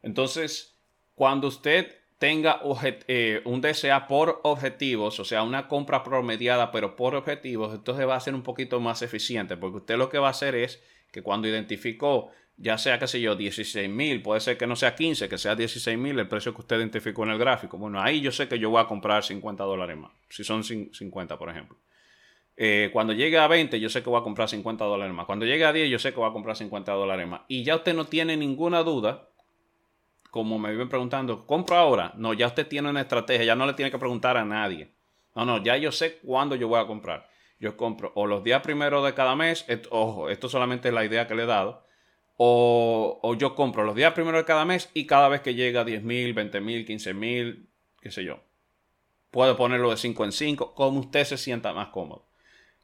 Entonces, 0.02 0.78
cuando 1.16 1.48
usted 1.48 1.96
tenga 2.20 2.62
eh, 3.08 3.42
un 3.46 3.62
DCA 3.62 4.08
por 4.08 4.42
objetivos, 4.44 5.20
o 5.20 5.26
sea, 5.26 5.42
una 5.42 5.68
compra 5.68 6.04
promediada, 6.04 6.70
pero 6.72 6.96
por 6.96 7.16
objetivos, 7.16 7.74
entonces 7.74 8.08
va 8.08 8.16
a 8.16 8.20
ser 8.20 8.36
un 8.36 8.44
poquito 8.44 8.80
más 8.80 9.02
eficiente, 9.02 9.58
porque 9.58 9.78
usted 9.78 9.98
lo 9.98 10.10
que 10.10 10.20
va 10.20 10.28
a 10.28 10.32
hacer 10.32 10.54
es 10.54 10.84
que 11.12 11.24
cuando 11.24 11.48
identificó 11.48 12.30
ya 12.62 12.78
sea, 12.78 13.00
qué 13.00 13.08
sé 13.08 13.22
yo, 13.22 13.36
16 13.38 13.90
mil, 13.90 14.22
puede 14.22 14.42
ser 14.42 14.58
que 14.58 14.68
no 14.68 14.76
sea 14.76 14.94
15, 14.94 15.30
que 15.30 15.38
sea 15.38 15.56
16 15.56 15.98
mil 15.98 16.20
el 16.20 16.28
precio 16.28 16.54
que 16.54 16.60
usted 16.60 16.78
identificó 16.78 17.24
en 17.24 17.30
el 17.30 17.38
gráfico. 17.38 17.78
Bueno, 17.78 18.02
ahí 18.02 18.20
yo 18.20 18.32
sé 18.34 18.50
que 18.50 18.60
yo 18.60 18.70
voy 18.70 18.82
a 18.82 18.86
comprar 18.86 19.24
50 19.24 19.64
dólares 19.64 19.98
más, 19.98 20.12
si 20.30 20.44
son 20.44 20.64
50, 20.64 21.38
por 21.38 21.50
ejemplo. 21.50 21.78
Eh, 22.58 22.90
cuando 22.92 23.14
llegue 23.14 23.38
a 23.38 23.48
20, 23.48 23.80
yo 23.80 23.90
sé 23.90 24.04
que 24.04 24.10
voy 24.10 24.20
a 24.20 24.24
comprar 24.24 24.50
50 24.50 24.84
dólares 24.84 25.14
más. 25.16 25.26
Cuando 25.26 25.46
llegue 25.46 25.64
a 25.64 25.72
10, 25.72 25.90
yo 25.90 26.00
sé 26.00 26.12
que 26.12 26.20
voy 26.20 26.30
a 26.30 26.34
comprar 26.34 26.58
50 26.58 26.92
dólares 26.92 27.26
más. 27.26 27.42
Y 27.48 27.64
ya 27.64 27.78
usted 27.78 27.94
no 27.94 28.08
tiene 28.08 28.36
ninguna 28.36 28.84
duda, 28.84 29.30
como 30.30 30.60
me 30.60 30.72
viven 30.72 30.90
preguntando, 30.90 31.48
¿compro 31.48 31.78
ahora? 31.78 32.12
No, 32.18 32.34
ya 32.34 32.48
usted 32.48 32.68
tiene 32.68 32.90
una 32.90 33.00
estrategia, 33.00 33.46
ya 33.46 33.56
no 33.56 33.66
le 33.66 33.74
tiene 33.74 33.90
que 33.90 33.98
preguntar 33.98 34.36
a 34.36 34.44
nadie. 34.44 34.92
No, 35.34 35.46
no, 35.46 35.64
ya 35.64 35.78
yo 35.78 35.94
sé 35.94 36.18
cuándo 36.18 36.58
yo 36.58 36.68
voy 36.68 36.82
a 36.82 36.88
comprar. 36.88 37.30
Yo 37.58 37.78
compro 37.78 38.12
o 38.16 38.28
los 38.28 38.44
días 38.44 38.62
primeros 38.62 39.06
de 39.06 39.14
cada 39.14 39.38
mes, 39.38 39.66
ojo, 39.90 40.30
esto 40.30 40.50
solamente 40.50 40.90
es 40.90 40.94
la 40.94 41.06
idea 41.06 41.26
que 41.26 41.36
le 41.36 41.44
he 41.44 41.46
dado 41.46 41.88
o, 42.42 43.36
yo 43.38 43.54
compro 43.54 43.84
los 43.84 43.96
días 43.96 44.14
primero 44.14 44.38
de 44.38 44.46
cada 44.46 44.64
mes 44.64 44.90
y 44.94 45.06
cada 45.06 45.28
vez 45.28 45.42
que 45.42 45.56
llega 45.56 45.82
a 45.82 45.84
10 45.84 46.04
mil, 46.04 46.34
20 46.34 46.62
mil, 46.62 46.86
15 46.86 47.14
mil, 47.14 47.68
qué 48.00 48.12
sé 48.12 48.24
yo. 48.24 48.40
Puedo 49.30 49.58
ponerlo 49.58 49.90
de 49.90 49.98
5 49.98 50.24
en 50.24 50.32
5, 50.32 50.74
como 50.74 51.02
usted 51.02 51.26
se 51.26 51.38
sienta 51.38 51.74
más 51.74 51.90
cómodo. 51.90 52.30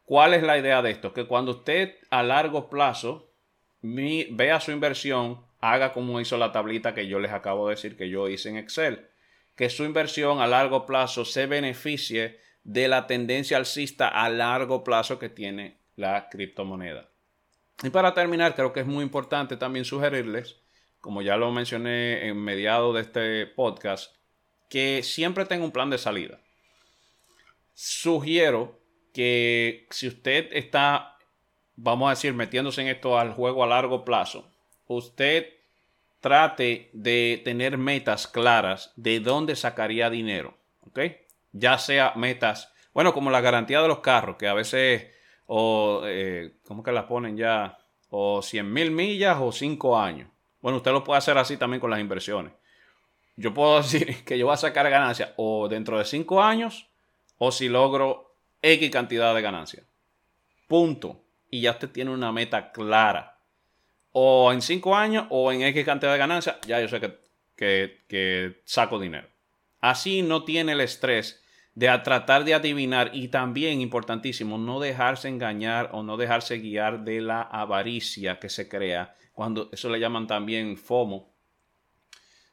¿Cuál 0.03 0.33
es 0.33 0.43
la 0.43 0.57
idea 0.57 0.81
de 0.81 0.91
esto? 0.91 1.13
Que 1.13 1.25
cuando 1.25 1.51
usted 1.51 1.95
a 2.09 2.21
largo 2.21 2.69
plazo 2.69 3.31
vea 3.81 4.59
su 4.59 4.73
inversión, 4.73 5.39
haga 5.61 5.93
como 5.93 6.19
hizo 6.19 6.37
la 6.37 6.51
tablita 6.51 6.93
que 6.93 7.07
yo 7.07 7.19
les 7.19 7.31
acabo 7.31 7.69
de 7.69 7.75
decir 7.75 7.95
que 7.95 8.09
yo 8.09 8.27
hice 8.27 8.49
en 8.49 8.57
Excel. 8.57 9.07
Que 9.55 9.69
su 9.69 9.85
inversión 9.85 10.41
a 10.41 10.47
largo 10.47 10.85
plazo 10.85 11.23
se 11.23 11.45
beneficie 11.45 12.41
de 12.65 12.89
la 12.89 13.07
tendencia 13.07 13.55
alcista 13.55 14.09
a 14.09 14.27
largo 14.27 14.83
plazo 14.83 15.17
que 15.17 15.29
tiene 15.29 15.77
la 15.95 16.27
criptomoneda. 16.27 17.09
Y 17.83 17.89
para 17.89 18.13
terminar, 18.13 18.55
creo 18.55 18.73
que 18.73 18.81
es 18.81 18.85
muy 18.85 19.03
importante 19.03 19.57
también 19.57 19.85
sugerirles, 19.85 20.57
como 21.01 21.21
ya 21.21 21.37
lo 21.37 21.51
mencioné 21.51 22.27
en 22.27 22.37
mediado 22.37 22.93
de 22.93 23.01
este 23.01 23.45
podcast, 23.47 24.15
que 24.69 25.03
siempre 25.03 25.45
tenga 25.45 25.65
un 25.65 25.71
plan 25.71 25.89
de 25.89 25.97
salida. 25.97 26.39
Sugiero 27.73 28.79
que 29.13 29.87
si 29.91 30.07
usted 30.07 30.49
está, 30.51 31.17
vamos 31.75 32.07
a 32.07 32.11
decir, 32.11 32.33
metiéndose 32.33 32.81
en 32.81 32.87
esto 32.87 33.19
al 33.19 33.33
juego 33.33 33.63
a 33.63 33.67
largo 33.67 34.03
plazo, 34.03 34.51
usted 34.87 35.53
trate 36.21 36.89
de 36.93 37.39
tener 37.45 37.77
metas 37.77 38.27
claras 38.27 38.91
de 38.95 39.19
dónde 39.19 39.55
sacaría 39.55 40.09
dinero, 40.09 40.57
¿ok? 40.81 40.99
Ya 41.51 41.77
sea 41.77 42.13
metas 42.15 42.73
Bueno, 42.93 43.13
como 43.13 43.29
la 43.29 43.41
garantía 43.41 43.81
de 43.81 43.87
los 43.87 43.99
carros, 43.99 44.37
que 44.37 44.47
a 44.47 44.53
veces, 44.53 45.07
o, 45.47 46.01
eh, 46.05 46.55
¿cómo 46.65 46.83
que 46.83 46.91
las 46.91 47.05
ponen 47.05 47.37
ya? 47.37 47.77
O 48.09 48.41
100 48.41 48.71
mil 48.71 48.91
millas 48.91 49.37
o 49.39 49.51
5 49.51 49.97
años. 49.97 50.29
Bueno, 50.61 50.77
usted 50.77 50.91
lo 50.91 51.03
puede 51.03 51.17
hacer 51.17 51.37
así 51.37 51.57
también 51.57 51.79
con 51.79 51.91
las 51.91 51.99
inversiones. 51.99 52.53
Yo 53.35 53.53
puedo 53.53 53.77
decir 53.81 54.23
que 54.23 54.37
yo 54.37 54.45
voy 54.45 54.53
a 54.53 54.57
sacar 54.57 54.89
ganancia 54.89 55.33
o 55.37 55.67
dentro 55.67 55.97
de 55.97 56.05
5 56.05 56.41
años 56.41 56.87
o 57.37 57.51
si 57.51 57.69
logro 57.69 58.35
X 58.61 58.89
cantidad 58.89 59.35
de 59.35 59.41
ganancia. 59.41 59.83
Punto. 60.67 61.21
Y 61.51 61.61
ya 61.61 61.71
usted 61.71 61.89
tiene 61.89 62.11
una 62.11 62.31
meta 62.31 62.71
clara. 62.71 63.39
O 64.11 64.51
en 64.51 64.61
5 64.61 64.95
años 64.95 65.27
o 65.29 65.51
en 65.51 65.61
X 65.61 65.85
cantidad 65.85 66.13
de 66.13 66.17
ganancia, 66.17 66.59
ya 66.65 66.79
yo 66.79 66.87
sé 66.87 66.99
que, 67.55 68.03
que 68.07 68.61
saco 68.65 68.99
dinero. 68.99 69.27
Así 69.81 70.21
no 70.21 70.43
tiene 70.45 70.71
el 70.71 70.81
estrés 70.81 71.44
de 71.75 71.87
tratar 71.99 72.45
de 72.45 72.53
adivinar 72.53 73.11
y 73.13 73.27
también 73.27 73.81
importantísimo 73.81 74.57
no 74.57 74.79
dejarse 74.79 75.27
engañar 75.27 75.89
o 75.91 76.03
no 76.03 76.15
dejarse 76.15 76.57
guiar 76.59 77.03
de 77.03 77.19
la 77.19 77.41
avaricia 77.41 78.39
que 78.39 78.49
se 78.49 78.69
crea 78.69 79.15
cuando 79.33 79.69
eso 79.73 79.89
le 79.89 79.99
llaman 79.99 80.25
también 80.25 80.77
FOMO 80.77 81.35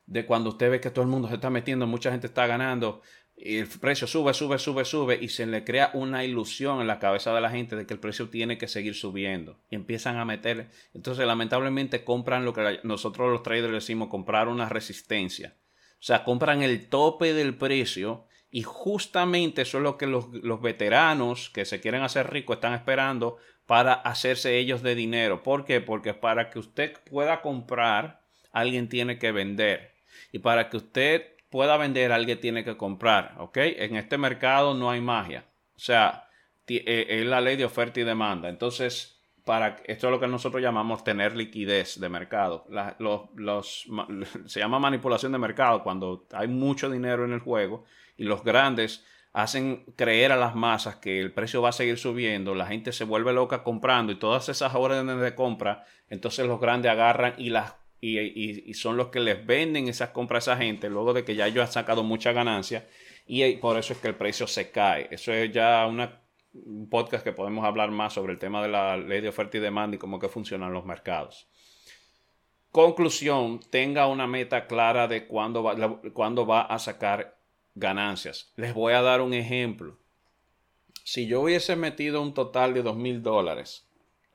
de 0.07 0.27
cuando 0.27 0.51
usted 0.51 0.73
ve 0.73 0.81
que 0.81 0.91
todo 0.91 1.05
el 1.05 1.11
mundo 1.11 1.29
se 1.29 1.35
está 1.35 1.51
metiendo 1.51 1.87
mucha 1.87 2.11
gente 2.11 2.27
está 2.27 2.49
ganando 2.49 3.01
y 3.37 3.59
el 3.59 3.69
precio 3.69 4.09
sube 4.09 4.35
sube 4.35 4.59
sube 4.59 4.85
sube 4.85 5.19
y 5.23 5.29
se 5.29 5.47
le 5.47 5.63
crea 5.63 5.93
una 5.95 6.25
ilusión 6.25 6.81
en 6.81 6.89
la 6.89 6.99
cabeza 6.99 7.33
de 7.33 7.41
la 7.41 7.51
gente 7.51 7.77
de 7.77 7.87
que 7.87 7.95
el 7.95 8.01
precio 8.01 8.29
tiene 8.29 8.59
que 8.59 8.67
seguir 8.67 8.97
subiendo 8.97 9.61
y 9.71 9.77
empiezan 9.77 10.17
a 10.17 10.25
meter 10.25 10.69
entonces 10.95 11.25
lamentablemente 11.29 12.03
compran 12.03 12.45
lo 12.45 12.53
que 12.53 12.81
nosotros 12.83 13.31
los 13.31 13.45
traders 13.45 13.73
decimos 13.73 14.09
comprar 14.09 14.49
una 14.49 14.69
resistencia 14.69 15.55
o 15.93 16.03
sea 16.03 16.25
compran 16.25 16.63
el 16.63 16.89
tope 16.89 17.35
del 17.35 17.57
precio 17.57 18.27
y 18.55 18.65
justamente 18.65 19.63
eso 19.63 19.79
es 19.79 19.83
lo 19.83 19.97
que 19.97 20.07
los, 20.07 20.31
veteranos 20.61 21.49
que 21.49 21.65
se 21.65 21.81
quieren 21.81 22.03
hacer 22.03 22.31
ricos 22.31 22.57
están 22.57 22.75
esperando 22.75 23.39
para 23.67 23.95
hacerse 23.95 24.59
ellos 24.59 24.83
de 24.83 24.95
dinero. 24.95 25.43
¿Por 25.43 25.65
qué? 25.65 25.81
Porque 25.81 26.13
para 26.13 26.51
que 26.51 26.59
usted 26.59 26.99
pueda 27.11 27.41
comprar, 27.41 28.21
alguien 28.53 28.91
tiene 28.91 29.19
que 29.19 29.33
vender. 29.33 29.95
Y 30.33 30.41
para 30.41 30.69
que 30.69 30.77
usted 30.77 31.29
pueda 31.49 31.79
vender, 31.79 32.13
alguien 32.13 32.41
tiene 32.41 32.63
que 32.63 32.77
comprar. 32.77 33.37
¿Ok? 33.39 33.57
En 33.57 33.97
este 33.97 34.19
mercado 34.19 34.75
no 34.75 34.91
hay 34.91 35.01
magia. 35.01 35.47
O 35.75 35.81
sea, 35.81 36.29
eh, 36.69 37.07
es 37.09 37.25
la 37.25 37.41
ley 37.41 37.57
de 37.57 37.65
oferta 37.65 38.01
y 38.01 38.05
demanda. 38.05 38.51
Entonces, 38.51 39.19
para 39.47 39.79
esto 39.87 40.09
es 40.09 40.11
lo 40.11 40.21
que 40.21 40.29
nosotros 40.29 40.63
llamamos 40.63 41.05
tener 41.05 41.35
liquidez 41.35 41.99
de 41.99 42.09
mercado. 42.11 42.67
los, 42.99 43.87
se 44.45 44.61
llama 44.61 44.79
manipulación 44.79 45.33
de 45.33 45.39
mercado 45.39 45.83
cuando 45.83 46.27
hay 46.33 46.49
mucho 46.49 46.91
dinero 46.91 47.25
en 47.25 47.33
el 47.33 47.41
juego 47.41 47.87
y 48.17 48.25
los 48.25 48.45
grandes 48.45 49.05
hacen 49.33 49.85
creer 49.97 50.33
a 50.33 50.37
las 50.37 50.55
masas 50.55 50.97
que 50.97 51.19
el 51.21 51.33
precio 51.33 51.63
va 51.63 51.71
a 51.71 51.73
seguir 51.73 51.99
subiendo, 51.99 52.55
la 52.55 52.67
gente 52.67 52.93
se 52.93 53.05
vuelve 53.05 53.33
loca 53.33 53.63
comprando 53.63 54.13
y 54.13 54.19
todas 54.19 54.49
esas 54.49 54.75
órdenes 54.75 55.21
de 55.21 55.35
compra, 55.35 55.87
entonces 56.11 56.47
los 56.47 56.61
grandes 56.61 56.93
agarran 56.93 57.35
y 57.39 57.51
las 57.51 57.75
y, 58.03 58.75
son 58.75 58.97
los 58.97 59.09
que 59.09 59.21
les 59.21 59.47
venden 59.47 59.89
esas 59.89 60.11
compras 60.11 60.49
a 60.49 60.53
esa 60.53 60.63
gente 60.63 60.91
luego 60.91 61.13
de 61.13 61.25
que 61.25 61.37
ya 61.37 61.47
ellos 61.47 61.65
han 61.65 61.73
sacado 61.73 62.03
mucha 62.03 62.33
ganancia 62.33 62.89
y 63.27 63.57
por 63.57 63.79
eso 63.79 63.93
es 63.93 64.01
que 64.01 64.09
el 64.09 64.17
precio 64.17 64.49
se 64.49 64.73
cae. 64.73 65.07
Eso 65.11 65.33
es 65.33 65.53
ya 65.53 65.87
una, 65.87 66.21
un 66.53 66.89
podcast 66.91 67.23
que 67.23 67.33
podemos 67.33 67.65
hablar 67.65 67.93
más 67.93 68.13
sobre 68.13 68.33
el 68.33 68.41
tema 68.41 68.61
de 68.61 68.69
la 68.69 68.97
ley 68.97 69.21
de 69.21 69.29
oferta 69.29 69.57
y 69.57 69.61
demanda 69.61 69.95
y 69.95 69.99
cómo 69.99 70.19
que 70.19 70.29
funcionan 70.29 70.73
los 70.73 70.85
mercados. 70.85 71.49
Conclusión, 72.73 73.61
tenga 73.71 74.09
una 74.09 74.27
meta 74.27 74.67
clara 74.67 75.07
de 75.07 75.27
cuándo 75.27 75.63
va, 75.63 76.01
cuándo 76.13 76.45
va 76.45 76.63
a 76.63 76.79
sacar 76.81 77.39
ganancias. 77.75 78.53
Les 78.57 78.75
voy 78.75 78.93
a 78.93 79.03
dar 79.03 79.21
un 79.21 79.35
ejemplo. 79.35 79.97
Si 81.05 81.27
yo 81.27 81.41
hubiese 81.41 81.77
metido 81.77 82.23
un 82.23 82.35
total 82.35 82.75
de 82.75 82.83
dos 82.83 82.97
mil 82.97 83.23
dólares, 83.23 83.87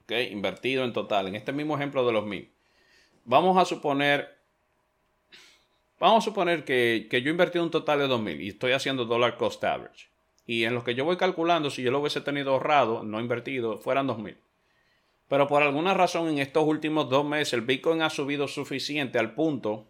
invertido 0.09 0.83
en 0.83 0.93
total, 0.93 1.27
en 1.27 1.35
este 1.35 1.53
mismo 1.53 1.75
ejemplo 1.75 2.05
de 2.05 2.13
los 2.13 2.25
mil, 2.25 2.51
vamos 3.25 3.57
a 3.57 3.65
suponer, 3.65 4.37
vamos 5.99 6.23
a 6.23 6.25
suponer 6.25 6.65
que, 6.65 7.07
que 7.09 7.21
yo 7.21 7.29
invertí 7.29 7.59
un 7.59 7.71
total 7.71 7.99
de 7.99 8.07
dos 8.07 8.21
mil 8.21 8.41
y 8.41 8.49
estoy 8.49 8.73
haciendo 8.73 9.05
dollar 9.05 9.37
cost 9.37 9.63
average. 9.63 10.09
Y 10.45 10.63
en 10.63 10.73
lo 10.73 10.83
que 10.83 10.95
yo 10.95 11.03
voy 11.03 11.17
calculando, 11.17 11.69
si 11.69 11.83
yo 11.83 11.91
lo 11.91 11.99
hubiese 11.99 12.21
tenido 12.21 12.53
ahorrado, 12.53 13.03
no 13.03 13.19
invertido, 13.19 13.77
fueran 13.77 14.07
dos 14.07 14.17
mil. 14.17 14.37
Pero 15.27 15.47
por 15.47 15.61
alguna 15.61 15.93
razón 15.93 16.29
en 16.29 16.39
estos 16.39 16.63
últimos 16.63 17.09
dos 17.09 17.25
meses 17.25 17.53
el 17.53 17.61
Bitcoin 17.61 18.01
ha 18.01 18.09
subido 18.09 18.47
suficiente 18.47 19.19
al 19.19 19.33
punto 19.35 19.89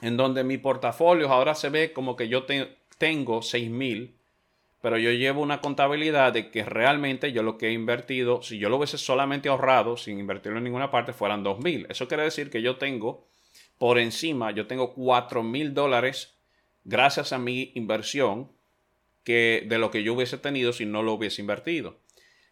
en 0.00 0.16
donde 0.16 0.44
mi 0.44 0.58
portafolio 0.58 1.30
ahora 1.30 1.54
se 1.54 1.68
ve 1.68 1.92
como 1.92 2.16
que 2.16 2.28
yo 2.28 2.44
tengo 2.98 3.42
6 3.42 3.70
mil, 3.70 4.16
pero 4.80 4.98
yo 4.98 5.10
llevo 5.12 5.40
una 5.40 5.60
contabilidad 5.60 6.32
de 6.32 6.50
que 6.50 6.64
realmente 6.64 7.32
yo 7.32 7.42
lo 7.42 7.56
que 7.56 7.68
he 7.68 7.72
invertido, 7.72 8.42
si 8.42 8.58
yo 8.58 8.68
lo 8.68 8.76
hubiese 8.76 8.98
solamente 8.98 9.48
ahorrado 9.48 9.96
sin 9.96 10.18
invertirlo 10.18 10.58
en 10.58 10.64
ninguna 10.64 10.90
parte, 10.90 11.12
fueran 11.12 11.42
2 11.42 11.60
mil. 11.60 11.86
Eso 11.88 12.06
quiere 12.06 12.24
decir 12.24 12.50
que 12.50 12.60
yo 12.60 12.76
tengo 12.76 13.26
por 13.78 13.98
encima, 13.98 14.50
yo 14.50 14.66
tengo 14.66 14.92
4 14.92 15.42
mil 15.42 15.72
dólares 15.74 16.34
gracias 16.84 17.32
a 17.32 17.38
mi 17.38 17.72
inversión 17.74 18.52
que 19.24 19.64
de 19.66 19.78
lo 19.78 19.90
que 19.90 20.02
yo 20.02 20.14
hubiese 20.14 20.38
tenido 20.38 20.72
si 20.72 20.84
no 20.84 21.02
lo 21.02 21.14
hubiese 21.14 21.40
invertido. 21.40 21.98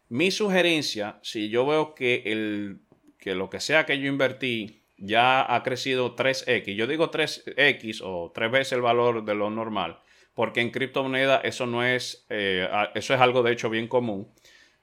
Mi 0.08 0.30
sugerencia, 0.30 1.18
si 1.22 1.48
yo 1.48 1.66
veo 1.66 1.94
que, 1.94 2.22
el, 2.26 2.80
que 3.18 3.34
lo 3.34 3.50
que 3.50 3.60
sea 3.60 3.86
que 3.86 3.98
yo 3.98 4.08
invertí 4.08 4.81
ya 5.02 5.54
ha 5.54 5.62
crecido 5.62 6.14
3x. 6.14 6.74
Yo 6.74 6.86
digo 6.86 7.10
3x 7.10 8.00
o 8.02 8.30
3 8.32 8.50
veces 8.50 8.72
el 8.72 8.80
valor 8.80 9.24
de 9.24 9.34
lo 9.34 9.50
normal, 9.50 9.98
porque 10.32 10.60
en 10.60 10.70
criptomoneda 10.70 11.38
eso 11.38 11.66
no 11.66 11.84
es, 11.84 12.24
eh, 12.30 12.68
eso 12.94 13.12
es 13.12 13.20
algo 13.20 13.42
de 13.42 13.52
hecho 13.52 13.68
bien 13.68 13.88
común, 13.88 14.32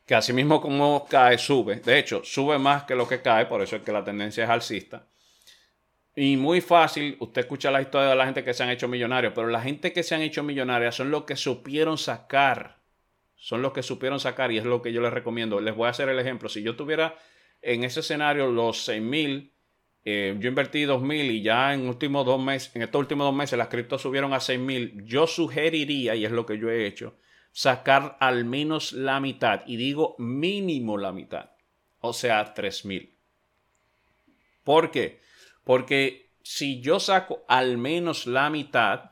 que 0.05 0.15
así 0.15 0.33
mismo 0.33 0.61
como 0.61 1.07
cae, 1.09 1.37
sube. 1.37 1.77
De 1.77 1.97
hecho, 1.97 2.21
sube 2.23 2.59
más 2.59 2.83
que 2.83 2.95
lo 2.95 3.07
que 3.07 3.21
cae, 3.21 3.45
por 3.45 3.61
eso 3.61 3.77
es 3.77 3.81
que 3.81 3.91
la 3.91 4.03
tendencia 4.03 4.43
es 4.43 4.49
alcista. 4.49 5.07
Y 6.15 6.35
muy 6.35 6.59
fácil, 6.59 7.15
usted 7.19 7.41
escucha 7.41 7.71
la 7.71 7.81
historia 7.81 8.09
de 8.09 8.15
la 8.15 8.25
gente 8.25 8.43
que 8.43 8.53
se 8.53 8.63
han 8.63 8.69
hecho 8.69 8.89
millonarios, 8.89 9.31
pero 9.33 9.47
la 9.47 9.61
gente 9.61 9.93
que 9.93 10.03
se 10.03 10.15
han 10.15 10.21
hecho 10.21 10.43
millonarias 10.43 10.95
son 10.95 11.11
los 11.11 11.23
que 11.23 11.37
supieron 11.37 11.97
sacar, 11.97 12.79
son 13.37 13.61
los 13.61 13.71
que 13.71 13.83
supieron 13.83 14.19
sacar 14.19 14.51
y 14.51 14.57
es 14.57 14.65
lo 14.65 14.81
que 14.81 14.91
yo 14.91 14.99
les 14.99 15.13
recomiendo. 15.13 15.61
Les 15.61 15.73
voy 15.73 15.87
a 15.87 15.91
hacer 15.91 16.09
el 16.09 16.19
ejemplo. 16.19 16.49
Si 16.49 16.61
yo 16.61 16.75
tuviera 16.75 17.15
en 17.61 17.85
ese 17.85 18.01
escenario 18.01 18.51
los 18.51 18.83
6 18.83 19.01
mil 19.01 19.53
eh, 20.05 20.35
yo 20.39 20.49
invertí 20.49 20.83
2.000 20.83 21.31
y 21.31 21.41
ya 21.41 21.73
en, 21.73 21.87
últimos 21.87 22.25
dos 22.25 22.41
meses, 22.41 22.75
en 22.75 22.81
estos 22.81 22.99
últimos 22.99 23.25
dos 23.25 23.35
meses 23.35 23.57
las 23.57 23.67
criptos 23.67 24.01
subieron 24.01 24.33
a 24.33 24.37
6.000. 24.37 25.03
Yo 25.05 25.27
sugeriría, 25.27 26.15
y 26.15 26.25
es 26.25 26.31
lo 26.31 26.45
que 26.45 26.57
yo 26.57 26.69
he 26.69 26.85
hecho, 26.85 27.15
sacar 27.51 28.17
al 28.19 28.45
menos 28.45 28.93
la 28.93 29.19
mitad. 29.19 29.61
Y 29.67 29.75
digo 29.77 30.15
mínimo 30.17 30.97
la 30.97 31.11
mitad. 31.11 31.51
O 31.99 32.13
sea, 32.13 32.53
3.000. 32.53 33.09
¿Por 34.63 34.91
qué? 34.91 35.19
Porque 35.63 36.31
si 36.43 36.81
yo 36.81 36.99
saco 36.99 37.43
al 37.47 37.77
menos 37.77 38.25
la 38.25 38.49
mitad, 38.49 39.11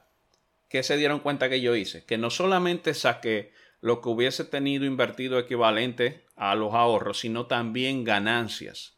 ¿qué 0.70 0.84
se 0.84 0.98
dieron 0.98 1.20
cuenta 1.20 1.50
que 1.50 1.62
yo 1.62 1.76
hice? 1.76 2.06
Que 2.06 2.18
no 2.18 2.30
solamente 2.30 2.94
saqué 2.94 3.52
lo 3.82 4.02
que 4.02 4.10
hubiese 4.10 4.44
tenido 4.44 4.86
invertido 4.86 5.38
equivalente 5.38 6.26
a 6.36 6.56
los 6.56 6.74
ahorros, 6.74 7.20
sino 7.20 7.46
también 7.46 8.04
ganancias. 8.04 8.97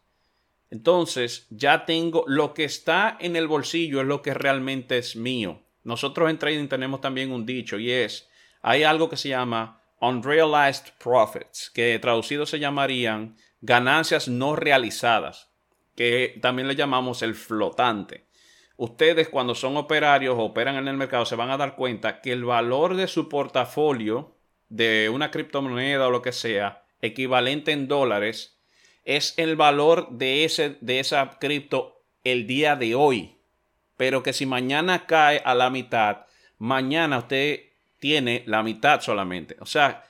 Entonces 0.72 1.48
ya 1.50 1.86
tengo 1.86 2.24
lo 2.28 2.54
que 2.54 2.64
está 2.64 3.18
en 3.20 3.36
el 3.36 3.48
bolsillo 3.48 4.02
es 4.02 4.08
lo 4.08 4.22
que 4.22 4.34
realmente 4.34 4.98
es 4.98 5.16
mío. 5.16 5.62
Nosotros 5.84 6.30
en 6.30 6.38
trading 6.38 6.68
tenemos 6.68 7.02
también 7.02 7.32
un 7.32 7.46
dicho 7.46 7.80
y 7.80 7.92
es, 7.92 8.30
hay 8.62 8.84
algo 8.84 9.10
que 9.10 9.18
se 9.18 9.30
llama 9.30 9.82
unrealized 10.00 10.94
profits, 11.04 11.70
que 11.70 11.98
traducido 12.00 12.46
se 12.46 12.60
llamarían 12.60 13.38
ganancias 13.62 14.28
no 14.28 14.56
realizadas, 14.56 15.50
que 15.96 16.38
también 16.42 16.68
le 16.68 16.76
llamamos 16.76 17.22
el 17.22 17.36
flotante. 17.36 18.28
Ustedes 18.78 19.28
cuando 19.28 19.56
son 19.56 19.76
operarios 19.76 20.38
o 20.38 20.44
operan 20.44 20.76
en 20.76 20.88
el 20.88 20.96
mercado 20.96 21.26
se 21.26 21.36
van 21.36 21.50
a 21.50 21.58
dar 21.58 21.76
cuenta 21.76 22.22
que 22.22 22.32
el 22.32 22.46
valor 22.46 22.96
de 22.96 23.08
su 23.08 23.28
portafolio 23.28 24.38
de 24.70 25.10
una 25.12 25.32
criptomoneda 25.32 26.08
o 26.08 26.12
lo 26.12 26.22
que 26.22 26.32
sea, 26.32 26.86
equivalente 27.02 27.72
en 27.72 27.88
dólares, 27.88 28.59
es 29.10 29.34
el 29.38 29.56
valor 29.56 30.08
de, 30.12 30.44
ese, 30.44 30.78
de 30.82 31.00
esa 31.00 31.40
cripto 31.40 32.04
el 32.24 32.46
día 32.46 32.76
de 32.76 32.94
hoy. 32.94 33.40
Pero 33.98 34.22
que 34.22 34.34
si 34.34 34.46
mañana 34.46 35.08
cae 35.08 35.42
a 35.44 35.56
la 35.56 35.72
mitad, 35.72 36.28
mañana 36.60 37.18
usted 37.18 37.72
tiene 37.98 38.44
la 38.46 38.62
mitad 38.62 39.02
solamente. 39.02 39.56
O 39.62 39.66
sea, 39.66 40.06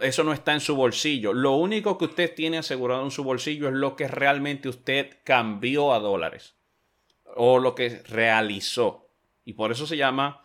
eso 0.00 0.24
no 0.24 0.32
está 0.32 0.54
en 0.54 0.60
su 0.60 0.74
bolsillo. 0.74 1.32
Lo 1.32 1.52
único 1.52 1.98
que 1.98 2.06
usted 2.06 2.34
tiene 2.34 2.58
asegurado 2.58 3.04
en 3.04 3.12
su 3.12 3.22
bolsillo 3.22 3.68
es 3.68 3.74
lo 3.74 3.94
que 3.94 4.08
realmente 4.08 4.68
usted 4.68 5.18
cambió 5.22 5.94
a 5.94 6.00
dólares 6.00 6.56
o 7.36 7.60
lo 7.60 7.76
que 7.76 8.02
realizó. 8.08 9.08
Y 9.44 9.52
por 9.52 9.70
eso 9.70 9.86
se 9.86 9.96
llama 9.96 10.44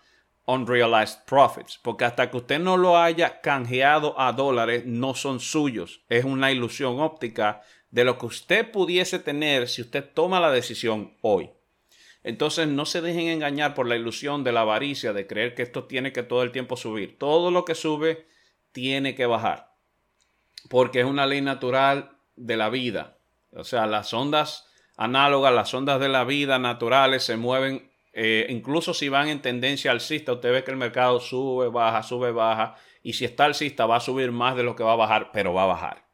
unrealized 0.51 1.25
profits, 1.25 1.79
porque 1.81 2.05
hasta 2.05 2.29
que 2.29 2.37
usted 2.37 2.59
no 2.59 2.77
lo 2.77 2.97
haya 2.97 3.41
canjeado 3.41 4.19
a 4.19 4.33
dólares, 4.33 4.85
no 4.85 5.13
son 5.15 5.39
suyos. 5.39 6.01
Es 6.09 6.25
una 6.25 6.51
ilusión 6.51 6.99
óptica 6.99 7.61
de 7.89 8.03
lo 8.03 8.17
que 8.17 8.25
usted 8.25 8.71
pudiese 8.71 9.19
tener 9.19 9.67
si 9.67 9.81
usted 9.81 10.09
toma 10.13 10.39
la 10.39 10.51
decisión 10.51 11.15
hoy. 11.21 11.51
Entonces 12.23 12.67
no 12.67 12.85
se 12.85 13.01
dejen 13.01 13.27
engañar 13.27 13.73
por 13.73 13.87
la 13.87 13.95
ilusión 13.95 14.43
de 14.43 14.51
la 14.51 14.61
avaricia, 14.61 15.13
de 15.13 15.27
creer 15.27 15.55
que 15.55 15.63
esto 15.63 15.85
tiene 15.85 16.11
que 16.13 16.23
todo 16.23 16.43
el 16.43 16.51
tiempo 16.51 16.77
subir. 16.77 17.17
Todo 17.17 17.51
lo 17.51 17.65
que 17.65 17.75
sube 17.75 18.27
tiene 18.71 19.15
que 19.15 19.25
bajar. 19.25 19.73
Porque 20.69 20.99
es 20.99 21.05
una 21.05 21.25
ley 21.25 21.41
natural 21.41 22.11
de 22.35 22.57
la 22.57 22.69
vida. 22.69 23.17
O 23.53 23.63
sea, 23.63 23.87
las 23.87 24.13
ondas 24.13 24.67
análogas, 24.97 25.53
las 25.53 25.73
ondas 25.73 25.99
de 25.99 26.09
la 26.09 26.23
vida 26.23 26.59
naturales 26.59 27.23
se 27.23 27.37
mueven, 27.37 27.90
eh, 28.13 28.47
incluso 28.49 28.93
si 28.93 29.09
van 29.09 29.29
en 29.29 29.41
tendencia 29.41 29.91
alcista, 29.91 30.33
usted 30.33 30.51
ve 30.51 30.63
que 30.63 30.71
el 30.71 30.77
mercado 30.77 31.19
sube, 31.19 31.69
baja, 31.69 32.03
sube, 32.03 32.31
baja, 32.31 32.75
y 33.03 33.13
si 33.13 33.25
está 33.25 33.45
alcista 33.45 33.85
va 33.85 33.97
a 33.97 34.01
subir 34.01 34.31
más 34.31 34.55
de 34.55 34.63
lo 34.63 34.75
que 34.75 34.83
va 34.83 34.93
a 34.93 34.97
bajar, 34.97 35.31
pero 35.31 35.53
va 35.53 35.63
a 35.63 35.67
bajar. 35.67 36.05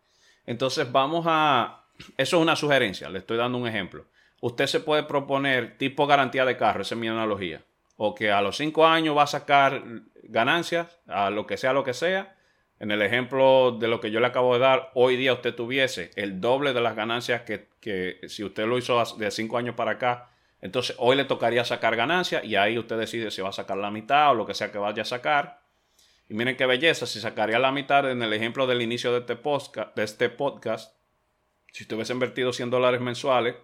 Entonces 0.45 0.91
vamos 0.91 1.25
a, 1.27 1.85
eso 2.17 2.37
es 2.37 2.41
una 2.41 2.55
sugerencia, 2.55 3.09
le 3.09 3.19
estoy 3.19 3.37
dando 3.37 3.57
un 3.57 3.67
ejemplo. 3.67 4.05
Usted 4.39 4.67
se 4.67 4.79
puede 4.79 5.03
proponer 5.03 5.77
tipo 5.77 6.05
garantía 6.05 6.45
de 6.45 6.57
carro, 6.57 6.81
esa 6.81 6.95
es 6.95 7.01
mi 7.01 7.07
analogía, 7.07 7.63
o 7.95 8.13
que 8.13 8.31
a 8.31 8.41
los 8.41 8.57
cinco 8.57 8.85
años 8.85 9.17
va 9.17 9.23
a 9.23 9.27
sacar 9.27 9.83
ganancias, 10.23 10.99
a 11.07 11.29
lo 11.29 11.47
que 11.47 11.57
sea, 11.57 11.73
lo 11.73 11.83
que 11.83 11.93
sea, 11.93 12.35
en 12.79 12.91
el 12.91 13.01
ejemplo 13.01 13.71
de 13.71 13.87
lo 13.87 13.99
que 13.99 14.11
yo 14.11 14.19
le 14.19 14.27
acabo 14.27 14.53
de 14.53 14.59
dar, 14.59 14.91
hoy 14.93 15.15
día 15.17 15.33
usted 15.33 15.55
tuviese 15.55 16.11
el 16.15 16.39
doble 16.39 16.73
de 16.73 16.81
las 16.81 16.95
ganancias 16.95 17.41
que, 17.41 18.19
si 18.27 18.43
usted 18.43 18.67
lo 18.67 18.77
hizo 18.77 19.03
de 19.17 19.31
cinco 19.31 19.57
años 19.57 19.75
para 19.75 19.91
acá, 19.91 20.29
entonces 20.61 20.95
hoy 20.99 21.15
le 21.15 21.25
tocaría 21.25 21.63
sacar 21.65 21.95
ganancias 21.95 22.43
y 22.43 22.55
ahí 22.55 22.77
usted 22.77 22.97
decide 22.97 23.31
si 23.31 23.41
va 23.41 23.49
a 23.49 23.53
sacar 23.53 23.77
la 23.77 23.91
mitad 23.91 24.31
o 24.31 24.33
lo 24.33 24.45
que 24.45 24.53
sea 24.53 24.71
que 24.71 24.77
vaya 24.77 25.03
a 25.03 25.05
sacar. 25.05 25.61
Y 26.29 26.33
miren 26.33 26.57
qué 26.57 26.65
belleza, 26.65 27.05
si 27.05 27.21
sacaría 27.21 27.59
la 27.59 27.71
mitad 27.71 28.09
en 28.09 28.21
el 28.21 28.33
ejemplo 28.33 28.67
del 28.67 28.81
inicio 28.81 29.13
de 29.13 29.19
este 29.19 29.35
podcast, 29.35 29.95
de 29.95 30.03
este 30.03 30.29
podcast 30.29 30.97
si 31.77 31.83
usted 31.83 31.95
hubiese 31.95 32.13
invertido 32.13 32.53
100 32.53 32.71
dólares 32.71 33.01
mensuales, 33.01 33.55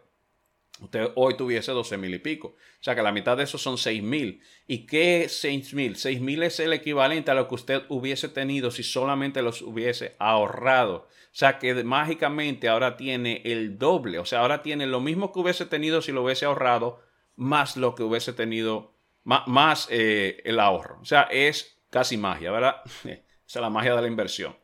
usted 0.80 1.12
hoy 1.16 1.38
tuviese 1.38 1.72
12 1.72 1.98
mil 1.98 2.14
y 2.14 2.20
pico. 2.20 2.48
O 2.50 2.84
sea 2.84 2.96
que 2.96 3.02
la 3.02 3.12
mitad 3.12 3.38
de 3.38 3.44
eso 3.44 3.58
son 3.58 3.78
6 3.78 4.04
mil. 4.04 4.42
¿Y 4.68 4.86
qué 4.86 5.24
es 5.24 5.38
6 5.40 5.74
mil? 5.74 5.96
6 5.96 6.22
mil 6.22 6.44
es 6.44 6.60
el 6.60 6.74
equivalente 6.74 7.32
a 7.32 7.34
lo 7.34 7.48
que 7.48 7.56
usted 7.56 7.84
hubiese 7.90 8.30
tenido 8.30 8.72
si 8.72 8.84
solamente 8.84 9.42
los 9.42 9.62
hubiese 9.62 10.16
ahorrado. 10.20 11.08
O 11.32 11.36
sea 11.36 11.60
que 11.60 11.74
mágicamente 11.84 12.70
ahora 12.70 12.98
tiene 12.98 13.42
el 13.46 13.78
doble. 13.78 14.20
O 14.20 14.26
sea, 14.26 14.42
ahora 14.42 14.62
tiene 14.62 14.86
lo 14.86 15.00
mismo 15.00 15.32
que 15.32 15.40
hubiese 15.40 15.66
tenido 15.66 16.02
si 16.02 16.12
lo 16.12 16.24
hubiese 16.24 16.46
ahorrado, 16.46 17.02
más 17.36 17.78
lo 17.78 17.96
que 17.96 18.04
hubiese 18.04 18.34
tenido, 18.34 18.94
más, 19.24 19.88
eh, 19.90 20.42
el 20.44 20.60
ahorro. 20.60 21.00
O 21.02 21.06
sea, 21.06 21.24
es 21.24 21.78
casi 21.90 22.18
magia, 22.18 22.52
¿verdad? 22.52 22.82
Esa 23.04 23.60
es 23.60 23.62
la 23.62 23.70
magia 23.70 23.96
de 23.96 24.02
la 24.02 24.08
inversión 24.08 24.56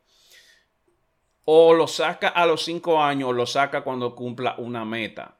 o 1.52 1.74
lo 1.74 1.88
saca 1.88 2.28
a 2.28 2.46
los 2.46 2.64
cinco 2.64 3.02
años 3.02 3.30
o 3.30 3.32
lo 3.32 3.44
saca 3.44 3.82
cuando 3.82 4.14
cumpla 4.14 4.54
una 4.58 4.84
meta. 4.84 5.36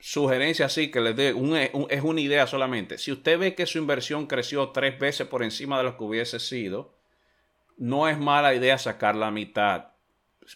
Sugerencia 0.00 0.66
así 0.66 0.90
que 0.90 1.00
les 1.00 1.14
dé 1.14 1.28
es 1.28 2.02
una 2.02 2.20
idea 2.20 2.46
solamente. 2.46 2.98
Si 2.98 3.12
usted 3.12 3.38
ve 3.38 3.54
que 3.54 3.66
su 3.66 3.78
inversión 3.78 4.26
creció 4.26 4.70
tres 4.70 4.98
veces 4.98 5.26
por 5.26 5.42
encima 5.42 5.78
de 5.78 5.84
lo 5.84 5.96
que 5.96 6.04
hubiese 6.04 6.40
sido, 6.40 6.94
no 7.76 8.08
es 8.08 8.18
mala 8.18 8.54
idea 8.54 8.78
sacar 8.78 9.14
la 9.14 9.30
mitad. 9.30 9.88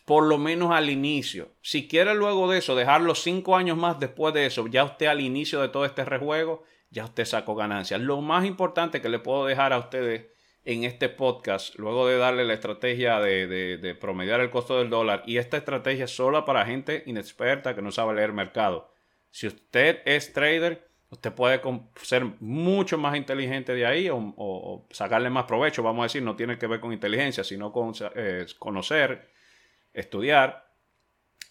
Por 0.07 0.25
lo 0.25 0.39
menos 0.39 0.73
al 0.73 0.91
inicio. 0.91 1.51
Si 1.63 1.87
quiere 1.87 2.15
luego 2.15 2.51
de 2.51 2.59
eso 2.59 2.75
dejarlo 2.75 3.15
cinco 3.15 3.55
años 3.55 3.77
más 3.77 4.01
después 4.01 4.33
de 4.35 4.47
eso, 4.47 4.67
ya 4.67 4.85
usted 4.85 5.07
al 5.07 5.21
inicio 5.21 5.61
de 5.61 5.69
todo 5.69 5.85
este 5.85 6.05
rejuego, 6.05 6.65
ya 6.91 7.05
usted 7.05 7.25
sacó 7.25 7.55
ganancias. 7.55 8.01
Lo 8.01 8.21
más 8.21 8.45
importante 8.45 9.01
que 9.01 9.09
le 9.09 9.19
puedo 9.19 9.47
dejar 9.47 9.73
a 9.73 9.79
ustedes 9.79 10.27
en 10.65 10.85
este 10.85 11.09
podcast, 11.09 11.75
luego 11.77 12.07
de 12.07 12.17
darle 12.17 12.45
la 12.45 12.55
estrategia 12.55 13.21
de, 13.21 13.97
promediar 14.01 14.41
el 14.41 14.51
costo 14.51 14.79
del 14.79 14.91
dólar, 14.91 15.23
y 15.27 15.37
esta 15.37 15.59
estrategia 15.59 16.07
es 16.07 16.17
solo 16.17 16.45
para 16.45 16.65
gente 16.65 17.03
inexperta 17.07 17.75
que 17.75 17.83
no 17.83 17.93
sabe 17.93 18.15
leer 18.15 18.33
mercado. 18.33 18.94
Si 19.35 19.49
usted 19.49 19.99
es 20.05 20.33
trader, 20.33 20.87
usted 21.11 21.33
puede 21.33 21.61
ser 21.97 22.25
mucho 22.39 22.99
más 22.99 23.17
inteligente 23.17 23.75
de 23.75 23.85
ahí 23.85 24.09
o, 24.09 24.87
sacarle 24.91 25.29
más 25.29 25.43
provecho, 25.47 25.83
vamos 25.83 26.03
a 26.03 26.05
decir, 26.05 26.23
no 26.23 26.37
tiene 26.37 26.57
que 26.57 26.69
ver 26.69 26.79
con 26.79 26.93
inteligencia, 26.93 27.43
sino 27.43 27.73
con 27.73 27.95
eh, 28.15 28.47
conocer, 28.61 29.29
estudiar, 29.93 30.69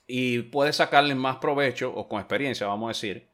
y 0.07 0.43
puede 0.43 0.71
sacarle 0.71 1.13
más 1.13 1.39
provecho 1.39 1.93
o 1.93 2.07
con 2.07 2.21
experiencia, 2.21 2.67
vamos 2.67 2.87
a 2.87 2.93
decir, 2.93 3.27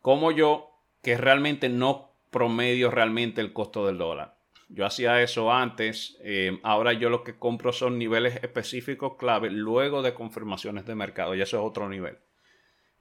como 0.00 0.32
yo, 0.32 0.70
que 1.02 1.18
realmente 1.18 1.68
no 1.68 2.14
promedio 2.30 2.90
realmente 2.90 3.42
el 3.42 3.52
costo 3.52 3.86
del 3.86 3.98
dólar. 3.98 4.38
Yo 4.70 4.86
hacía 4.86 5.20
eso 5.20 5.52
antes. 5.52 6.16
Eh, 6.22 6.58
ahora 6.62 6.94
yo 6.94 7.10
lo 7.10 7.24
que 7.24 7.38
compro 7.38 7.74
son 7.74 7.98
niveles 7.98 8.36
específicos 8.36 9.16
clave 9.18 9.50
luego 9.50 10.00
de 10.00 10.14
confirmaciones 10.14 10.86
de 10.86 10.94
mercado. 10.94 11.34
Y 11.34 11.42
eso 11.42 11.58
es 11.58 11.62
otro 11.62 11.90
nivel. 11.90 12.16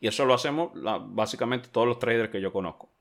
Y 0.01 0.07
eso 0.07 0.25
lo 0.25 0.33
hacemos 0.33 0.71
básicamente 0.73 1.69
todos 1.69 1.87
los 1.87 1.99
traders 1.99 2.31
que 2.31 2.41
yo 2.41 2.51
conozco. 2.51 2.91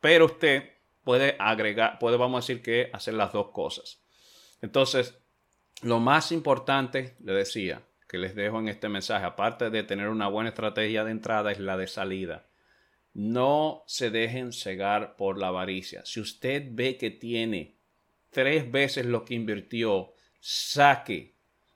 Pero 0.00 0.26
usted 0.26 0.70
puede 1.02 1.36
agregar, 1.38 1.98
puede 1.98 2.16
a 2.22 2.28
decir 2.28 2.62
que 2.62 2.88
hacer 2.92 3.14
las 3.14 3.32
dos 3.32 3.50
cosas. 3.50 4.00
Entonces, 4.62 5.18
lo 5.82 5.98
más 5.98 6.30
importante, 6.30 7.16
le 7.22 7.32
decía, 7.32 7.82
que 8.08 8.18
les 8.18 8.36
dejo 8.36 8.60
en 8.60 8.68
este 8.68 8.88
mensaje, 8.88 9.26
aparte 9.26 9.70
de 9.70 9.82
tener 9.82 10.08
una 10.08 10.28
buena 10.28 10.50
estrategia 10.50 11.04
de 11.04 11.10
entrada, 11.10 11.50
es 11.50 11.58
la 11.58 11.76
de 11.76 11.88
salida. 11.88 12.46
No 13.12 13.82
se 13.86 14.10
dejen 14.10 14.52
cegar 14.52 15.16
por 15.16 15.38
la 15.38 15.48
avaricia. 15.48 16.04
Si 16.04 16.20
usted 16.20 16.68
ve 16.70 16.96
que 16.96 17.10
tiene 17.10 17.74
tres 18.30 18.70
veces 18.70 19.06
lo 19.06 19.24
que 19.24 19.34
invirtió, 19.34 20.12
saque 20.38 21.34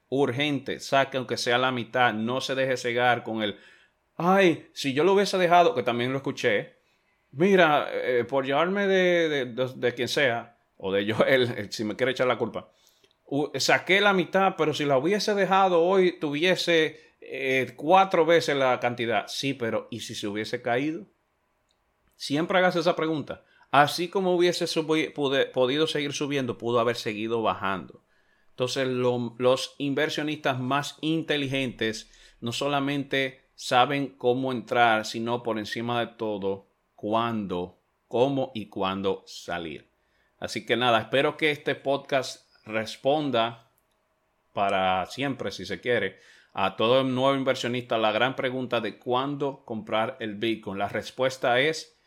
urgente, 0.09 0.79
saque 0.79 1.17
aunque 1.17 1.37
sea 1.37 1.59
la 1.59 1.73
mitad, 1.73 2.13
no 2.15 2.41
se 2.41 2.55
deje 2.55 2.77
cegar 2.77 3.25
con 3.25 3.43
el, 3.43 3.59
ay, 4.21 4.69
si 4.73 4.93
yo 4.93 5.05
lo 5.05 5.15
hubiese 5.15 5.39
dejado, 5.39 5.75
que 5.75 5.83
también 5.83 6.13
lo 6.13 6.19
escuché, 6.19 6.79
mira, 7.33 7.89
eh, 7.93 8.25
por 8.25 8.45
llevarme 8.45 8.87
de, 8.87 9.47
de, 9.47 9.95
quien 9.95 10.09
sea, 10.09 10.59
o 10.77 10.93
de 10.93 11.05
yo, 11.05 11.17
él, 11.27 11.69
si 11.71 11.85
me 11.85 11.97
quiere 11.97 12.13
echar 12.13 12.27
la 12.27 12.39
culpa, 12.39 12.71
saqué 13.55 14.01
la 14.01 14.13
mitad, 14.13 14.55
pero 14.57 14.75
si 14.75 14.85
la 14.85 14.99
hubiese 14.99 15.35
dejado 15.35 15.83
hoy, 15.83 16.19
tuviese 16.19 17.15
eh, 17.21 17.75
cuatro 17.77 18.27
veces 18.27 18.57
la 18.57 18.81
cantidad. 18.81 19.27
Sí, 19.29 19.55
pero 19.55 19.89
¿y 19.91 20.01
si 20.01 20.15
se 20.15 20.27
hubiese 20.27 20.63
caído? 20.63 21.07
Siempre 22.17 22.59
hagas 22.59 22.77
esa 22.77 22.97
pregunta. 22.97 23.45
Así 23.71 24.09
como 24.09 24.35
hubiese 24.35 24.67
podido 25.55 25.87
seguir 25.87 26.13
subiendo, 26.13 26.59
pudo 26.59 26.81
haber 26.81 26.97
seguido 26.97 27.41
bajando. 27.41 28.03
Entonces 28.51 28.89
los 28.89 29.75
inversionistas 29.79 30.59
más 30.59 30.99
inteligentes 31.01 32.11
no 32.41 32.53
solamente 32.53 33.40
saben 33.61 34.15
cómo 34.17 34.53
entrar, 34.53 35.05
sino 35.05 35.43
por 35.43 35.59
encima 35.59 36.01
de 36.01 36.07
todo, 36.15 36.71
cuándo, 36.95 37.79
cómo 38.09 38.53
y 38.55 38.71
cuándo 38.71 39.23
salir. 39.27 39.91
Así 40.39 40.65
que 40.65 40.79
nada, 40.79 40.99
espero 40.99 41.37
que 41.37 41.51
este 41.51 41.75
podcast 41.75 42.51
responda 42.65 43.71
para 44.55 45.05
siempre, 45.05 45.51
si 45.51 45.67
se 45.67 45.79
quiere, 45.79 46.19
a 46.55 46.75
todo 46.77 47.05
nuevo 47.05 47.37
inversionista 47.37 47.99
la 47.99 48.13
gran 48.13 48.35
pregunta 48.35 48.81
de 48.81 48.99
cuándo 48.99 49.63
comprar 49.67 50.17
el 50.21 50.37
Bitcoin. 50.37 50.79
La 50.79 50.89
respuesta 50.89 51.61
es 51.61 52.01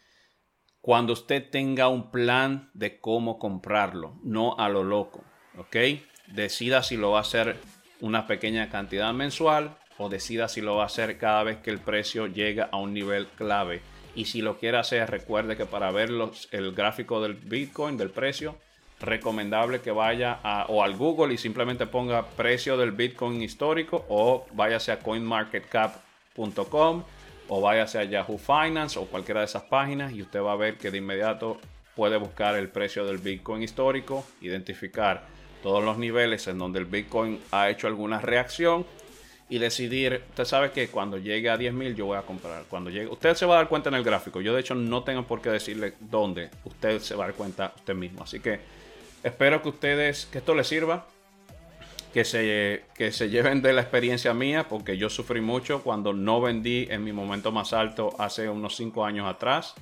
cuando 0.82 1.14
usted 1.14 1.52
tenga 1.52 1.88
un 1.88 2.10
plan 2.10 2.72
de 2.74 3.00
cómo 3.00 3.38
comprarlo, 3.38 4.20
no 4.24 4.58
a 4.58 4.70
lo 4.70 4.84
loco, 4.84 5.24
¿ok? 5.60 5.76
Decida 6.30 6.82
si 6.82 6.98
lo 6.98 7.12
va 7.12 7.20
a 7.20 7.22
hacer 7.22 7.58
una 8.02 8.26
pequeña 8.26 8.70
cantidad 8.70 9.14
mensual 9.14 9.78
decida 10.10 10.48
si 10.48 10.62
lo 10.62 10.76
va 10.76 10.84
a 10.84 10.88
hacer 10.88 11.18
cada 11.18 11.44
vez 11.44 11.58
que 11.58 11.72
el 11.72 11.80
precio 11.80 12.28
llega 12.28 12.70
a 12.72 12.78
un 12.78 12.94
nivel 12.94 13.28
clave. 13.28 13.82
Y 14.16 14.26
si 14.26 14.42
lo 14.42 14.58
quiere 14.58 14.78
hacer, 14.78 15.10
recuerde 15.10 15.58
que 15.58 15.66
para 15.66 15.92
ver 15.92 16.10
el 16.52 16.72
gráfico 16.74 17.22
del 17.22 17.34
Bitcoin, 17.34 17.98
del 17.98 18.12
precio, 18.12 18.56
recomendable 19.00 19.82
que 19.82 19.92
vaya 19.92 20.40
a, 20.44 20.66
o 20.70 20.84
al 20.84 20.96
Google 20.96 21.34
y 21.34 21.38
simplemente 21.38 21.88
ponga 21.88 22.28
precio 22.28 22.78
del 22.78 22.92
Bitcoin 22.92 23.42
histórico 23.42 24.06
o 24.10 24.46
váyase 24.54 24.92
a 24.92 25.00
coinmarketcap.com 25.00 27.04
o 27.50 27.62
váyase 27.62 28.00
a 28.00 28.04
Yahoo 28.04 28.38
Finance 28.38 28.98
o 28.98 29.06
cualquiera 29.06 29.42
de 29.42 29.48
esas 29.48 29.64
páginas 29.64 30.14
y 30.14 30.22
usted 30.22 30.42
va 30.42 30.54
a 30.54 30.58
ver 30.58 30.78
que 30.78 30.92
de 30.92 31.00
inmediato 31.00 31.60
puede 31.96 32.18
buscar 32.18 32.56
el 32.56 32.70
precio 32.70 33.06
del 33.06 33.18
Bitcoin 33.18 33.62
histórico, 33.62 34.26
identificar 34.42 35.26
todos 35.62 35.84
los 35.84 35.98
niveles 35.98 36.48
en 36.48 36.58
donde 36.58 36.80
el 36.80 36.86
Bitcoin 36.86 37.40
ha 37.52 37.70
hecho 37.70 37.88
alguna 37.88 38.20
reacción 38.20 38.86
y 39.54 39.60
decidir, 39.60 40.24
usted 40.30 40.46
sabe 40.46 40.72
que 40.72 40.88
cuando 40.88 41.20
llegue 41.20 41.48
a 41.48 41.58
10.000 41.58 41.94
yo 41.94 42.08
voy 42.08 42.18
a 42.18 42.24
comprar. 42.24 42.64
Cuando 42.68 42.90
llegue, 42.90 43.06
usted 43.06 43.36
se 43.36 43.46
va 43.46 43.54
a 43.54 43.58
dar 43.58 43.68
cuenta 43.68 43.90
en 43.90 43.94
el 43.94 44.04
gráfico. 44.04 44.42
Yo 44.42 44.52
de 44.56 44.62
hecho 44.62 44.74
no 44.74 45.04
tengo 45.04 45.28
por 45.28 45.44
qué 45.44 45.52
decirle 45.52 45.94
dónde. 46.00 46.50
Usted 46.64 47.00
se 47.02 47.14
va 47.14 47.26
a 47.26 47.28
dar 47.28 47.36
cuenta 47.36 47.72
usted 47.76 47.94
mismo. 47.94 48.24
Así 48.24 48.40
que 48.40 48.60
espero 49.22 49.62
que 49.62 49.70
ustedes, 49.70 50.26
que 50.26 50.40
esto 50.40 50.56
les 50.56 50.66
sirva 50.66 51.06
que 52.16 52.26
se, 52.26 52.86
que 52.96 53.12
se 53.12 53.30
lleven 53.30 53.62
de 53.62 53.74
la 53.74 53.82
experiencia 53.82 54.34
mía, 54.34 54.68
porque 54.68 54.98
yo 54.98 55.08
sufrí 55.12 55.40
mucho 55.40 55.84
cuando 55.84 56.14
no 56.14 56.42
vendí 56.42 56.88
en 56.90 57.04
mi 57.04 57.14
momento 57.14 57.52
más 57.52 57.74
alto 57.74 58.10
hace 58.18 58.50
unos 58.50 58.76
5 58.76 59.06
años 59.06 59.30
atrás. 59.30 59.76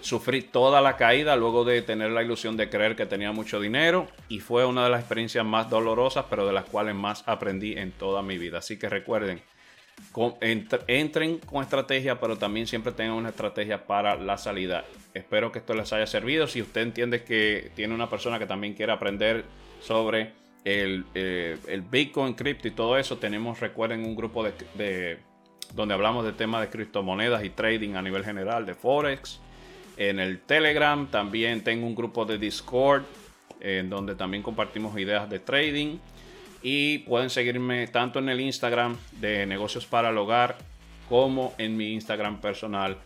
Sufrí 0.00 0.42
toda 0.42 0.80
la 0.80 0.96
caída 0.96 1.36
luego 1.36 1.64
de 1.64 1.82
tener 1.82 2.10
la 2.10 2.22
ilusión 2.22 2.56
de 2.56 2.68
creer 2.68 2.94
que 2.94 3.06
tenía 3.06 3.32
mucho 3.32 3.60
dinero 3.60 4.06
y 4.28 4.40
fue 4.40 4.64
una 4.64 4.84
de 4.84 4.90
las 4.90 5.00
experiencias 5.00 5.44
más 5.44 5.68
dolorosas, 5.68 6.26
pero 6.30 6.46
de 6.46 6.52
las 6.52 6.64
cuales 6.64 6.94
más 6.94 7.24
aprendí 7.26 7.72
en 7.72 7.92
toda 7.92 8.22
mi 8.22 8.38
vida. 8.38 8.58
Así 8.58 8.78
que 8.78 8.88
recuerden, 8.88 9.42
entren 10.86 11.38
con 11.38 11.62
estrategia, 11.62 12.20
pero 12.20 12.36
también 12.36 12.66
siempre 12.66 12.92
tengan 12.92 13.16
una 13.16 13.30
estrategia 13.30 13.86
para 13.86 14.16
la 14.16 14.38
salida. 14.38 14.84
Espero 15.14 15.52
que 15.52 15.58
esto 15.58 15.74
les 15.74 15.92
haya 15.92 16.06
servido. 16.06 16.46
Si 16.46 16.62
usted 16.62 16.82
entiende 16.82 17.24
que 17.24 17.70
tiene 17.74 17.94
una 17.94 18.08
persona 18.08 18.38
que 18.38 18.46
también 18.46 18.74
quiere 18.74 18.92
aprender 18.92 19.44
sobre 19.80 20.32
el, 20.64 21.04
eh, 21.14 21.82
Bitcoin, 21.90 22.34
cripto 22.34 22.68
y 22.68 22.72
todo 22.72 22.96
eso, 22.98 23.18
tenemos, 23.18 23.60
recuerden, 23.60 24.04
un 24.04 24.14
grupo 24.14 24.44
de, 24.44 25.18
donde 25.74 25.94
hablamos 25.94 26.24
de 26.24 26.32
temas 26.32 26.60
de 26.60 26.68
criptomonedas 26.68 27.44
y 27.44 27.50
trading 27.50 27.94
a 27.94 28.02
nivel 28.02 28.24
general, 28.24 28.66
de 28.66 28.74
Forex. 28.74 29.40
En 29.98 30.20
el 30.20 30.38
Telegram 30.38 31.08
también 31.08 31.64
tengo 31.64 31.84
un 31.84 31.96
grupo 31.96 32.24
de 32.24 32.38
Discord 32.38 33.02
en 33.60 33.90
donde 33.90 34.14
también 34.14 34.44
compartimos 34.44 34.96
ideas 34.98 35.28
de 35.28 35.40
trading. 35.40 35.98
Y 36.62 36.98
pueden 36.98 37.30
seguirme 37.30 37.86
tanto 37.88 38.20
en 38.20 38.28
el 38.28 38.40
Instagram 38.40 38.96
de 39.12 39.44
negocios 39.44 39.86
para 39.86 40.10
el 40.10 40.18
hogar 40.18 40.56
como 41.08 41.52
en 41.58 41.76
mi 41.76 41.92
Instagram 41.92 42.40
personal 42.40 42.96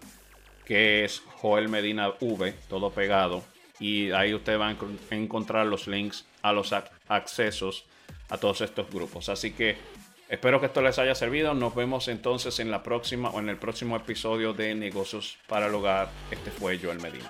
que 0.66 1.04
es 1.04 1.22
Joel 1.36 1.68
Medina 1.68 2.12
V, 2.20 2.52
todo 2.68 2.90
pegado. 2.90 3.42
Y 3.80 4.10
ahí 4.12 4.32
ustedes 4.34 4.58
van 4.58 4.76
a 5.10 5.14
encontrar 5.14 5.66
los 5.66 5.88
links 5.88 6.26
a 6.42 6.52
los 6.52 6.74
accesos 7.08 7.84
a 8.28 8.38
todos 8.38 8.60
estos 8.60 8.88
grupos. 8.90 9.28
Así 9.28 9.52
que 9.52 9.76
espero 10.32 10.58
que 10.60 10.66
esto 10.66 10.82
les 10.82 10.98
haya 10.98 11.14
servido. 11.14 11.54
Nos 11.54 11.74
vemos 11.74 12.08
entonces 12.08 12.58
en 12.58 12.70
la 12.70 12.82
próxima 12.82 13.30
o 13.30 13.38
en 13.38 13.48
el 13.48 13.58
próximo 13.58 13.96
episodio 13.96 14.54
de 14.54 14.74
Negocios 14.74 15.36
para 15.46 15.66
el 15.66 15.74
Hogar. 15.74 16.08
Este 16.30 16.50
fue 16.50 16.78
Joel 16.78 17.00
Medina. 17.00 17.28